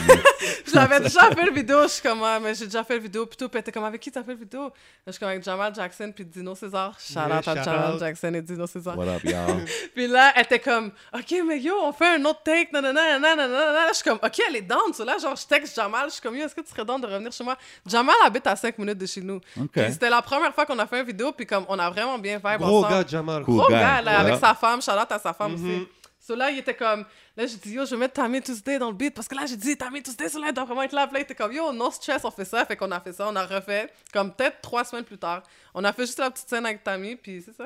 [0.65, 3.01] Je l'avais déjà fait le vidéo, je suis comme, ah, mais j'ai déjà fait le
[3.01, 4.71] vidéo, puis tout, puis elle était comme, avec qui t'as fait le vidéo?
[5.05, 6.97] Je suis comme, avec Jamal Jackson, puis Dino César.
[6.99, 7.99] Shout Yeah, out à shout Jamal out.
[7.99, 8.97] Jackson et Dino César.
[8.97, 9.65] What up, y'all?
[9.93, 13.35] Puis là, elle était comme, ok, mais yo, on fait un autre take, nanana, nanana,
[13.47, 13.71] nanana.
[13.73, 14.93] Là, je suis comme, ok, elle est down.
[14.93, 17.01] So là, genre, je texte Jamal, je suis comme, yo, est-ce que tu serais down
[17.01, 17.57] de revenir chez moi?
[17.85, 19.39] Jamal habite à 5 minutes de chez nous.
[19.71, 22.17] Puis c'était la première fois qu'on a fait une vidéo, puis comme, on a vraiment
[22.17, 23.03] bien vibe Gros ensemble.
[23.03, 23.43] gars, Jamal.
[23.43, 23.57] Cool.
[23.57, 25.55] Gros guy, gars, là, avec sa femme, shout out à sa femme Mhm.
[25.65, 25.87] aussi.
[26.29, 27.05] So là, il était comme,
[27.35, 29.47] là, j'ai dit, yo, je vais mettre Tammy Tuesday dans le beat, parce que là,
[29.47, 31.07] j'ai dit, Tammy Tuesday, elle doit vraiment être là.
[31.07, 32.63] Puis là, il était comme, yo, no stress, on fait ça.
[32.65, 35.41] Fait qu'on a fait ça, on a refait, comme peut-être trois semaines plus tard.
[35.73, 37.65] On a fait juste la petite scène avec Tammy, puis c'est ça.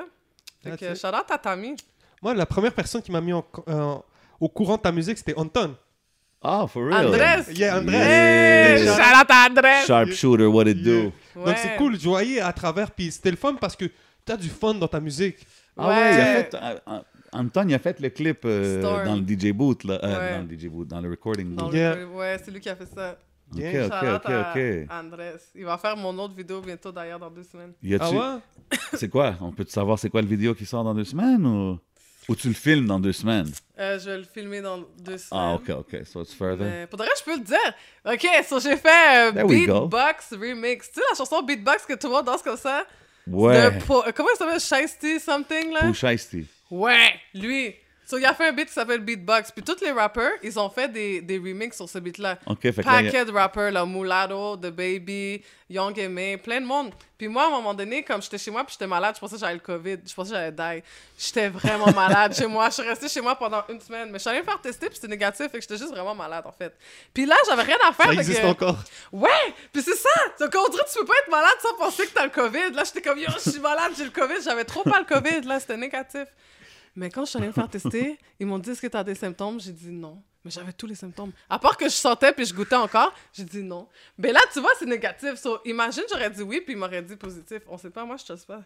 [0.62, 0.96] Fait That's que, it.
[0.98, 1.76] shout out à Tammy.
[2.22, 3.96] Moi, la première personne qui m'a mis en- euh,
[4.40, 5.76] au courant de ta musique, c'était Anton.
[6.42, 7.06] Ah, for real?
[7.08, 7.52] Andrés!
[7.54, 7.96] Yeah, Andrés.
[7.96, 8.94] Hey, Yeah.
[8.96, 9.84] shout out à Andrés!
[9.86, 11.12] Sharpshooter, what it do?
[11.34, 13.84] Donc c'est cool, je voyais à travers, puis c'était le fun parce que
[14.24, 15.36] t'as du fun dans ta musique.
[15.76, 16.14] Ah ouais, Ouais.
[16.50, 16.54] fait...
[16.54, 17.00] euh, euh,
[17.34, 19.98] Anton, il a fait le clip euh, dans le DJ booth, là.
[20.02, 20.34] euh, Ouais.
[20.38, 21.72] Dans le DJ booth, dans le recording Dans booth.
[21.74, 22.06] le- Yeah.
[22.06, 23.18] Ouais, c'est lui qui a fait ça.
[23.52, 23.86] OK, Yeah.
[23.86, 23.92] OK,
[24.24, 24.90] OK, OK.
[24.90, 25.32] Andrés.
[25.54, 27.72] Il va faire mon autre vidéo bientôt, d'ailleurs, dans deux semaines.
[27.82, 28.78] Y Ah ouais?
[28.94, 29.34] C'est quoi?
[29.40, 31.78] On peut savoir c'est quoi le vidéo qui sort dans deux semaines ou...
[32.26, 33.50] Ou tu le filmes dans deux semaines?
[33.78, 35.42] Euh, je vais le filmer dans deux semaines.
[35.44, 36.06] Ah, OK, OK.
[36.06, 36.64] So it's further.
[36.64, 37.58] Mais pour de vrai, je peux le dire.
[38.06, 39.30] Ok, so j'ai fait.
[39.46, 40.88] Beatbox Remix.
[40.88, 42.86] Tu sais la chanson Beatbox que tout le monde danse comme ça?
[43.26, 43.78] Ouais.
[43.86, 44.58] Po- comment il s'appelle?
[44.60, 45.80] Shiesty something, là?
[45.80, 46.46] Pooh Shiesty.
[46.70, 47.74] Ouais, lui.
[48.06, 49.50] So, il a fait un beat qui s'appelle Beatbox.
[49.50, 52.36] Puis tous les rappers, ils ont fait des, des remixes sur ce beat-là.
[52.44, 55.98] OK, fait que là, il y a- Paquet de rappers, là, Mulatto, The Baby, Young
[55.98, 56.92] M.A., plein de monde.
[57.16, 59.36] Puis moi, à un moment donné, comme j'étais chez moi puis j'étais malade, je pensais
[59.36, 60.84] que j'avais le COVID, je pensais que j'allais die.
[61.18, 62.68] J'étais vraiment malade chez moi.
[62.68, 64.10] Je suis restée chez moi pendant une semaine.
[64.10, 66.14] Mais je suis allée me faire tester puis c'était négatif, fait que j'étais juste vraiment
[66.14, 66.74] malade, en fait.
[67.14, 68.04] Puis là, j'avais rien à faire.
[68.08, 68.76] Ça existe que- encore.
[69.12, 69.30] Ouais!
[69.72, 70.10] Puis c'est ça!
[70.40, 72.72] Donc, on dirait tu peux pas être malade sans penser que t'as le COVID.
[72.74, 74.42] Là, j'étais comme, yo, je suis malade, j'ai le COVID.
[74.44, 75.40] J'avais trop pas le COVID.
[75.48, 76.26] Là, c'était négatif.
[76.96, 79.14] Mais quand je suis allée me faire tester, ils m'ont dit, est-ce que t'as des
[79.14, 79.60] symptômes?
[79.60, 80.22] J'ai dit non.
[80.44, 81.32] Mais j'avais tous les symptômes.
[81.48, 83.88] À part que je sentais puis je goûtais encore, j'ai dit non.
[84.18, 85.36] Mais là, tu vois, c'est négatif.
[85.36, 87.62] So, imagine, j'aurais dit oui puis ils m'auraient dit positif.
[87.66, 88.60] On sait pas, moi, je sais pas.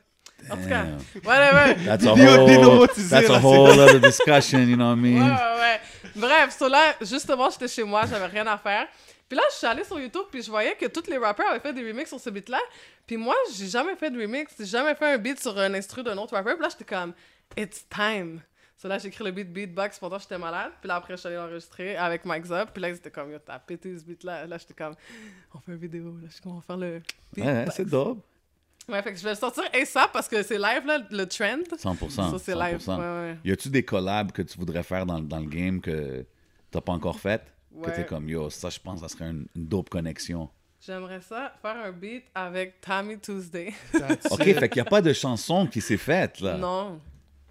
[0.51, 1.75] En tout cas, ouais.
[1.85, 5.23] That's a whole, that's a whole other discussion, you know what I mean?
[5.23, 5.81] ouais, ouais.
[6.15, 8.87] Bref, so là, justement, j'étais chez moi, j'avais rien à faire.
[9.29, 11.61] Puis là, je suis allée sur YouTube, puis je voyais que tous les rappeurs avaient
[11.61, 12.59] fait des remixes sur ce beat-là.
[13.07, 16.03] Puis moi, j'ai jamais fait de remix, j'ai jamais fait un beat sur un instru
[16.03, 16.55] d'un autre rappeur.
[16.55, 17.13] Puis là, j'étais comme,
[17.57, 18.41] it's time.
[18.77, 20.71] So là, j'ai écrit le beat beatbox pendant que j'étais malade.
[20.81, 22.71] Puis là, après, je suis allée l'enregistrer avec Mike Zop.
[22.73, 24.47] Puis là, ils étaient comme, yo, t'as pété ce beat-là.
[24.47, 24.95] Là, j'étais comme,
[25.55, 26.17] on fait une vidéo.
[26.17, 26.87] Là, je suis comme, on va faire le
[27.37, 27.77] Ouais, ouais, beatbox.
[27.77, 28.25] c'est dope.
[28.89, 31.59] Ouais, fait que je vais le sortir ASAP parce que c'est live, là, le trend.
[31.77, 32.11] 100%.
[32.31, 32.79] Ça, c'est live.
[32.79, 32.99] 100%.
[32.99, 33.39] Ouais, ouais.
[33.45, 36.25] Y a-tu des collabs que tu voudrais faire dans, dans le game que
[36.71, 37.43] t'as pas encore fait?
[37.83, 37.93] Que Ouais.
[37.93, 40.49] t'es comme, yo, ça, je pense que ça serait une, une dope connexion.
[40.81, 43.75] J'aimerais ça faire un beat avec Tammy Tuesday.
[44.31, 44.59] OK, it.
[44.59, 46.57] fait qu'il n'y a pas de chanson qui s'est faite, là.
[46.57, 47.01] Non.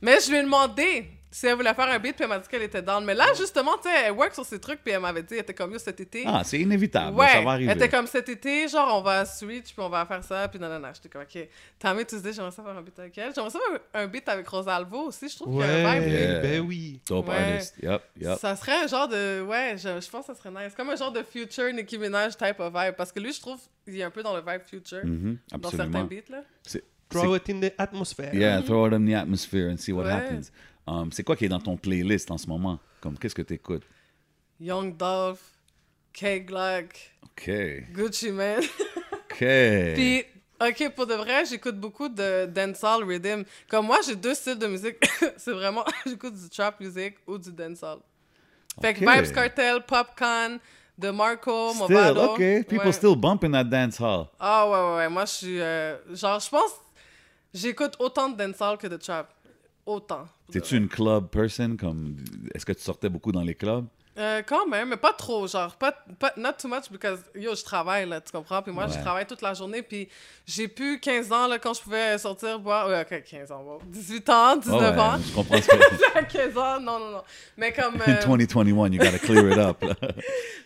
[0.01, 2.47] Mais je lui ai demandé si elle voulait faire un beat, puis elle m'a dit
[2.47, 3.03] qu'elle était down.
[3.03, 5.41] Mais là, justement, tu sais, elle work sur ces trucs, puis elle m'avait dit, elle
[5.41, 6.23] était comme yo cet été.
[6.25, 7.15] Ah, c'est inévitable.
[7.15, 7.69] ouais, ça va arriver.
[7.71, 10.57] elle était comme cet été, genre, on va switch, puis on va faire ça, puis
[10.59, 10.87] non, non, non.
[10.95, 11.47] J'étais comme, ok.
[11.77, 13.33] Tammy Tuesday, j'aimerais ça faire un beat avec elle.
[13.35, 15.99] J'aimerais ça faire un, beat avec Rosalvo aussi, je trouve qu'il y a un Ouais,
[15.99, 16.13] vibe.
[16.13, 16.39] Yeah.
[16.39, 17.01] ben oui.
[17.07, 17.35] Dope Ouais.
[17.35, 17.75] artist.
[17.83, 18.39] Yup, yup.
[18.39, 19.41] Ça serait un genre de.
[19.41, 20.73] Ouais, je, je pense que ça serait nice.
[20.75, 22.95] Comme un genre de future Nicki Minaj type of vibe.
[22.95, 25.05] Parce que lui, je trouve, il est un peu dans le vibe future.
[25.05, 26.39] Mhm, Dans certains beats, là.
[27.11, 28.31] C'est- Throw it in the atmosphere.
[28.33, 30.11] Yeah, throw it in the atmosphere and see what Ouais.
[30.11, 30.51] happens.
[30.85, 32.79] Um, c'est quoi qui est dans ton playlist en ce moment?
[33.01, 33.83] Comme, qu'est-ce que tu écoutes?
[34.59, 35.39] Young Dolph,
[36.13, 36.93] K Glock,
[37.23, 37.49] OK.
[37.93, 38.61] Gucci Man.
[39.13, 39.37] OK.
[39.95, 40.23] Puis,
[40.59, 43.43] ok, pour de vrai, j'écoute beaucoup de dancehall rhythm.
[43.69, 44.97] Comme moi, j'ai deux styles de musique.
[45.37, 47.99] c'est vraiment, j'écoute du trap music ou du dancehall.
[48.81, 49.11] Fait que Ok.
[49.13, 50.59] Vibes Cartel, Popcorn,
[50.97, 52.21] de Marco, Still, Movado.
[52.33, 52.39] OK.
[52.67, 52.91] People Ouais.
[52.91, 54.25] still bumping that dance hall.
[54.39, 55.09] Ah ouais, ouais, ouais.
[55.09, 55.59] Moi, je suis...
[55.61, 56.71] euh, genre, je pense...
[57.53, 59.33] J'écoute autant de dancehall que de trap.
[59.85, 60.27] Autant.
[60.51, 61.77] T'es-tu une club person?
[61.77, 62.17] Comme,
[62.53, 63.85] est-ce que tu sortais beaucoup dans les clubs?
[64.17, 67.63] Euh, quand même, mais pas trop, genre, pas, pas, not too much, because, yo, je
[67.63, 68.63] travaille, là, tu comprends?
[68.63, 70.09] Puis moi, je travaille toute la journée, puis
[70.47, 73.79] j'ai plus 15 ans, là, quand je pouvais sortir, boire, ouais, ok, 15 ans, wow.
[73.85, 76.31] 18 ans, 19 Ouais, ouais, ans, Je comprends ce que...
[76.31, 77.23] 15 ans, non, non, non,
[77.57, 79.83] mais comme, In euh, 2021, you gotta clear it up.
[79.83, 79.95] là.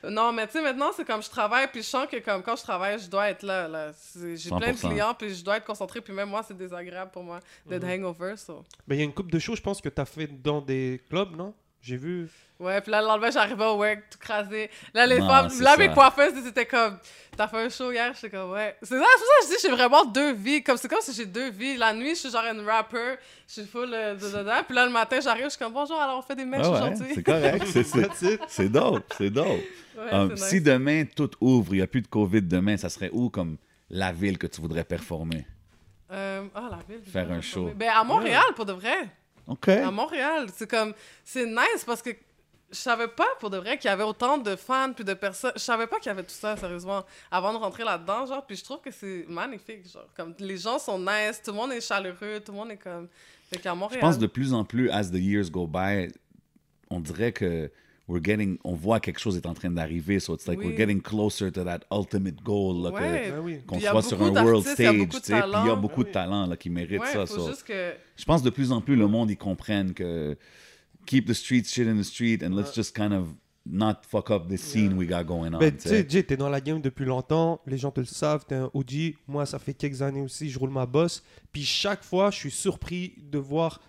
[0.10, 2.56] non, mais tu sais, maintenant, c'est comme, je travaille, puis je sens que, comme, quand
[2.56, 4.90] je travaille, je dois être là, là, j'ai plein de 100%.
[4.90, 8.38] clients, puis je dois être concentré, puis même moi, c'est désagréable pour moi d'être hangover,
[8.38, 8.64] so.
[8.88, 10.62] Ben, il y a une couple de shows, je pense, que tu as fait dans
[10.62, 11.54] des clubs, non?
[11.82, 12.28] J'ai vu.
[12.60, 14.70] Ouais, puis là, le lendemain, j'arrivais au work, tout crasé.
[14.94, 15.78] Là, les Non, femmes, là, ça.
[15.78, 17.00] mes coiffeuses, ils étaient comme,
[17.36, 18.14] t'as fait un show hier?
[18.14, 18.76] J'étais comme, ouais.
[18.84, 20.62] C'est ça, c'est ça je dis, j'ai vraiment deux vies.
[20.62, 21.76] Comme, c'est comme si j'ai deux vies.
[21.78, 23.16] La nuit, je suis genre une rapper,
[23.48, 24.62] je suis full euh, de dedans.
[24.68, 27.08] Puis là, le matin, j'arrive, je suis comme, bonjour, alors on fait des ouais, aujourd'hui.
[27.16, 27.66] c'est correct.
[27.66, 29.48] c'est- c'est- dope, c'est dope.
[29.48, 32.90] Ouais, Um, c'est Si demain tout ouvre, il n'y a plus de COVID demain, ça
[32.90, 33.58] serait où comme
[33.90, 35.46] la ville que tu voudrais performer?
[36.12, 37.04] Euh, ah, la ville.
[37.06, 37.72] Faire un show.
[37.76, 39.10] Ben, à Montréal, pour de vrai.
[39.84, 40.48] À Montréal.
[40.56, 42.12] C'est comme, c'est nice parce que
[42.72, 45.52] je savais pas pour de vrai qu'il y avait autant de fans puis de personnes.
[45.56, 48.46] Je savais pas qu'il y avait tout ça, sérieusement, avant de rentrer là-dedans, genre.
[48.46, 50.08] Puis je trouve que c'est magnifique, genre.
[50.16, 53.10] Comme les gens sont nice, tout le monde est chaleureux, tout le monde est comme.
[53.50, 56.08] Fait qu'à Je pense de plus en plus, as the years go by,
[56.90, 57.70] on dirait que
[58.12, 60.20] we're getting, on voit quelque chose est en train d'arriver.
[60.20, 60.68] So it's like Oui.
[60.68, 62.84] we're getting closer to that ultimate goal.
[62.84, 63.32] Là, Ouais.
[63.32, 63.60] Ben oui.
[63.66, 65.42] qu'on a soit sur un world d'artistes, il y a stage, puis il y a
[65.42, 65.78] talent.
[65.78, 66.14] beaucoup de Oui.
[66.14, 67.26] talents là, qui méritent Ouais, ça.
[67.26, 67.48] faut so.
[67.50, 67.94] juste que.
[68.18, 70.38] Je pense de plus en plus le monde, ils comprennent que
[71.06, 73.28] keep the streets shit in the street and let's just kind of
[73.66, 75.60] not fuck up the scene we got going on.
[75.60, 76.06] Ben, tu tu sais, sais.
[76.10, 79.16] Jay, t'es dans la game depuis longtemps, les gens te le savent, t'es un OG.
[79.28, 81.24] Moi, ça fait quelques années aussi, je roule ma bosse.
[81.52, 83.80] Puis chaque fois, je suis surpris de voir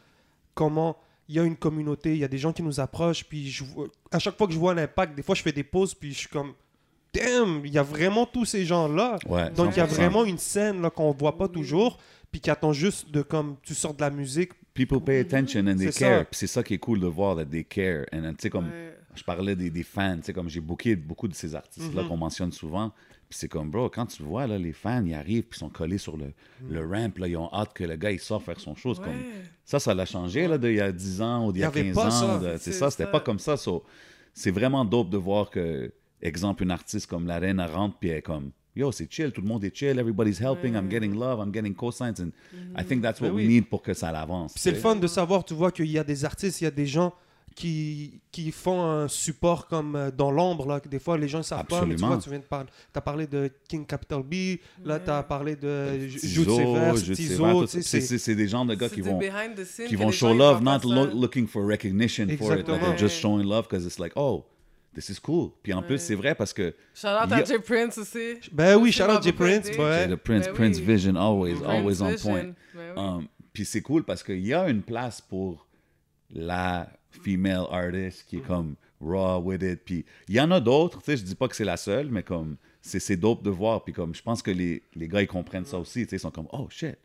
[0.54, 0.96] comment
[1.32, 3.24] il y a une communauté, il y a des gens qui nous approchent.
[3.24, 3.64] Puis je
[4.10, 6.18] à chaque fois que je vois l'impact, des fois, je fais des pauses, puis je
[6.18, 6.52] suis comme,
[7.14, 9.18] damn, il y a vraiment tous ces gens-là.
[9.26, 9.94] Ouais, Donc, il y a 100%.
[9.94, 11.98] vraiment une scène là, qu'on voit pas toujours,
[12.30, 14.50] puis qui attend juste de comme tu sors de la musique.
[14.74, 16.26] People pay attention and they C'est care.
[16.30, 18.04] c'est ça qui est cool de voir, that they care.
[18.12, 18.94] And, tu sais, comme Ouais.
[19.14, 22.08] je parlais des, des fans, tu sais, comme j'ai booké beaucoup de ces artistes-là Mhm.
[22.08, 22.92] qu'on mentionne souvent.
[23.32, 25.98] C'est comme, bro, quand tu vois, là, les fans, ils arrivent, puis ils sont collés
[25.98, 26.32] sur le,
[26.68, 28.94] le ramp, là, ils ont hâte que le gars, il sorte faire son Ouais.
[28.96, 29.22] comme,
[29.64, 31.76] ça, ça l'a changé, là, d'il y a 10 ans ou d'il y a Il
[31.76, 32.40] y avait 15 pas ans.
[32.58, 33.56] C'est ça, c'était pas comme ça.
[33.56, 33.84] so,
[34.34, 38.18] c'est vraiment dope de voir que, exemple, une artiste comme la reine rentre, puis elle
[38.18, 41.38] est comme, yo, c'est chill, tout le monde est chill, everybody's helping, I'm getting love,
[41.40, 42.20] I'm getting cosigns.
[42.20, 42.30] And
[42.78, 43.48] I think that's what Ben we oui.
[43.48, 44.54] need pour que ça l'avance.
[44.54, 46.66] Puis c'est le fun de savoir, tu vois, qu'il y a des artistes, il y
[46.66, 47.12] a des gens
[47.54, 51.38] qui, qui font un support comme euh, dans l'ombre, là, que des fois les gens
[51.38, 52.18] ne savent pas, mais tu vois, Absolument.
[52.22, 55.56] tu viens de parler, tu as parlé de King Capital B, là tu as parlé
[55.56, 56.44] de Tizo,
[57.04, 57.72] Jude Tizo, ça.
[57.72, 59.18] c'est c'est- c'est- c'est des gens de gars qui vont
[59.88, 62.40] qui vont show love, not lo- looking for recognition for it.
[62.40, 62.96] Like Exactement.
[62.96, 64.44] just showing love because it's like, oh,
[64.94, 65.50] this is cool.
[65.62, 65.98] Puis en plus, Ouais.
[65.98, 67.38] c'est vrai parce que Shout out Yeah.
[67.38, 68.34] à Jay Prince aussi.
[68.52, 69.32] Ben oui, shout out J.
[69.32, 70.08] Prince, ouais.
[70.08, 70.84] the Prince, Ben Prince oui.
[70.84, 72.30] Vision, always, Prince always on Vision.
[72.30, 72.42] point.
[72.74, 73.02] Ben oui.
[73.02, 75.66] Um, puis c'est cool parce qu'il y a une place pour
[76.30, 76.88] la
[77.22, 79.80] female artist qui est comme raw with it.
[79.84, 82.08] Puis il y en a d'autres, tu sais, je dis pas que c'est la seule,
[82.10, 83.84] mais comme c'est c'est dope de voir.
[83.84, 86.20] Puis comme je pense que les, les gars ils comprennent ça aussi, tu sais, ils
[86.20, 86.96] sont comme oh shit,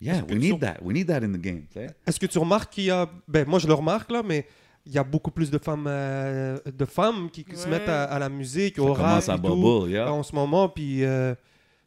[0.00, 1.86] yeah, we tu- need that, we need that in the game, tu sais.
[2.06, 3.08] Est-ce que tu remarques qu'il y a.
[3.28, 4.46] Ben, moi, je le remarque, là, mais
[4.84, 8.04] il y a beaucoup plus de femmes, euh, de femmes qui, qui se mettent à,
[8.04, 8.96] à la musique, Ça au rap.
[8.96, 10.12] commence à et tout, bubble, yeah.
[10.12, 11.04] En ce moment, puis.
[11.04, 11.34] euh,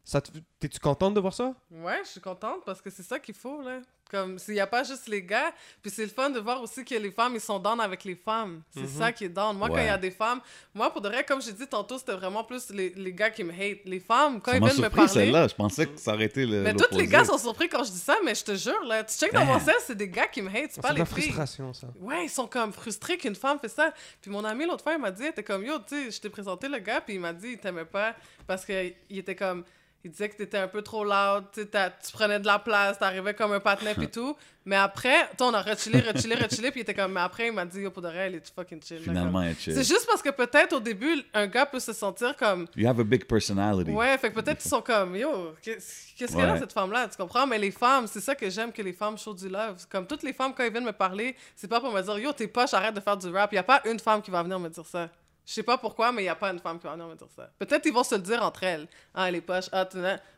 [0.09, 1.53] ça te- T'es-tu contente de voir ça?
[1.71, 3.79] Ouais, je suis contente parce que c'est ça qu'il faut, là.
[4.11, 5.53] Comme, s'il n'y a pas juste les gars,
[5.83, 8.15] puis c'est le fun de voir aussi que les femmes, ils sont down avec les
[8.15, 8.63] femmes.
[8.71, 9.55] C'est ça qui est down.
[9.55, 10.41] Moi, quand il y a des femmes,
[10.73, 13.43] moi, pour de vrai, comme j'ai dit tantôt, c'était vraiment plus les, les gars qui
[13.43, 13.81] me hate.
[13.85, 15.13] Les femmes, quand Ça ils viennent me surpris parler...
[15.13, 16.63] celle-là, je pensais que ça aurait été le.
[16.63, 19.03] Mais tous les gars sont surpris quand je dis ça, mais je te jure, là,
[19.03, 20.97] tu check dans mon sel, c'est des gars qui me hate, c'est C'est pas de
[20.97, 21.23] la les filles.
[21.31, 21.87] frustration, ça.
[21.99, 23.93] Ouais, ils sont comme frustrés qu'une femme fait ça.
[24.21, 26.19] Puis mon ami l'autre fois, il m'a dit, il était comme yo, tu sais, je
[26.19, 28.15] t'ai présenté le gars, puis il m'a dit, il t'aimait pas
[28.47, 29.63] parce qu'il était comme,
[30.03, 31.65] il disait que t'étais un peu trop loud, tu
[32.13, 34.35] prenais de la place, t'arrivais comme un patinet puis tout.
[34.65, 37.65] Mais après, on a rechillé, rechillé, rechillé, puis il était comme, mais après, il m'a
[37.65, 38.99] dit, yo, pour de vrai, il est fucking chill.
[38.99, 39.73] Finalement, comme- elle chill.
[39.73, 42.99] C'est juste parce que peut-être au début, un gars peut se sentir comme, You have
[42.99, 43.89] a big personality.
[43.89, 46.59] Ouais, fait que peut-être qu'ils sont comme, yo, qu'est-ce qu'elle a Ouais.
[46.59, 47.47] cette femme-là, tu comprends?
[47.47, 49.85] Mais les femmes, c'est ça que j'aime que les femmes show du love.
[49.89, 52.31] Comme toutes les femmes, quand elles viennent me parler, c'est pas pour me dire, yo,
[52.33, 53.51] t'es poche, arrête de faire du rap.
[53.51, 55.09] Il y a pas une femme qui va venir me dire ça.
[55.49, 57.15] Je sais pas pourquoi, mais il y a pas une femme qui va venir me
[57.15, 57.49] dire ça.
[57.57, 58.87] Peut-être ils vont se le dire entre elles.
[59.15, 59.89] Ah, elle est poche, ah,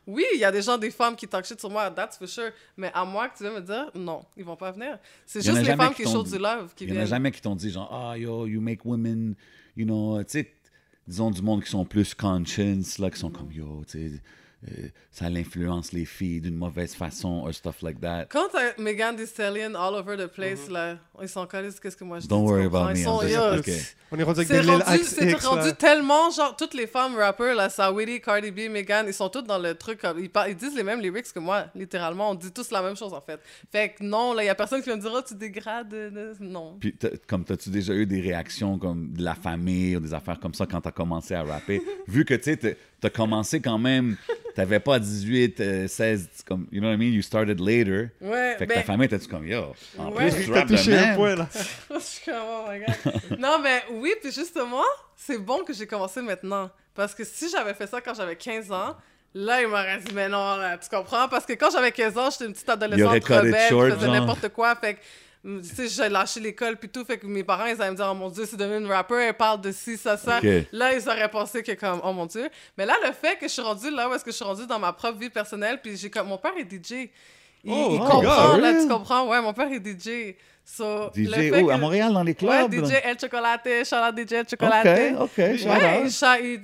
[0.07, 2.29] Oui, il y a des gens, des femmes qui talk shit sur moi, that's for
[2.29, 2.51] sure.
[2.77, 4.97] Mais à moi que tu veux me dire, non, ils vont pas venir.
[5.25, 7.07] C'est juste les femmes qui dit- du love qui Il y en a viennent.
[7.09, 9.35] jamais qui t'ont dit genre ah yo you make women
[9.75, 10.53] you know tu sais
[11.05, 14.21] disons du monde qui sont plus conscious là qui sont comme yo tu sais
[14.67, 18.25] euh, ça influence les filles d'une mauvaise façon or stuff like that.
[18.29, 22.03] Quand t'as Megan Thee Stallion all over the place, là, ils sont collés, qu'est-ce que
[22.03, 22.27] moi je dis?
[22.27, 23.95] Don't tu worry about Ils me, sont, I'm yo, just-.
[24.11, 25.71] On est rendu avec C'est des rendu, X, c'est rendu là.
[25.71, 29.57] tellement, genre, toutes les femmes rappers, là, Saweetie, Cardi B, Megan, ils sont toutes dans
[29.57, 32.69] le truc, comme, ils, ils disent les mêmes lyrics que moi, littéralement, on dit tous
[32.71, 33.39] la même chose, en fait.
[33.71, 35.93] Fait que non, là, il y a personne qui va me dire, oh, tu dégrades,
[35.93, 36.77] euh, non.
[36.79, 36.93] Puis
[37.27, 40.65] comme t'as-tu déjà eu des réactions comme de la famille ou des affaires comme ça
[40.65, 41.81] quand t'as commencé à rapper?
[42.07, 44.15] Vu que tu sais t'as- commencé quand même
[44.55, 47.13] t'avais pas 18 euh, 16 comme you know what I mean?
[47.13, 48.09] You started later.
[48.21, 50.29] Ouais, Fait que ben, ta famille t'as-tu comme yo en Ouais.
[50.29, 51.15] plus tu de touché un même.
[51.15, 51.47] point, là.
[51.93, 53.39] je suis comme, oh my God.
[53.39, 54.83] non, mais oui, puis justement,
[55.15, 56.69] c'est bon que j'ai commencé maintenant.
[56.93, 58.97] Parce que si j'avais fait ça quand j'avais 15 ans,
[59.33, 61.29] là, il m'aurait dit, mais non, là, tu comprends?
[61.29, 64.75] Parce que quand j'avais 15 ans, j'étais une petite adolescente rebelle, je faisais n'importe quoi.
[64.75, 64.99] Fait que,
[65.43, 67.03] tu sais, j'ai lâché l'école puis tout.
[67.03, 69.15] Fait que mes parents, ils allaient me dire, oh mon Dieu, c'est devenu une rapper,
[69.15, 70.39] elle parle de ci, ça, ça.
[70.71, 72.47] Là, ils auraient pensé que, comme, oh mon Dieu.
[72.77, 74.67] Mais là, le fait que je suis rendue là où est-ce que je suis rendue
[74.67, 77.09] dans ma propre vie personnelle, puis j'ai comme, mon père est DJ.
[77.63, 78.81] Il, Oh, il comprend, God, là, really?
[78.83, 79.27] tu comprends?
[79.29, 80.35] Ouais, mon père est DJ.
[80.63, 81.69] So, DJ où?
[81.69, 82.71] à Montréal dans les Ouais, clubs?
[82.73, 84.85] DJ dans- El Chocolate, shout out DJ El Chocolate.
[85.15, 85.53] OK, OK, Ouais,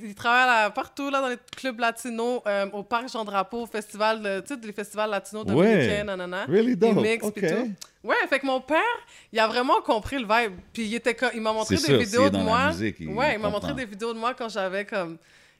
[0.04, 4.22] il, travaille là, partout là, dans les clubs latinos, euh, au Parc Jean-Drapeau, au festival,
[4.22, 6.04] de- tu sais, les festivals latinos dominicains, Ouais.
[6.06, 6.46] nanana.
[6.48, 6.92] Really dope.
[6.98, 7.74] Il mixe, tout.
[8.04, 8.80] Ouais, fait que mon père,
[9.34, 10.54] il a vraiment compris le vibe.
[10.72, 12.68] Puis il, était il m'a montré des sûr, vidéos de moi.
[12.68, 15.18] musique, il ouais, il m'a montré des vidéos de moi quand j'avais comme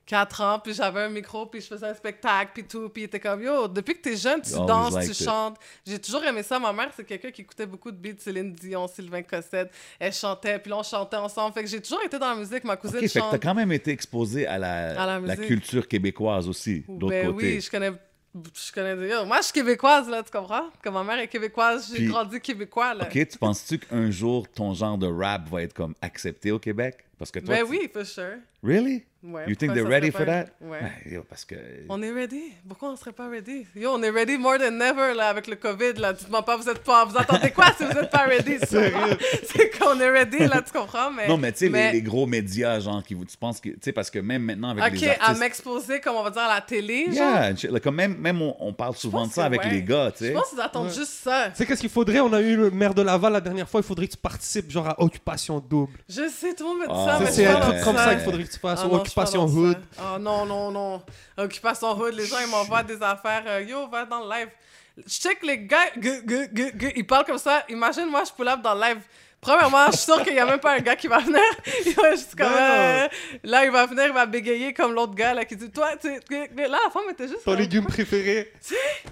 [0.08, 2.88] 4 ans, puis j'avais un micro, puis je faisais un spectacle, puis tout.
[2.90, 5.24] Puis il était comme, yo, depuis que t'es jeune, tu danses, tu it.
[5.24, 5.58] chantes.
[5.86, 6.58] J'ai toujours aimé ça.
[6.58, 9.70] Ma mère, c'est quelqu'un qui écoutait beaucoup de beats, Céline Dion, Sylvain Cossette.
[10.00, 11.54] Elle chantait, puis là, on chantait ensemble.
[11.54, 12.64] Fait que j'ai toujours été dans la musique.
[12.64, 13.32] Ma cousine OK, fait que chante.
[13.32, 17.56] t'as quand même été exposé à la, À la culture québécoise aussi, d'autre Ben côté.
[17.56, 17.92] oui, je connais.
[18.34, 19.10] Je connais.
[19.10, 20.70] yo, moi, je suis québécoise, là, tu comprends?
[20.84, 23.06] Comme ma mère est québécoise, j'ai grandi québécois, là.
[23.06, 26.98] OK, tu penses-tu qu'un jour, ton genre de rap va être comme accepté au Québec?
[27.18, 28.36] Parce que toi, Ben tu- oui, for sure.
[28.64, 29.04] Really?
[29.24, 30.46] Ouais, You think they're ready for that?
[30.62, 30.80] Ouais.
[31.10, 31.56] Yo, parce que...
[31.90, 32.54] On est ready.
[32.68, 33.66] Pourquoi on serait pas ready?
[33.76, 35.94] Yo, on est ready more than ever là, avec le COVID.
[35.98, 36.14] Là.
[36.14, 37.04] Dites-moi pas, vous êtes pas.
[37.06, 38.58] Vous attendez quoi si vous êtes pas ready?
[38.66, 39.18] Sérieux?
[39.44, 41.12] C'est qu'on est ready, là, tu comprends?
[41.12, 43.26] Mais, Non, mais tu sais, mais- les, les gros médias, genre, qui vous...
[43.26, 43.70] Tu penses que...
[43.70, 45.40] Tu sais, parce que même maintenant, avec Ok, les à artistes...
[45.40, 47.16] m'exposer, comme on va dire, à la télé, genre?
[47.16, 49.70] Yeah, like, comme même, même on, on parle souvent de ça avec ouais.
[49.72, 50.34] les gars, tu Je sais.
[50.34, 50.94] pense qu'ils attendent Ouais.
[50.94, 51.50] juste ça.
[51.50, 52.20] Tu sais, qu'est-ce qu'il faudrait?
[52.20, 53.80] On a eu le maire de Laval la dernière fois.
[53.82, 55.94] Il faudrait que tu participes, genre, à Occupation Double.
[56.08, 58.06] Je sais, tout le monde me dit Ah, ça, C'est je un truc comme ça
[58.06, 58.16] ça.
[58.16, 58.80] qu'il faudrait que tu fasses.
[59.24, 59.46] Occupation.
[59.46, 59.78] Hood.
[59.98, 61.02] Ah non, non, non.
[61.38, 63.44] Occupation Hood, les gens, ils m'envoient des affaires.
[63.48, 64.50] euh, Yo, va dans le live.
[64.98, 67.64] Je check les gars, gu- gu- gu- gu- ils parlent comme ça.
[67.70, 69.00] Imagine, moi, je pull up dans le live.
[69.40, 71.40] Premièrement, je suis sûre qu'il n'y a même pas un gars qui va venir.
[71.86, 72.50] Il va juste comme.
[72.50, 73.08] Non, euh,
[73.44, 76.08] là, il va venir, il va bégayer comme l'autre gars là, qui dit Toi, tu
[76.10, 76.50] sais.
[76.56, 77.44] Là, la femme était juste.
[77.46, 78.52] Ton légume préféré.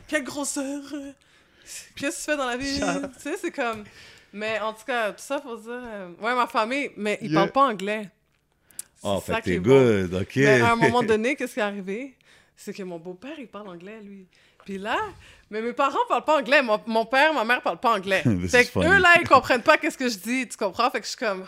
[0.08, 0.82] Quelle grosseur.
[0.94, 1.12] euh,
[1.96, 2.80] Qu'est-ce que tu fais dans la vie?
[2.80, 3.84] Tu sais, c'est comme.
[4.34, 5.72] Mais en tout cas, tout ça pour dire.
[5.72, 7.42] euh, Ouais, ma famille, mais ils Yeah.
[7.42, 8.10] parlent pas anglais.
[9.06, 9.70] Oh, fait que bon.
[9.70, 10.36] good, OK.
[10.38, 12.16] Mais à un moment donné, qu'est-ce qui est arrivé?
[12.56, 14.28] C'est que mon beau-père, il parle anglais, lui.
[14.66, 14.98] Puis là,
[15.52, 16.62] mais mes parents parlent pas anglais.
[16.64, 18.24] Mon, mon père, ma mère parlent pas anglais.
[18.50, 18.88] Fait que funny.
[18.88, 20.48] eux, là, ils comprennent pas qu'est-ce que je dis.
[20.48, 20.90] Tu comprends?
[20.90, 21.46] Fait que je suis comme...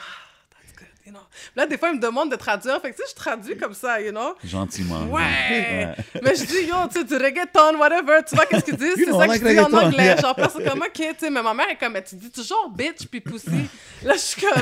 [1.07, 1.21] You know.
[1.55, 2.81] Là, des fois, ils me demandent de traduire.
[2.81, 4.35] Fait que tu sais, je traduis comme ça, you know?
[4.43, 5.05] Gentiment.
[5.05, 5.95] Ouais!
[6.21, 8.19] Mais je dis, yo, tu sais, du reggaeton, whatever.
[8.27, 8.95] Tu vois, qu'est-ce qu'ils disent?
[8.97, 10.03] C'est ça like que je dis en anglais.
[10.03, 10.17] yeah.
[10.17, 12.69] Genre, personne comme, OK, tu sais, mais ma mère est comme, mais tu dis toujours
[12.69, 13.69] bitch puis pussy.
[14.03, 14.61] Là, je suis comme,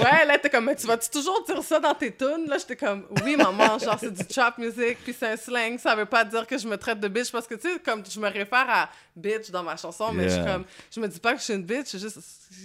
[0.00, 2.46] ouais, là, t'es comme, mais tu vas-tu toujours dire ça dans tes tunes?
[2.48, 5.78] Là, j'étais comme, oui, maman, genre, c'est du trap music puis c'est un slang.
[5.78, 8.02] Ça veut pas dire que je me traite de bitch parce que, tu sais, comme
[8.08, 11.20] je me réfère à bitch dans ma chanson, mais je suis comme, je me dis
[11.20, 12.18] pas que je suis une bitch, c'est juste,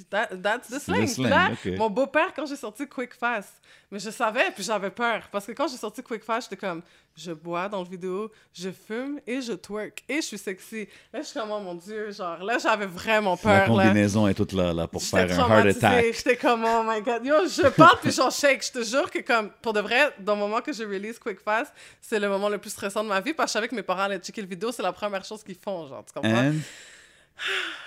[0.10, 1.30] that- that's the slang.
[1.30, 3.62] là, mon beau-père, quand j'ai sorti Quick Fast,
[3.92, 5.28] mais je savais, puis j'avais peur.
[5.30, 6.82] Parce que quand j'ai sorti Quick Fast, j'étais comme,
[7.18, 10.04] je bois dans le vidéo, je fume et je twerk.
[10.08, 10.88] Et je suis sexy.
[11.12, 13.84] Là, je suis comme, oh mon Dieu, genre, là, j'avais vraiment La peur, là.
[13.84, 16.06] combinaison est toute là, là pour faire un heart attack.
[16.16, 17.26] J'étais comme, oh my god.
[17.26, 18.66] Yo, je parle puis j'en shake.
[18.66, 21.42] Je te jure que, comme, pour de vrai, dans le moment que je release Quick
[21.42, 23.76] Fast, c'est le moment le plus stressant de ma vie parce que je savais que
[23.76, 24.72] mes parents allaient checker le vidéo.
[24.72, 26.48] C'est la première chose qu'ils font, genre, tu comprends?
[26.48, 26.54] And...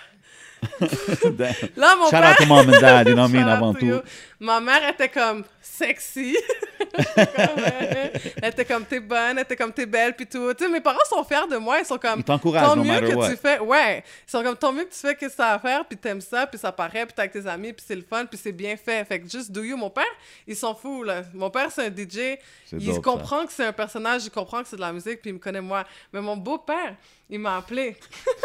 [1.76, 2.30] Là, mon Shout père.
[2.30, 4.02] out to mom and dad, you know what avant tout.
[4.38, 6.36] Ma mère était comme sexy.
[8.42, 10.52] Elle était comme t'es bonne, elle était comme t'es belle, puis tout.
[10.54, 11.78] Tu sais, mes parents sont fiers de moi.
[11.80, 13.30] Ils sont comme Ils t'encouragent, tant no mieux que what.
[13.30, 13.58] tu fais.
[13.58, 14.02] Ouais.
[14.26, 16.46] Ils sont comme tant mieux que tu fais que ça à faire, puis t'aimes ça,
[16.46, 18.76] puis ça paraît, puis t'es avec tes amis, puis c'est le fun, puis c'est bien
[18.76, 19.04] fait.
[19.04, 19.76] Fait que juste do you.
[19.76, 20.04] Mon père,
[20.46, 21.22] il s'en fout, là.
[21.34, 22.38] Mon père, c'est un DJ.
[22.72, 23.00] Il dope, ça.
[23.02, 25.38] comprend que c'est un personnage, il comprend que c'est de la musique, puis il me
[25.38, 25.84] connaît moi.
[26.12, 26.94] Mais mon beau-père,
[27.28, 27.96] il m'a appelé.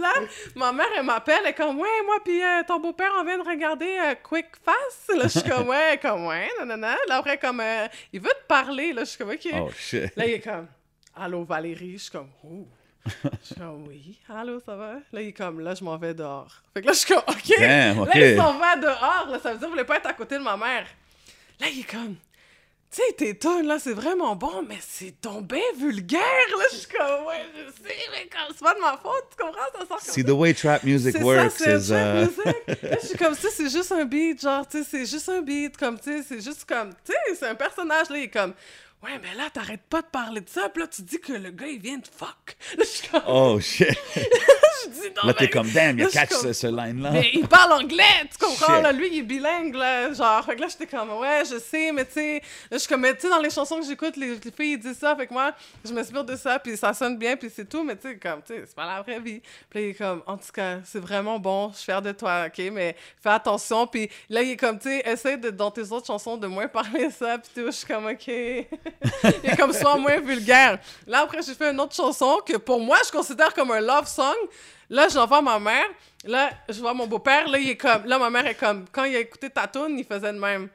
[0.00, 0.12] Là,
[0.54, 3.38] ma mère, elle m'appelle, elle est comme, ouais, moi, puis euh, ton beau-père, on vient
[3.38, 5.16] de regarder euh, Quick Fast.
[5.16, 6.96] Là, je suis comme, ouais, comme, ouais, nanana.
[7.08, 8.92] Là, après, comme, euh, il veut te parler.
[8.92, 9.48] Là, je suis comme, OK.
[9.54, 10.14] Oh shit.
[10.16, 10.66] Là, il est comme,
[11.14, 11.92] allô, Valérie.
[11.92, 12.66] Je suis comme, oh.
[13.06, 14.94] Je suis comme, oui, allô, ça va?
[15.12, 16.62] Là, il est comme, là, je m'en vais dehors.
[16.74, 17.58] Fait que là, je suis comme, OK.
[17.58, 18.14] Damn, OK.
[18.14, 19.26] Là, il s'en va dehors.
[19.30, 20.86] Là, ça veut dire qu'il voulait pas être à côté de ma mère.
[21.60, 22.16] Là, il est comme,
[22.92, 26.20] tu sais, tes tonnes, là, c'est vraiment bon, mais c'est tombé vulgaire.
[26.58, 29.44] Là, je suis comme, ouais, je sais, mais comme, c'est pas de ma faute, tu
[29.44, 29.60] comprends?
[29.72, 30.26] Ça sort comme See, ça.
[30.26, 31.86] the way trap music C'est works ça, is...
[31.88, 32.82] trap music.
[32.82, 35.40] Là, je suis comme, sais, c'est juste un beat, genre, tu sais, c'est juste un
[35.40, 38.28] beat, comme, tu sais, c'est juste comme, tu sais, c'est un personnage, là, il est
[38.28, 38.54] comme,
[39.02, 41.50] ouais, mais là, t'arrêtes pas de parler de ça, puis là, tu dis que le
[41.50, 42.56] gars, il vient de fuck.
[42.76, 43.88] Là, je suis comme, Oh shit.
[44.14, 47.10] je dis, non, Là, t'es mais- comme, damn, il a catch comme- ce, ce line-là.
[47.10, 48.74] mais il parle anglais, tu comprends?
[48.74, 48.82] Shit.
[48.82, 50.44] Là, lui, il est bilingue, là, genre.
[50.44, 53.14] Fait que là, j'étais comme, ouais, je sais, mais tu sais, je suis comme, mais
[53.14, 55.14] tu sais, dans les chansons que j'écoute, les, les filles, ils disent ça.
[55.16, 55.52] Fait que moi,
[55.84, 58.42] je m'inspire de ça, puis ça sonne bien, puis c'est tout, mais tu sais, comme,
[58.42, 59.40] tu sais, c'est pas la vraie vie.
[59.68, 62.46] Puis il est comme, en tout cas, c'est vraiment bon, je suis fière de toi,
[62.46, 63.86] OK, mais fais attention.
[63.86, 66.68] Puis là, il est comme, tu sais, essaie de, dans tes autres chansons de moins
[66.68, 67.66] parler ça, puis tout.
[67.66, 68.30] Je suis comme, OK.
[69.42, 70.78] Est comme, sois moins vulgaire.
[71.06, 74.06] Là, après, j'ai fait une autre chanson que pour moi, je considère comme un love
[74.06, 74.36] song.
[74.88, 75.86] Là, j'envoie ma mère.
[76.24, 77.48] Là, je vois mon beau-père.
[77.48, 78.04] Là, il est comme.
[78.06, 78.84] Là, ma mère est comme.
[78.90, 80.68] Quand il a écouté ta tune, il faisait de même.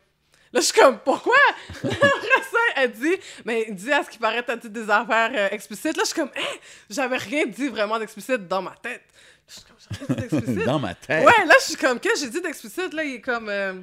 [0.54, 1.36] Là, je suis comme, pourquoi?
[1.84, 4.90] Là, après ça, elle dit, mais il dit, à ce qui paraît, t'as dit des
[4.90, 5.98] affaires euh, explicites.
[5.98, 6.56] Là, je suis comme, hein?
[6.90, 9.04] J'avais rien dit vraiment d'explicite dans ma tête.
[9.48, 9.76] Je suis comme,
[10.08, 10.66] rien dit d'explicite.
[10.66, 11.26] Dans ma tête.
[11.26, 12.94] Ouais, là, je suis comme, qu'est-ce que j'ai dit d'explicite?
[12.94, 13.50] Là, il est comme.
[13.50, 13.74] euh,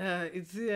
[0.00, 0.68] euh, il dit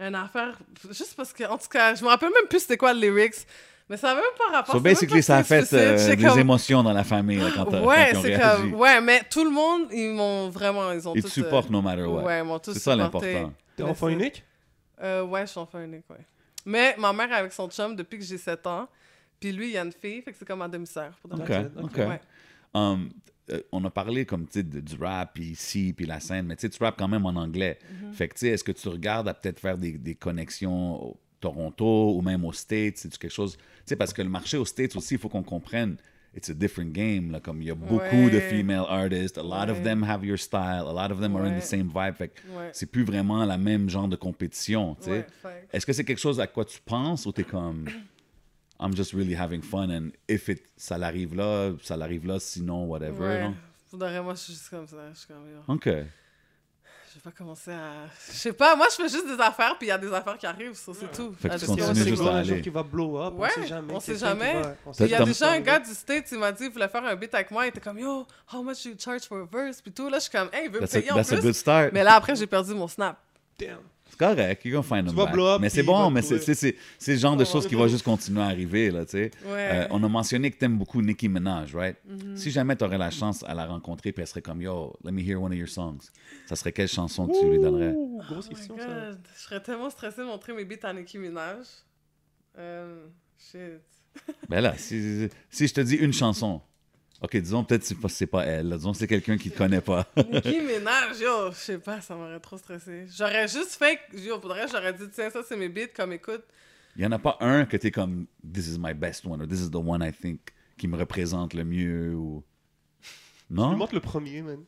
[0.00, 0.58] euh, une affaire.
[0.90, 3.46] Juste parce que, en tout cas, je me rappelle même plus c'était quoi le lyrics.
[3.88, 4.74] Mais ça avait même pas rapport.
[4.76, 7.70] So basically, pas ça a fait euh, des comme- émotions dans la famille là, quand,
[7.84, 8.72] Ouais, c'est comme.
[8.74, 10.90] Ouais, mais tout le monde, ils m'ont vraiment.
[10.92, 12.22] Ils ont Ils te tous, euh, supportent no matter what.
[12.22, 13.32] Ouais, ils m'ont tous C'est ça supporté.
[13.34, 13.54] l'important.
[13.76, 14.42] T'es enfant unique?
[15.02, 16.24] Euh, ouais, je suis enfant unique, ouais.
[16.64, 18.88] Mais ma mère est avec son chum depuis que j'ai 7 ans.
[19.38, 21.12] Puis lui, il y a une fille, fait que c'est comme ma demi-sœur.
[21.20, 21.84] pour de OK.
[21.84, 21.96] OK.
[21.98, 22.20] Ouais.
[22.72, 23.10] Um,
[23.50, 26.68] euh, on a parlé comme tu du rap puis ici puis la scène, mais tu
[26.70, 27.78] tu rappes quand même en anglais.
[27.82, 28.12] Mm-hmm.
[28.12, 31.16] Fait que tu sais, est-ce que tu regardes à peut-être faire des, des connexions au
[31.40, 34.64] Toronto ou même aux States, c'est quelque chose, tu sais, parce que le marché aux
[34.64, 35.96] States aussi, il faut qu'on comprenne.
[36.36, 37.30] It's a different game.
[37.30, 38.00] Là, comme il y a beaucoup
[38.30, 38.40] de Ouais.
[38.40, 39.82] female artists, a lot of Ouais.
[39.84, 40.58] them have your style,
[40.88, 41.60] a lot of them are in Ouais.
[41.60, 42.14] the same vibe.
[42.16, 42.70] Fait que Ouais.
[42.72, 44.96] c'est plus vraiment la même genre de compétition.
[44.96, 45.26] tu sais.
[45.44, 47.84] Ouais, Est-ce que c'est quelque chose à quoi tu penses ou t'es comme
[48.80, 52.84] I'm just really having fun and if it ça l'arrive là, ça l'arrive là, sinon
[52.86, 53.20] whatever.
[53.26, 53.42] Ouais.
[53.42, 53.54] non?
[53.92, 54.96] Vrai, moi, je suis juste comme ça.
[55.12, 55.84] Je suis comme, yo, Ok.
[55.86, 58.08] je vais pas commencer à.
[58.28, 60.36] Je sais pas, moi, je fais juste des affaires, puis il y a des affaires
[60.36, 61.32] qui arrivent, ça, c'est tout.
[61.34, 62.60] Fait que La tu continues juste à aller.
[62.60, 63.94] qui va blow up, Ouais, on sait jamais.
[63.94, 64.62] on sait jamais.
[64.98, 67.14] Il y a déjà un gars du States, il m'a dit, il voulait faire un
[67.14, 69.80] beat avec moi, il était comme, yo, how much do you charge for a verse?
[69.80, 71.30] Puis tout, là, je suis comme, hey, il veut me That's, a, payer en that's
[71.30, 71.54] a good plus.
[71.56, 71.92] start.
[71.92, 73.16] Mais là, après, j'ai perdu mon snap.
[73.60, 73.78] Damn.
[74.16, 75.34] C'est correct, you're gonna find them vas back.
[75.34, 76.76] blow up, Mais c'est bon, mais c'est
[77.08, 79.30] le genre de choses qui va juste continuer à arriver, là, tu sais.
[79.44, 79.70] Ouais.
[79.72, 81.96] Euh, on a mentionné que t'aimes beaucoup Nicki Minaj, right?
[82.08, 82.36] Mm-hmm.
[82.36, 85.20] Si jamais t'aurais la chance à la rencontrer, puis elle serait comme, yo, let me
[85.20, 86.10] hear one of your songs.
[86.46, 87.94] Ça serait quelle chanson que tu lui donnerais?
[88.28, 88.86] Grosse Oh my question, ça.
[88.86, 91.66] God, Je serais tellement stressée de montrer mes beats à Nicki Minaj.
[92.56, 93.82] Euh, shit.
[94.48, 96.60] Ben là, si, si je te dis une chanson,
[97.24, 98.68] Ok, disons peut-être c'est pas, c'est pas elle.
[98.68, 98.76] là.
[98.76, 100.06] Disons que c'est quelqu'un qui te connaît pas.
[100.32, 103.06] Nicki Minaj, yo, je sais pas, ça m'aurait trop stressé.
[103.16, 106.42] J'aurais juste fait, yo, pour j'aurais dit, tiens, ça c'est mes beats, comme écoute.
[106.96, 109.48] Il y en a pas un que t'es comme This is my best one or
[109.48, 110.40] This is the one I think
[110.76, 112.44] qui me représente le mieux ou.
[113.50, 113.70] Je Non?
[113.70, 114.58] lui montre le premier, man.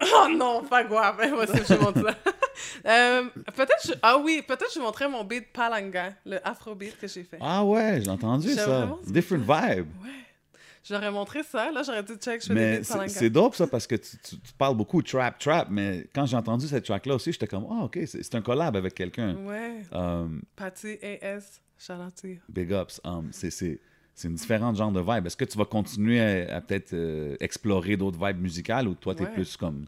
[0.02, 2.16] Oh non, pas grave, moi aussi je montre ça.
[2.86, 3.24] Euh,
[3.54, 7.36] peut-être, je- ah oui, peut-être je montrais mon beat Palanga, le afrobeat que j'ai fait.
[7.40, 8.64] Ah ouais, j'ai entendu ça.
[8.66, 9.86] vraiment Different vibe.
[10.82, 13.66] J'aurais montré ça, là j'aurais dit, check, je fais des Mais beats c'est dope ça
[13.66, 17.14] parce que tu, tu- tu parles beaucoup trap, trap, mais quand j'ai entendu cette track-là
[17.16, 19.34] aussi, j'étais comme, ah ok, c'est un collab avec quelqu'un.
[19.44, 21.60] Ouais, Um, Patty AS,
[22.24, 22.36] you.
[22.48, 23.00] big ups.
[23.04, 23.50] Um, c'est-
[24.24, 25.26] une différente genre de vibe.
[25.26, 29.14] Est-ce que tu vas continuer à, à peut-être euh, explorer d'autres vibes musicales ou toi,
[29.14, 29.32] t'es Ouais.
[29.32, 29.86] plus comme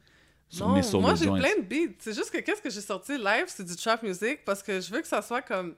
[0.48, 1.94] sur Non, mes moi j'ai plein de beats.
[1.98, 4.90] C'est juste que qu'est-ce que j'ai sorti live, c'est du trap music parce que je
[4.92, 5.74] veux que ça soit comme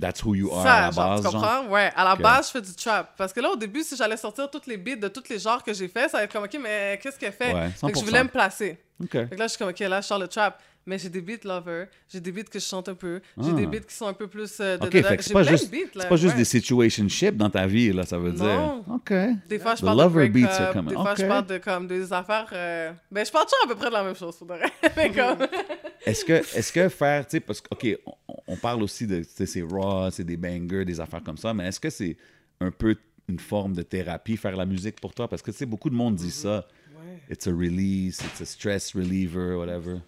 [0.00, 1.32] That's who you are ça, à la genre, base, tu genre.
[1.42, 1.66] comprends?
[1.68, 3.14] Ouais, à la base, je fais du trap.
[3.16, 5.62] Parce que là, au début, si j'allais sortir toutes les beats de tous les genres
[5.64, 7.52] que j'ai fait, ça va être comme, OK, mais qu'est-ce qu'elle fait?
[7.52, 8.04] Ouais, Fait que je 100%.
[8.06, 8.78] voulais me placer.
[9.02, 9.10] Ok.
[9.12, 10.60] Fait que là, je suis comme, OK, là, je sors le trap.
[10.88, 13.56] Mais j'ai des beats lover, j'ai des beats que je chante un peu, j'ai Ah.
[13.56, 14.56] des beats qui sont un peu plus...
[14.60, 17.50] euh, de, Ok, de- fait c'est pas juste, beats, là, pas juste des situationships dans
[17.50, 18.82] ta vie, là, ça veut Non.
[18.86, 18.94] dire.
[18.94, 19.12] Ok.
[19.50, 20.88] Des fois, je The parle de beats break-up, are coming.
[20.88, 22.48] des fois, je parle de comme, des affaires...
[22.54, 24.46] euh, Ben, je parle toujours à peu près de la même chose, pour.
[24.96, 25.46] Mais comme...
[26.06, 29.18] Est-ce que, est que faire, tu sais, parce que, OK, on, on parle aussi de,
[29.18, 32.16] tu sais, c'est raw, c'est des bangers, des affaires comme ça, mais est-ce que c'est
[32.62, 32.96] un peu
[33.28, 35.28] une forme de thérapie, faire la musique pour toi?
[35.28, 36.66] Parce que, tu sais, beaucoup de monde dit ça.
[36.96, 37.20] Ouais.
[37.34, 39.98] It's a release, it's a stress reliever, whatever.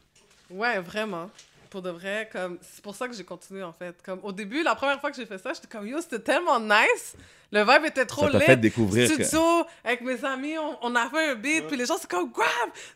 [0.50, 1.30] Ouais, vraiment.
[1.70, 3.94] Pour de vrai, comme c'est pour ça que j'ai continué en fait.
[4.04, 6.58] Comme au début, la première fois que j'ai fait ça, j'étais comme yo, c'était tellement
[6.58, 7.14] nice.
[7.52, 8.44] Le vibe était trop Ça lit.
[8.44, 9.40] fait découvrir que- Studio
[9.84, 12.48] avec mes amis, on, on a fait un beat, puis les gens c'est comme grab.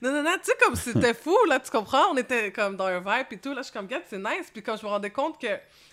[0.02, 2.10] Non non non, tu sais comme c'était fou là, tu comprends?
[2.10, 3.50] On était comme dans un vibe et tout.
[3.50, 4.50] Là, je suis comme gars, c'est nice.
[4.52, 5.46] Puis quand je me rendais compte que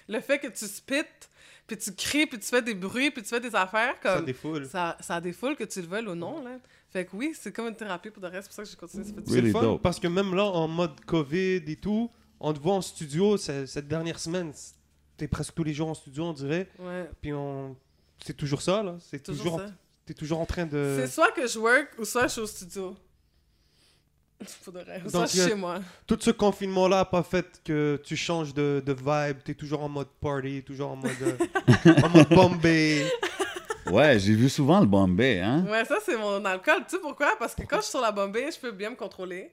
[0.07, 1.03] le fait que tu spit,
[1.67, 4.25] puis tu cries, puis tu fais des bruits, puis tu fais des affaires Ça comme
[4.25, 4.65] défoule.
[4.65, 6.49] ça, ça a des foules que tu le veuilles ou non là.
[6.91, 8.43] Fait que oui, c'est comme une thérapie pour de reste.
[8.43, 9.03] C'est pour ça que j'ai continué.
[9.05, 9.81] Ça fait du C'est Really le fun dope.
[9.81, 13.65] parce que même là, en mode COVID et tout, on te voit en studio ce-
[13.65, 14.51] cette dernière semaine.
[15.17, 16.67] T'es presque tous les jours en studio, on dirait.
[16.79, 17.75] Ouais, Puis on...
[18.25, 18.97] c'est toujours ça, là.
[18.99, 19.73] C'est toujours, toujours, ça.
[20.05, 20.97] T'es toujours en train de.
[20.99, 22.95] C'est soit que je work ou soit je suis au studio.
[24.63, 25.01] Pour de vrai.
[25.05, 25.79] Ou soit Donc, je suis il y a- chez moi.
[26.07, 29.37] Tout ce confinement-là a pas fait que tu changes de, de vibe.
[29.45, 33.05] T'es toujours en mode party, toujours en mode, euh, en mode Bombay.
[33.91, 35.65] Ouais, j'ai vu souvent le Bombay, hein?
[35.69, 36.83] Ouais, ça, c'est mon alcool.
[36.89, 37.35] Tu sais pourquoi?
[37.37, 39.51] Parce que quand je suis sur la Bombay, je peux bien me contrôler.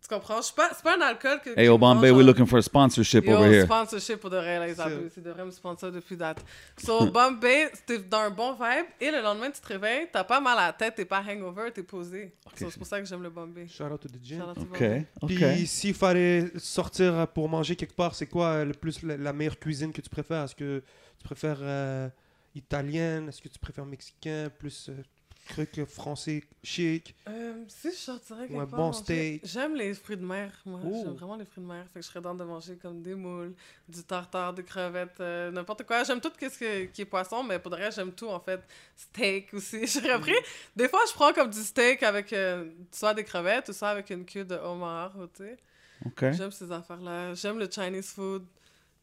[0.00, 0.36] Tu comprends?
[0.36, 0.70] Je suis pas...
[0.72, 1.58] C'est pas un alcool que.
[1.58, 3.64] Hey, au Bombay, we're looking for a sponsorship Yo, over here.
[3.64, 5.12] sponsorship pour de vrai, C'est- abusent.
[5.16, 6.38] Ils devraient me sponsor depuis date.
[6.78, 10.38] So, Bombay, t'es dans un bon vibe et le lendemain, tu te réveilles, t'as pas
[10.40, 12.32] mal à la tête, t'es pas hangover, t'es posé.
[12.56, 13.66] So, c'est pour ça que j'aime le Bombay.
[13.66, 14.38] Shout out to the gym.
[14.40, 15.06] Shout out to OK, Bombay.
[15.22, 15.34] OK.
[15.34, 19.58] Puis s'il fallait sortir pour manger quelque part, c'est quoi le plus la, la meilleure
[19.58, 20.44] cuisine que tu préfères?
[20.44, 20.80] Est-ce que
[21.18, 22.08] tu préfères euh,
[22.54, 25.02] italienne Est-ce que tu préfères mexicain Plus euh,
[25.48, 27.14] truc français chic?
[27.28, 29.40] Euh, si je sortirais quelque Ou un part bon steak.
[29.46, 30.80] J'aime les fruits de mer, moi.
[30.84, 31.02] Oh.
[31.04, 31.84] J'aime vraiment les fruits de mer.
[31.92, 33.54] Fait que je serais dans de manger comme des moules,
[33.88, 36.04] du tartare, des crevettes, euh, n'importe quoi.
[36.04, 38.60] J'aime tout ce que- qui est poisson, mais pour de vrai, j'aime tout en fait.
[38.96, 39.86] Steak aussi.
[39.86, 40.34] J'aurais pris.
[40.76, 44.10] Des fois, je prends comme du steak avec euh, soit des crevettes ou soit avec
[44.10, 45.56] une queue de homard, tu sais.
[46.04, 46.30] OK.
[46.32, 47.34] J'aime ces affaires-là.
[47.34, 48.44] J'aime le Chinese food.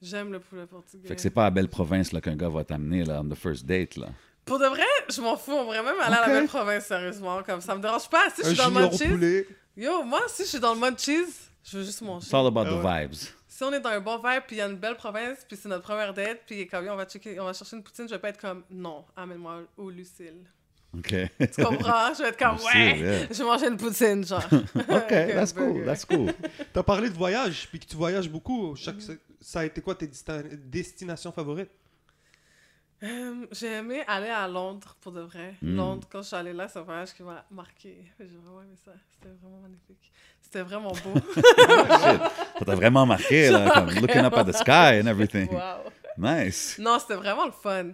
[0.01, 1.07] J'aime le poulet portugais.
[1.07, 3.35] Fait que c'est pas à Belle Province là, qu'un gars va t'amener là, on the
[3.35, 3.95] first date.
[3.95, 4.07] Là.
[4.45, 5.51] Pour de vrai, je m'en fous.
[5.53, 7.41] On pourrait même aller à la belle province, sérieusement.
[7.43, 8.29] Comme ça me dérange pas.
[8.29, 9.09] Si je suis dans le mode cheese.
[9.09, 9.47] poulet.
[9.75, 12.25] Yo, moi, si je suis dans le mode cheese, je veux juste manger.
[12.25, 13.07] It's all about Ah the ouais.
[13.07, 13.15] vibes.
[13.47, 15.57] Si on est dans un bon vibe, puis il y a une belle province, puis
[15.59, 18.13] c'est notre première date, puis comme, on va, checker, on va chercher une poutine, je
[18.13, 20.43] vais pas être comme, non, amène-moi au Lucille.
[20.95, 21.15] OK.
[21.39, 22.13] Tu comprends?
[22.13, 23.27] je vais être comme, Lucille, ouais, yeah.
[23.31, 24.43] je vais manger une poutine, genre.
[24.51, 26.33] OK, that's cool, that's cool.
[26.73, 28.75] T'as parlé de voyage, puis que tu voyages beaucoup.
[28.75, 28.97] Chaque,
[29.41, 31.71] ça a été quoi tes desti- destinations favorites?
[33.03, 35.55] Euh, j'ai aimé aller à Londres, pour de vrai.
[35.61, 35.75] Mm.
[35.75, 38.05] Londres, quand je suis allée là, c'est un voyage qui m'a marqué.
[38.19, 38.91] J'ai vraiment aimé ça.
[39.11, 40.11] C'était vraiment magnifique.
[40.41, 41.13] C'était vraiment beau.
[42.59, 45.49] Ça t'a vraiment marqué, là, comme looking up at the sky and everything.
[45.51, 45.91] wow.
[46.17, 46.77] Nice.
[46.79, 47.91] Non, c'était vraiment le fun.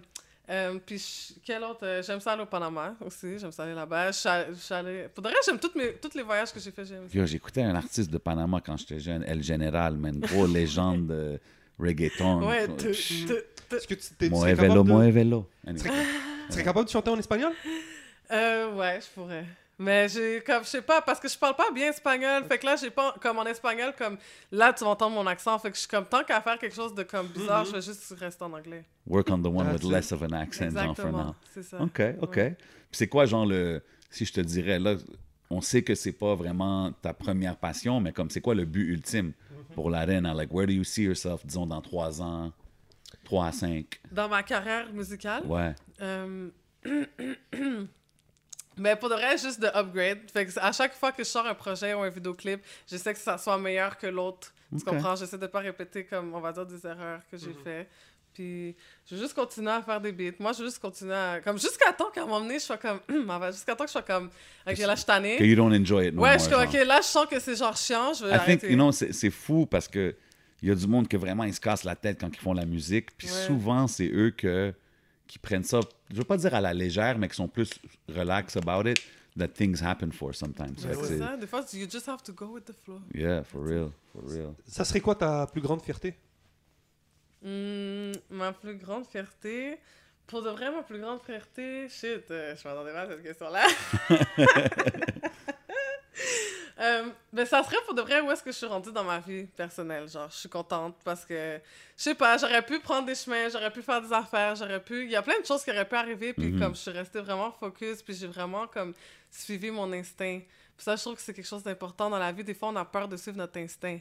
[0.52, 3.38] Euh, puis, je- quel autre euh, J'aime ça aller au Panama aussi.
[3.38, 4.10] J'aime ça aller là-bas.
[4.12, 4.18] Je
[4.54, 6.84] suis allée- Pour de vrai, j'aime toutes mes, tous les voyages que j'ai fait.
[6.84, 7.18] J'aime ça.
[7.18, 11.40] Yo, j'écoutais un artiste de Panama quand j'étais jeune, El General, man, gros légende de
[11.78, 12.46] reggaeton.
[12.46, 14.28] Ouais, tu- Est-ce que tu t'es-
[16.46, 17.52] tu serais capable de chanter en espagnol?
[18.30, 19.44] Euh, ouais, je pourrais.
[19.82, 22.44] Mais j'ai comme, je sais pas, parce que je parle pas bien espagnol.
[22.44, 24.16] Fait que là, j'ai pas, comme en espagnol, comme
[24.50, 25.58] là, tu vas entendre mon accent.
[25.58, 27.82] Fait que je suis comme, tant qu'à faire quelque chose de comme bizarre, je vais
[27.82, 28.84] juste rester en anglais.
[29.06, 29.90] Work on the one with it.
[29.90, 31.24] less of an accent, genre, for Exactement.
[31.26, 31.34] now.
[31.52, 31.80] C'est ça.
[31.82, 32.36] OK, OK.
[32.36, 32.56] Ouais.
[32.58, 33.82] Puis c'est quoi, genre, le.
[34.10, 34.94] Si je te dirais, là,
[35.50, 38.86] on sait que c'est pas vraiment ta première passion, mais comme c'est quoi le but
[38.88, 39.32] ultime
[39.74, 40.30] pour l'arène?
[40.34, 42.52] Like, where do you see yourself, disons, dans trois ans,
[43.24, 44.00] trois à cinq?
[44.10, 45.74] Dans ma carrière musicale, Ouais.
[46.02, 46.50] Euh,
[48.76, 50.18] Mais pour de vrai, juste de upgrade.
[50.32, 53.20] Fait que à chaque fois que je sors un projet ou un vidéoclip, j'essaie que
[53.20, 54.52] ça soit meilleur que l'autre.
[54.76, 55.14] Tu comprends?
[55.16, 57.86] J'essaie de pas répéter, comme, on va dire, des erreurs que j'ai fait.
[58.32, 58.74] Puis,
[59.06, 60.36] je veux juste continuer à faire des beats.
[60.38, 61.40] Moi, je veux juste continuer à...
[61.44, 62.98] Comme, jusqu'à temps qu'à un moment donné, je sois comme...
[63.52, 64.30] Jusqu'à temps que je sois comme...
[64.66, 65.36] OK, là, je tannée.
[65.36, 66.80] Que you don't enjoy it no ouais, more, je suis comme, genre.
[66.80, 68.70] OK, là, je sens que c'est genre chiant, je veux I think, arrêter.
[68.70, 70.16] you know, c'est c'est fou parce que
[70.62, 72.54] il y a du monde que vraiment ils se cassent la tête quand ils font
[72.54, 73.14] la musique.
[73.18, 73.46] Puis Ouais.
[73.46, 74.72] souvent, c'est eux que,
[75.32, 75.80] qui prennent ça,
[76.10, 77.70] je veux pas dire à la légère, mais qui sont plus
[78.06, 78.98] relax about it,
[79.38, 80.74] that things happen for sometimes.
[80.76, 83.00] C'est c'est- ça, des fois, you just have to go with the flow.
[83.14, 84.52] Yeah, for real, for real.
[84.68, 86.14] Ça serait quoi ta plus grande fierté?
[87.42, 89.78] Hmm, ma plus grande fierté...
[90.26, 91.88] Pour de vrai, ma plus grande fierté...
[91.88, 93.66] Shit, euh, je m'attendais pas à cette question-là.
[96.80, 99.18] Euh, ben, ça serait pour de vrai où est-ce que je suis rendue dans ma
[99.18, 100.08] vie personnelle.
[100.08, 101.60] Genre, je suis contente parce que,
[101.96, 105.04] je sais pas, j'aurais pu prendre des chemins, j'aurais pu faire des affaires, j'aurais pu.
[105.04, 106.60] Il y a plein de choses qui auraient pu arriver, puis Mhm.
[106.60, 108.94] comme je suis restée vraiment focus, puis j'ai vraiment comme
[109.30, 110.40] suivi mon instinct.
[110.76, 112.42] Puis ça, je trouve que c'est quelque chose d'important dans la vie.
[112.42, 113.98] Des fois, on a peur de suivre notre instinct.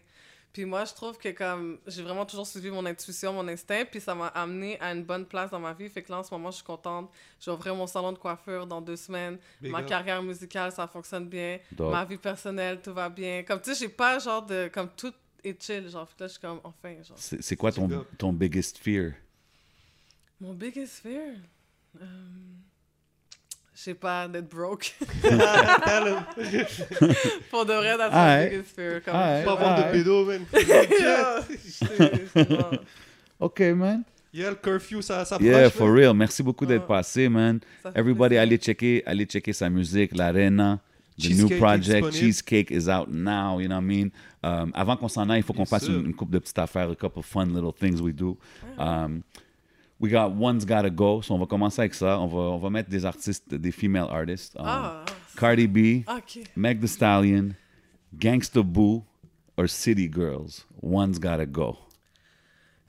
[0.53, 4.02] Puis moi, je trouve que comme j'ai vraiment toujours suivi mon intuition, mon instinct, puis
[4.02, 5.88] ça m'a amené à une bonne place dans ma vie.
[5.88, 7.10] Fait que là, en ce moment, je suis contente.
[7.40, 9.38] Je vais ouvrir mon salon de coiffure dans deux semaines.
[9.61, 9.86] Big ma up.
[9.88, 11.57] carrière musicale, ça fonctionne bien.
[11.72, 11.91] Dope.
[11.91, 13.44] Ma vie personnelle, tout va bien.
[13.44, 14.69] Comme tu sais, j'ai pas genre de.
[14.73, 15.14] Comme tout
[15.44, 15.88] est chill.
[15.90, 17.18] Genre, Fait que là, je suis comme, enfin, genre.
[17.18, 19.14] C'est c'est quoi ton biggest fear?
[20.41, 21.36] Mon biggest fear?
[22.02, 22.06] euh,
[23.82, 24.94] Je sais pas, d'être broke.
[27.49, 28.52] Pour de vrai, that's my Alright.
[28.52, 29.02] biggest fear.
[29.02, 29.44] Comme, Alright.
[29.44, 30.45] Pas vendre de pédo, man.
[33.40, 34.03] OK, man.
[34.32, 35.95] Yeah, le curfew, ça, ça Yeah, for man.
[35.98, 36.14] real.
[36.14, 37.60] Merci beaucoup d'être passé, man.
[37.82, 40.80] Ça Everybody, allez checker, allez checker sa musique, l'Arena.
[41.18, 42.12] The Cheesecake new project.
[42.14, 44.12] Cheesecake is out now, you know what I mean?
[44.44, 46.91] Um, avant qu'on s'en aille, il faut qu'on fasse une, une couple de petites affaires,
[46.91, 48.38] a couple of fun little things we do.
[48.78, 49.24] Um,
[50.02, 52.19] we got One's Gotta Go, so on va commencer avec ça.
[52.19, 54.56] On va, on va mettre des artistes, des female artists.
[54.57, 55.06] Um, Ah,
[55.38, 56.40] Cardi B, ok.
[56.56, 57.53] Meg Thee Stallion,
[58.14, 59.03] Gangsta Boo,
[59.56, 60.65] or City Girls.
[60.82, 61.78] One's Gotta Go.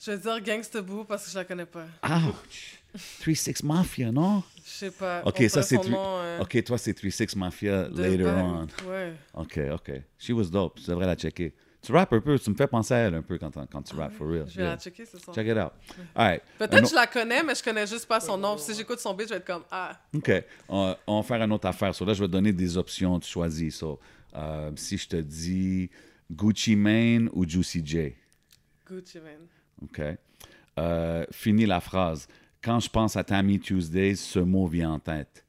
[0.04, 1.84] Je vais dire Gangsta Boo parce que je la connais pas.
[2.02, 2.78] Ouch!
[3.22, 4.42] 3-6 Mafia, non?
[4.64, 5.22] Je sais pas.
[5.24, 8.44] Ok, on ça c'est euh, Ok, toi c'est 3-6 Mafia later back.
[8.44, 8.66] on.
[8.90, 9.12] Ouais.
[9.34, 9.92] Ok, ok.
[10.18, 10.80] She was dope.
[10.80, 11.52] Tu devrais la checker.
[11.84, 13.96] Tu rappes un peu, tu me fais penser à elle un peu quand, quand tu
[13.96, 14.46] rappes, for real.
[14.48, 14.70] Je vais Yeah.
[14.74, 15.34] la checker ce soir.
[15.34, 15.72] Check it out.
[16.14, 16.42] All right.
[16.56, 18.56] Peut-être que je la connais, mais je connais juste pas son nom.
[18.56, 20.30] Si j'écoute son beat, je vais être comme Ah, OK.
[20.68, 21.92] On, on va faire une autre affaire.
[21.92, 23.76] So là, je vais te donner des options, tu choisis.
[23.78, 23.98] So,
[24.36, 25.90] euh, si je te dis
[26.30, 28.14] Gucci Mane ou Juicy J.
[28.88, 29.40] Gucci man.
[29.82, 30.00] OK.
[30.78, 32.28] Euh, finis la phrase.
[32.62, 35.44] Quand je pense à Tammy Tuesdays, ce mot vient en tête.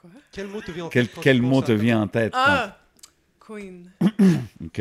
[0.00, 0.10] Quoi?
[0.30, 2.32] Quel mot te vient en Quel, tête quel tu mot te vient en tête?
[2.32, 2.78] quand- Ah,
[3.46, 3.90] Queen.
[4.64, 4.80] OK.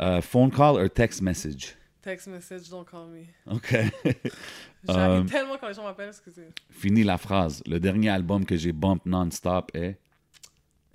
[0.00, 1.74] Euh, phone call or text message?
[2.02, 3.26] Text message, don't call me.
[3.50, 3.70] OK.
[4.86, 6.48] J'arrive Euh, tellement quand les gens m'appellent, excusez.
[6.70, 7.62] Finis la phrase.
[7.66, 9.98] Le dernier album que j'ai bump non-stop est...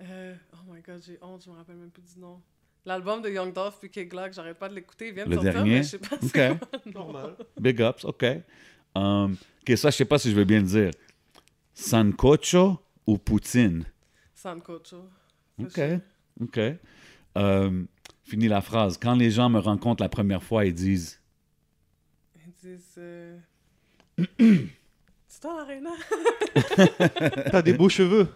[0.01, 2.41] Euh, oh my god, j'ai honte, je me rappelle même plus du nom.
[2.85, 5.09] L'album de Young Dolph puis Kid Glock, j'arrête pas de l'écouter.
[5.09, 5.71] Il vient de Le sortir, dernier?
[5.71, 6.29] mais je sais pas OK.
[6.33, 6.91] c'est quoi.
[6.93, 7.35] Normal.
[7.59, 8.25] Big ups, OK.
[8.95, 10.91] Um, OK, ça, je sais pas si je vais bien le dire.
[11.73, 13.85] Sancocho ou poutine?
[14.35, 15.09] Sancocho.
[15.59, 15.79] OK.
[16.41, 16.59] OK.
[17.35, 17.87] Um,
[18.23, 18.97] finis la phrase.
[18.97, 21.19] Quand les gens me rencontrent la première fois, ils disent...
[22.35, 22.95] Ils disent.
[22.97, 23.37] Euh...
[25.27, 25.91] C'est toi l'arena?
[27.51, 28.27] T'as des beaux cheveux.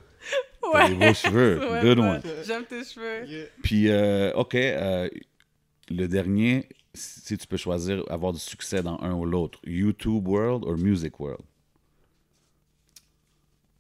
[0.72, 1.60] T'as des beaux cheveux.
[1.70, 2.06] Ouais, Good ouais.
[2.06, 2.22] one.
[2.46, 3.28] J'aime tes cheveux.
[3.28, 3.46] Yeah.
[3.62, 5.10] Puis, euh, OK, euh,
[5.90, 10.64] le dernier, si tu peux choisir avoir du succès dans un ou l'autre, YouTube World
[10.66, 11.44] ou Music World?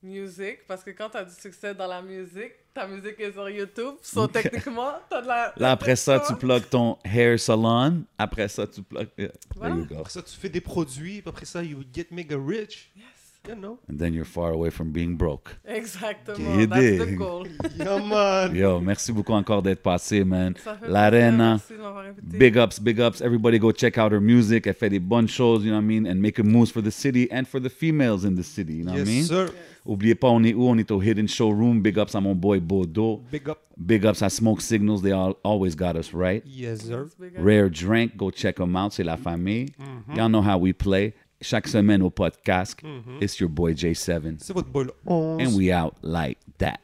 [0.03, 3.95] Musique, parce que quand t'as du succès dans la musique, ta musique est sur YouTube.
[4.01, 5.53] So, techniquement, t'as de la.
[5.55, 8.03] Là, après ça, tu plugues ton hair salon.
[8.17, 9.07] Après ça, tu plugues...
[9.17, 9.75] Yeah, Voilà.
[9.75, 9.95] There you go.
[10.01, 12.91] Après ça, tu fais des produits, après ça, you get mega rich.
[12.97, 13.05] Yes.
[13.47, 13.77] You know?
[13.89, 15.55] And then you're far away from being broke.
[15.65, 16.59] Exactement.
[16.59, 17.45] You That's the goal.
[17.77, 18.55] Yeah, man.
[18.55, 20.53] Yo, merci beaucoup encore d'être passé, man.
[20.63, 21.57] Ça fait L'Arena.
[21.57, 22.37] plaisir, Merci de m'avoir invité.
[22.37, 23.21] Big ups, big ups.
[23.21, 24.65] Everybody go check out her music.
[24.67, 26.07] Elle fait des bonnes choses, you know what I mean?
[26.07, 28.93] And making moves for the city and for the females in the city, you know
[28.93, 29.17] what I mean?
[29.23, 29.49] Yes, sir.
[29.85, 30.67] Oubliez pas, on est où?
[30.67, 31.81] On est au Hidden Showroom.
[31.81, 33.21] Big ups à mon boy Bodo.
[33.31, 33.59] Big up.
[33.77, 35.01] Big ups à Smoke Signals.
[35.01, 36.41] They all, always got us right?
[36.45, 37.09] Yes, sir.
[37.37, 38.93] Rare Drink, go check them out.
[38.93, 39.67] C'est la famille.
[40.15, 41.13] Y'all know how we play.
[41.41, 42.79] Chaque semaine au podcast.
[43.19, 44.35] It's your boy J7.
[44.39, 45.41] C'est votre bol 11.
[45.41, 46.79] And we out like that.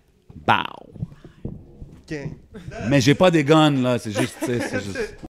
[0.46, 1.08] Bow.
[2.06, 2.36] Gang.
[2.90, 3.98] Mais j'ai pas des guns, là.
[4.00, 5.26] C'est juste, c'est juste.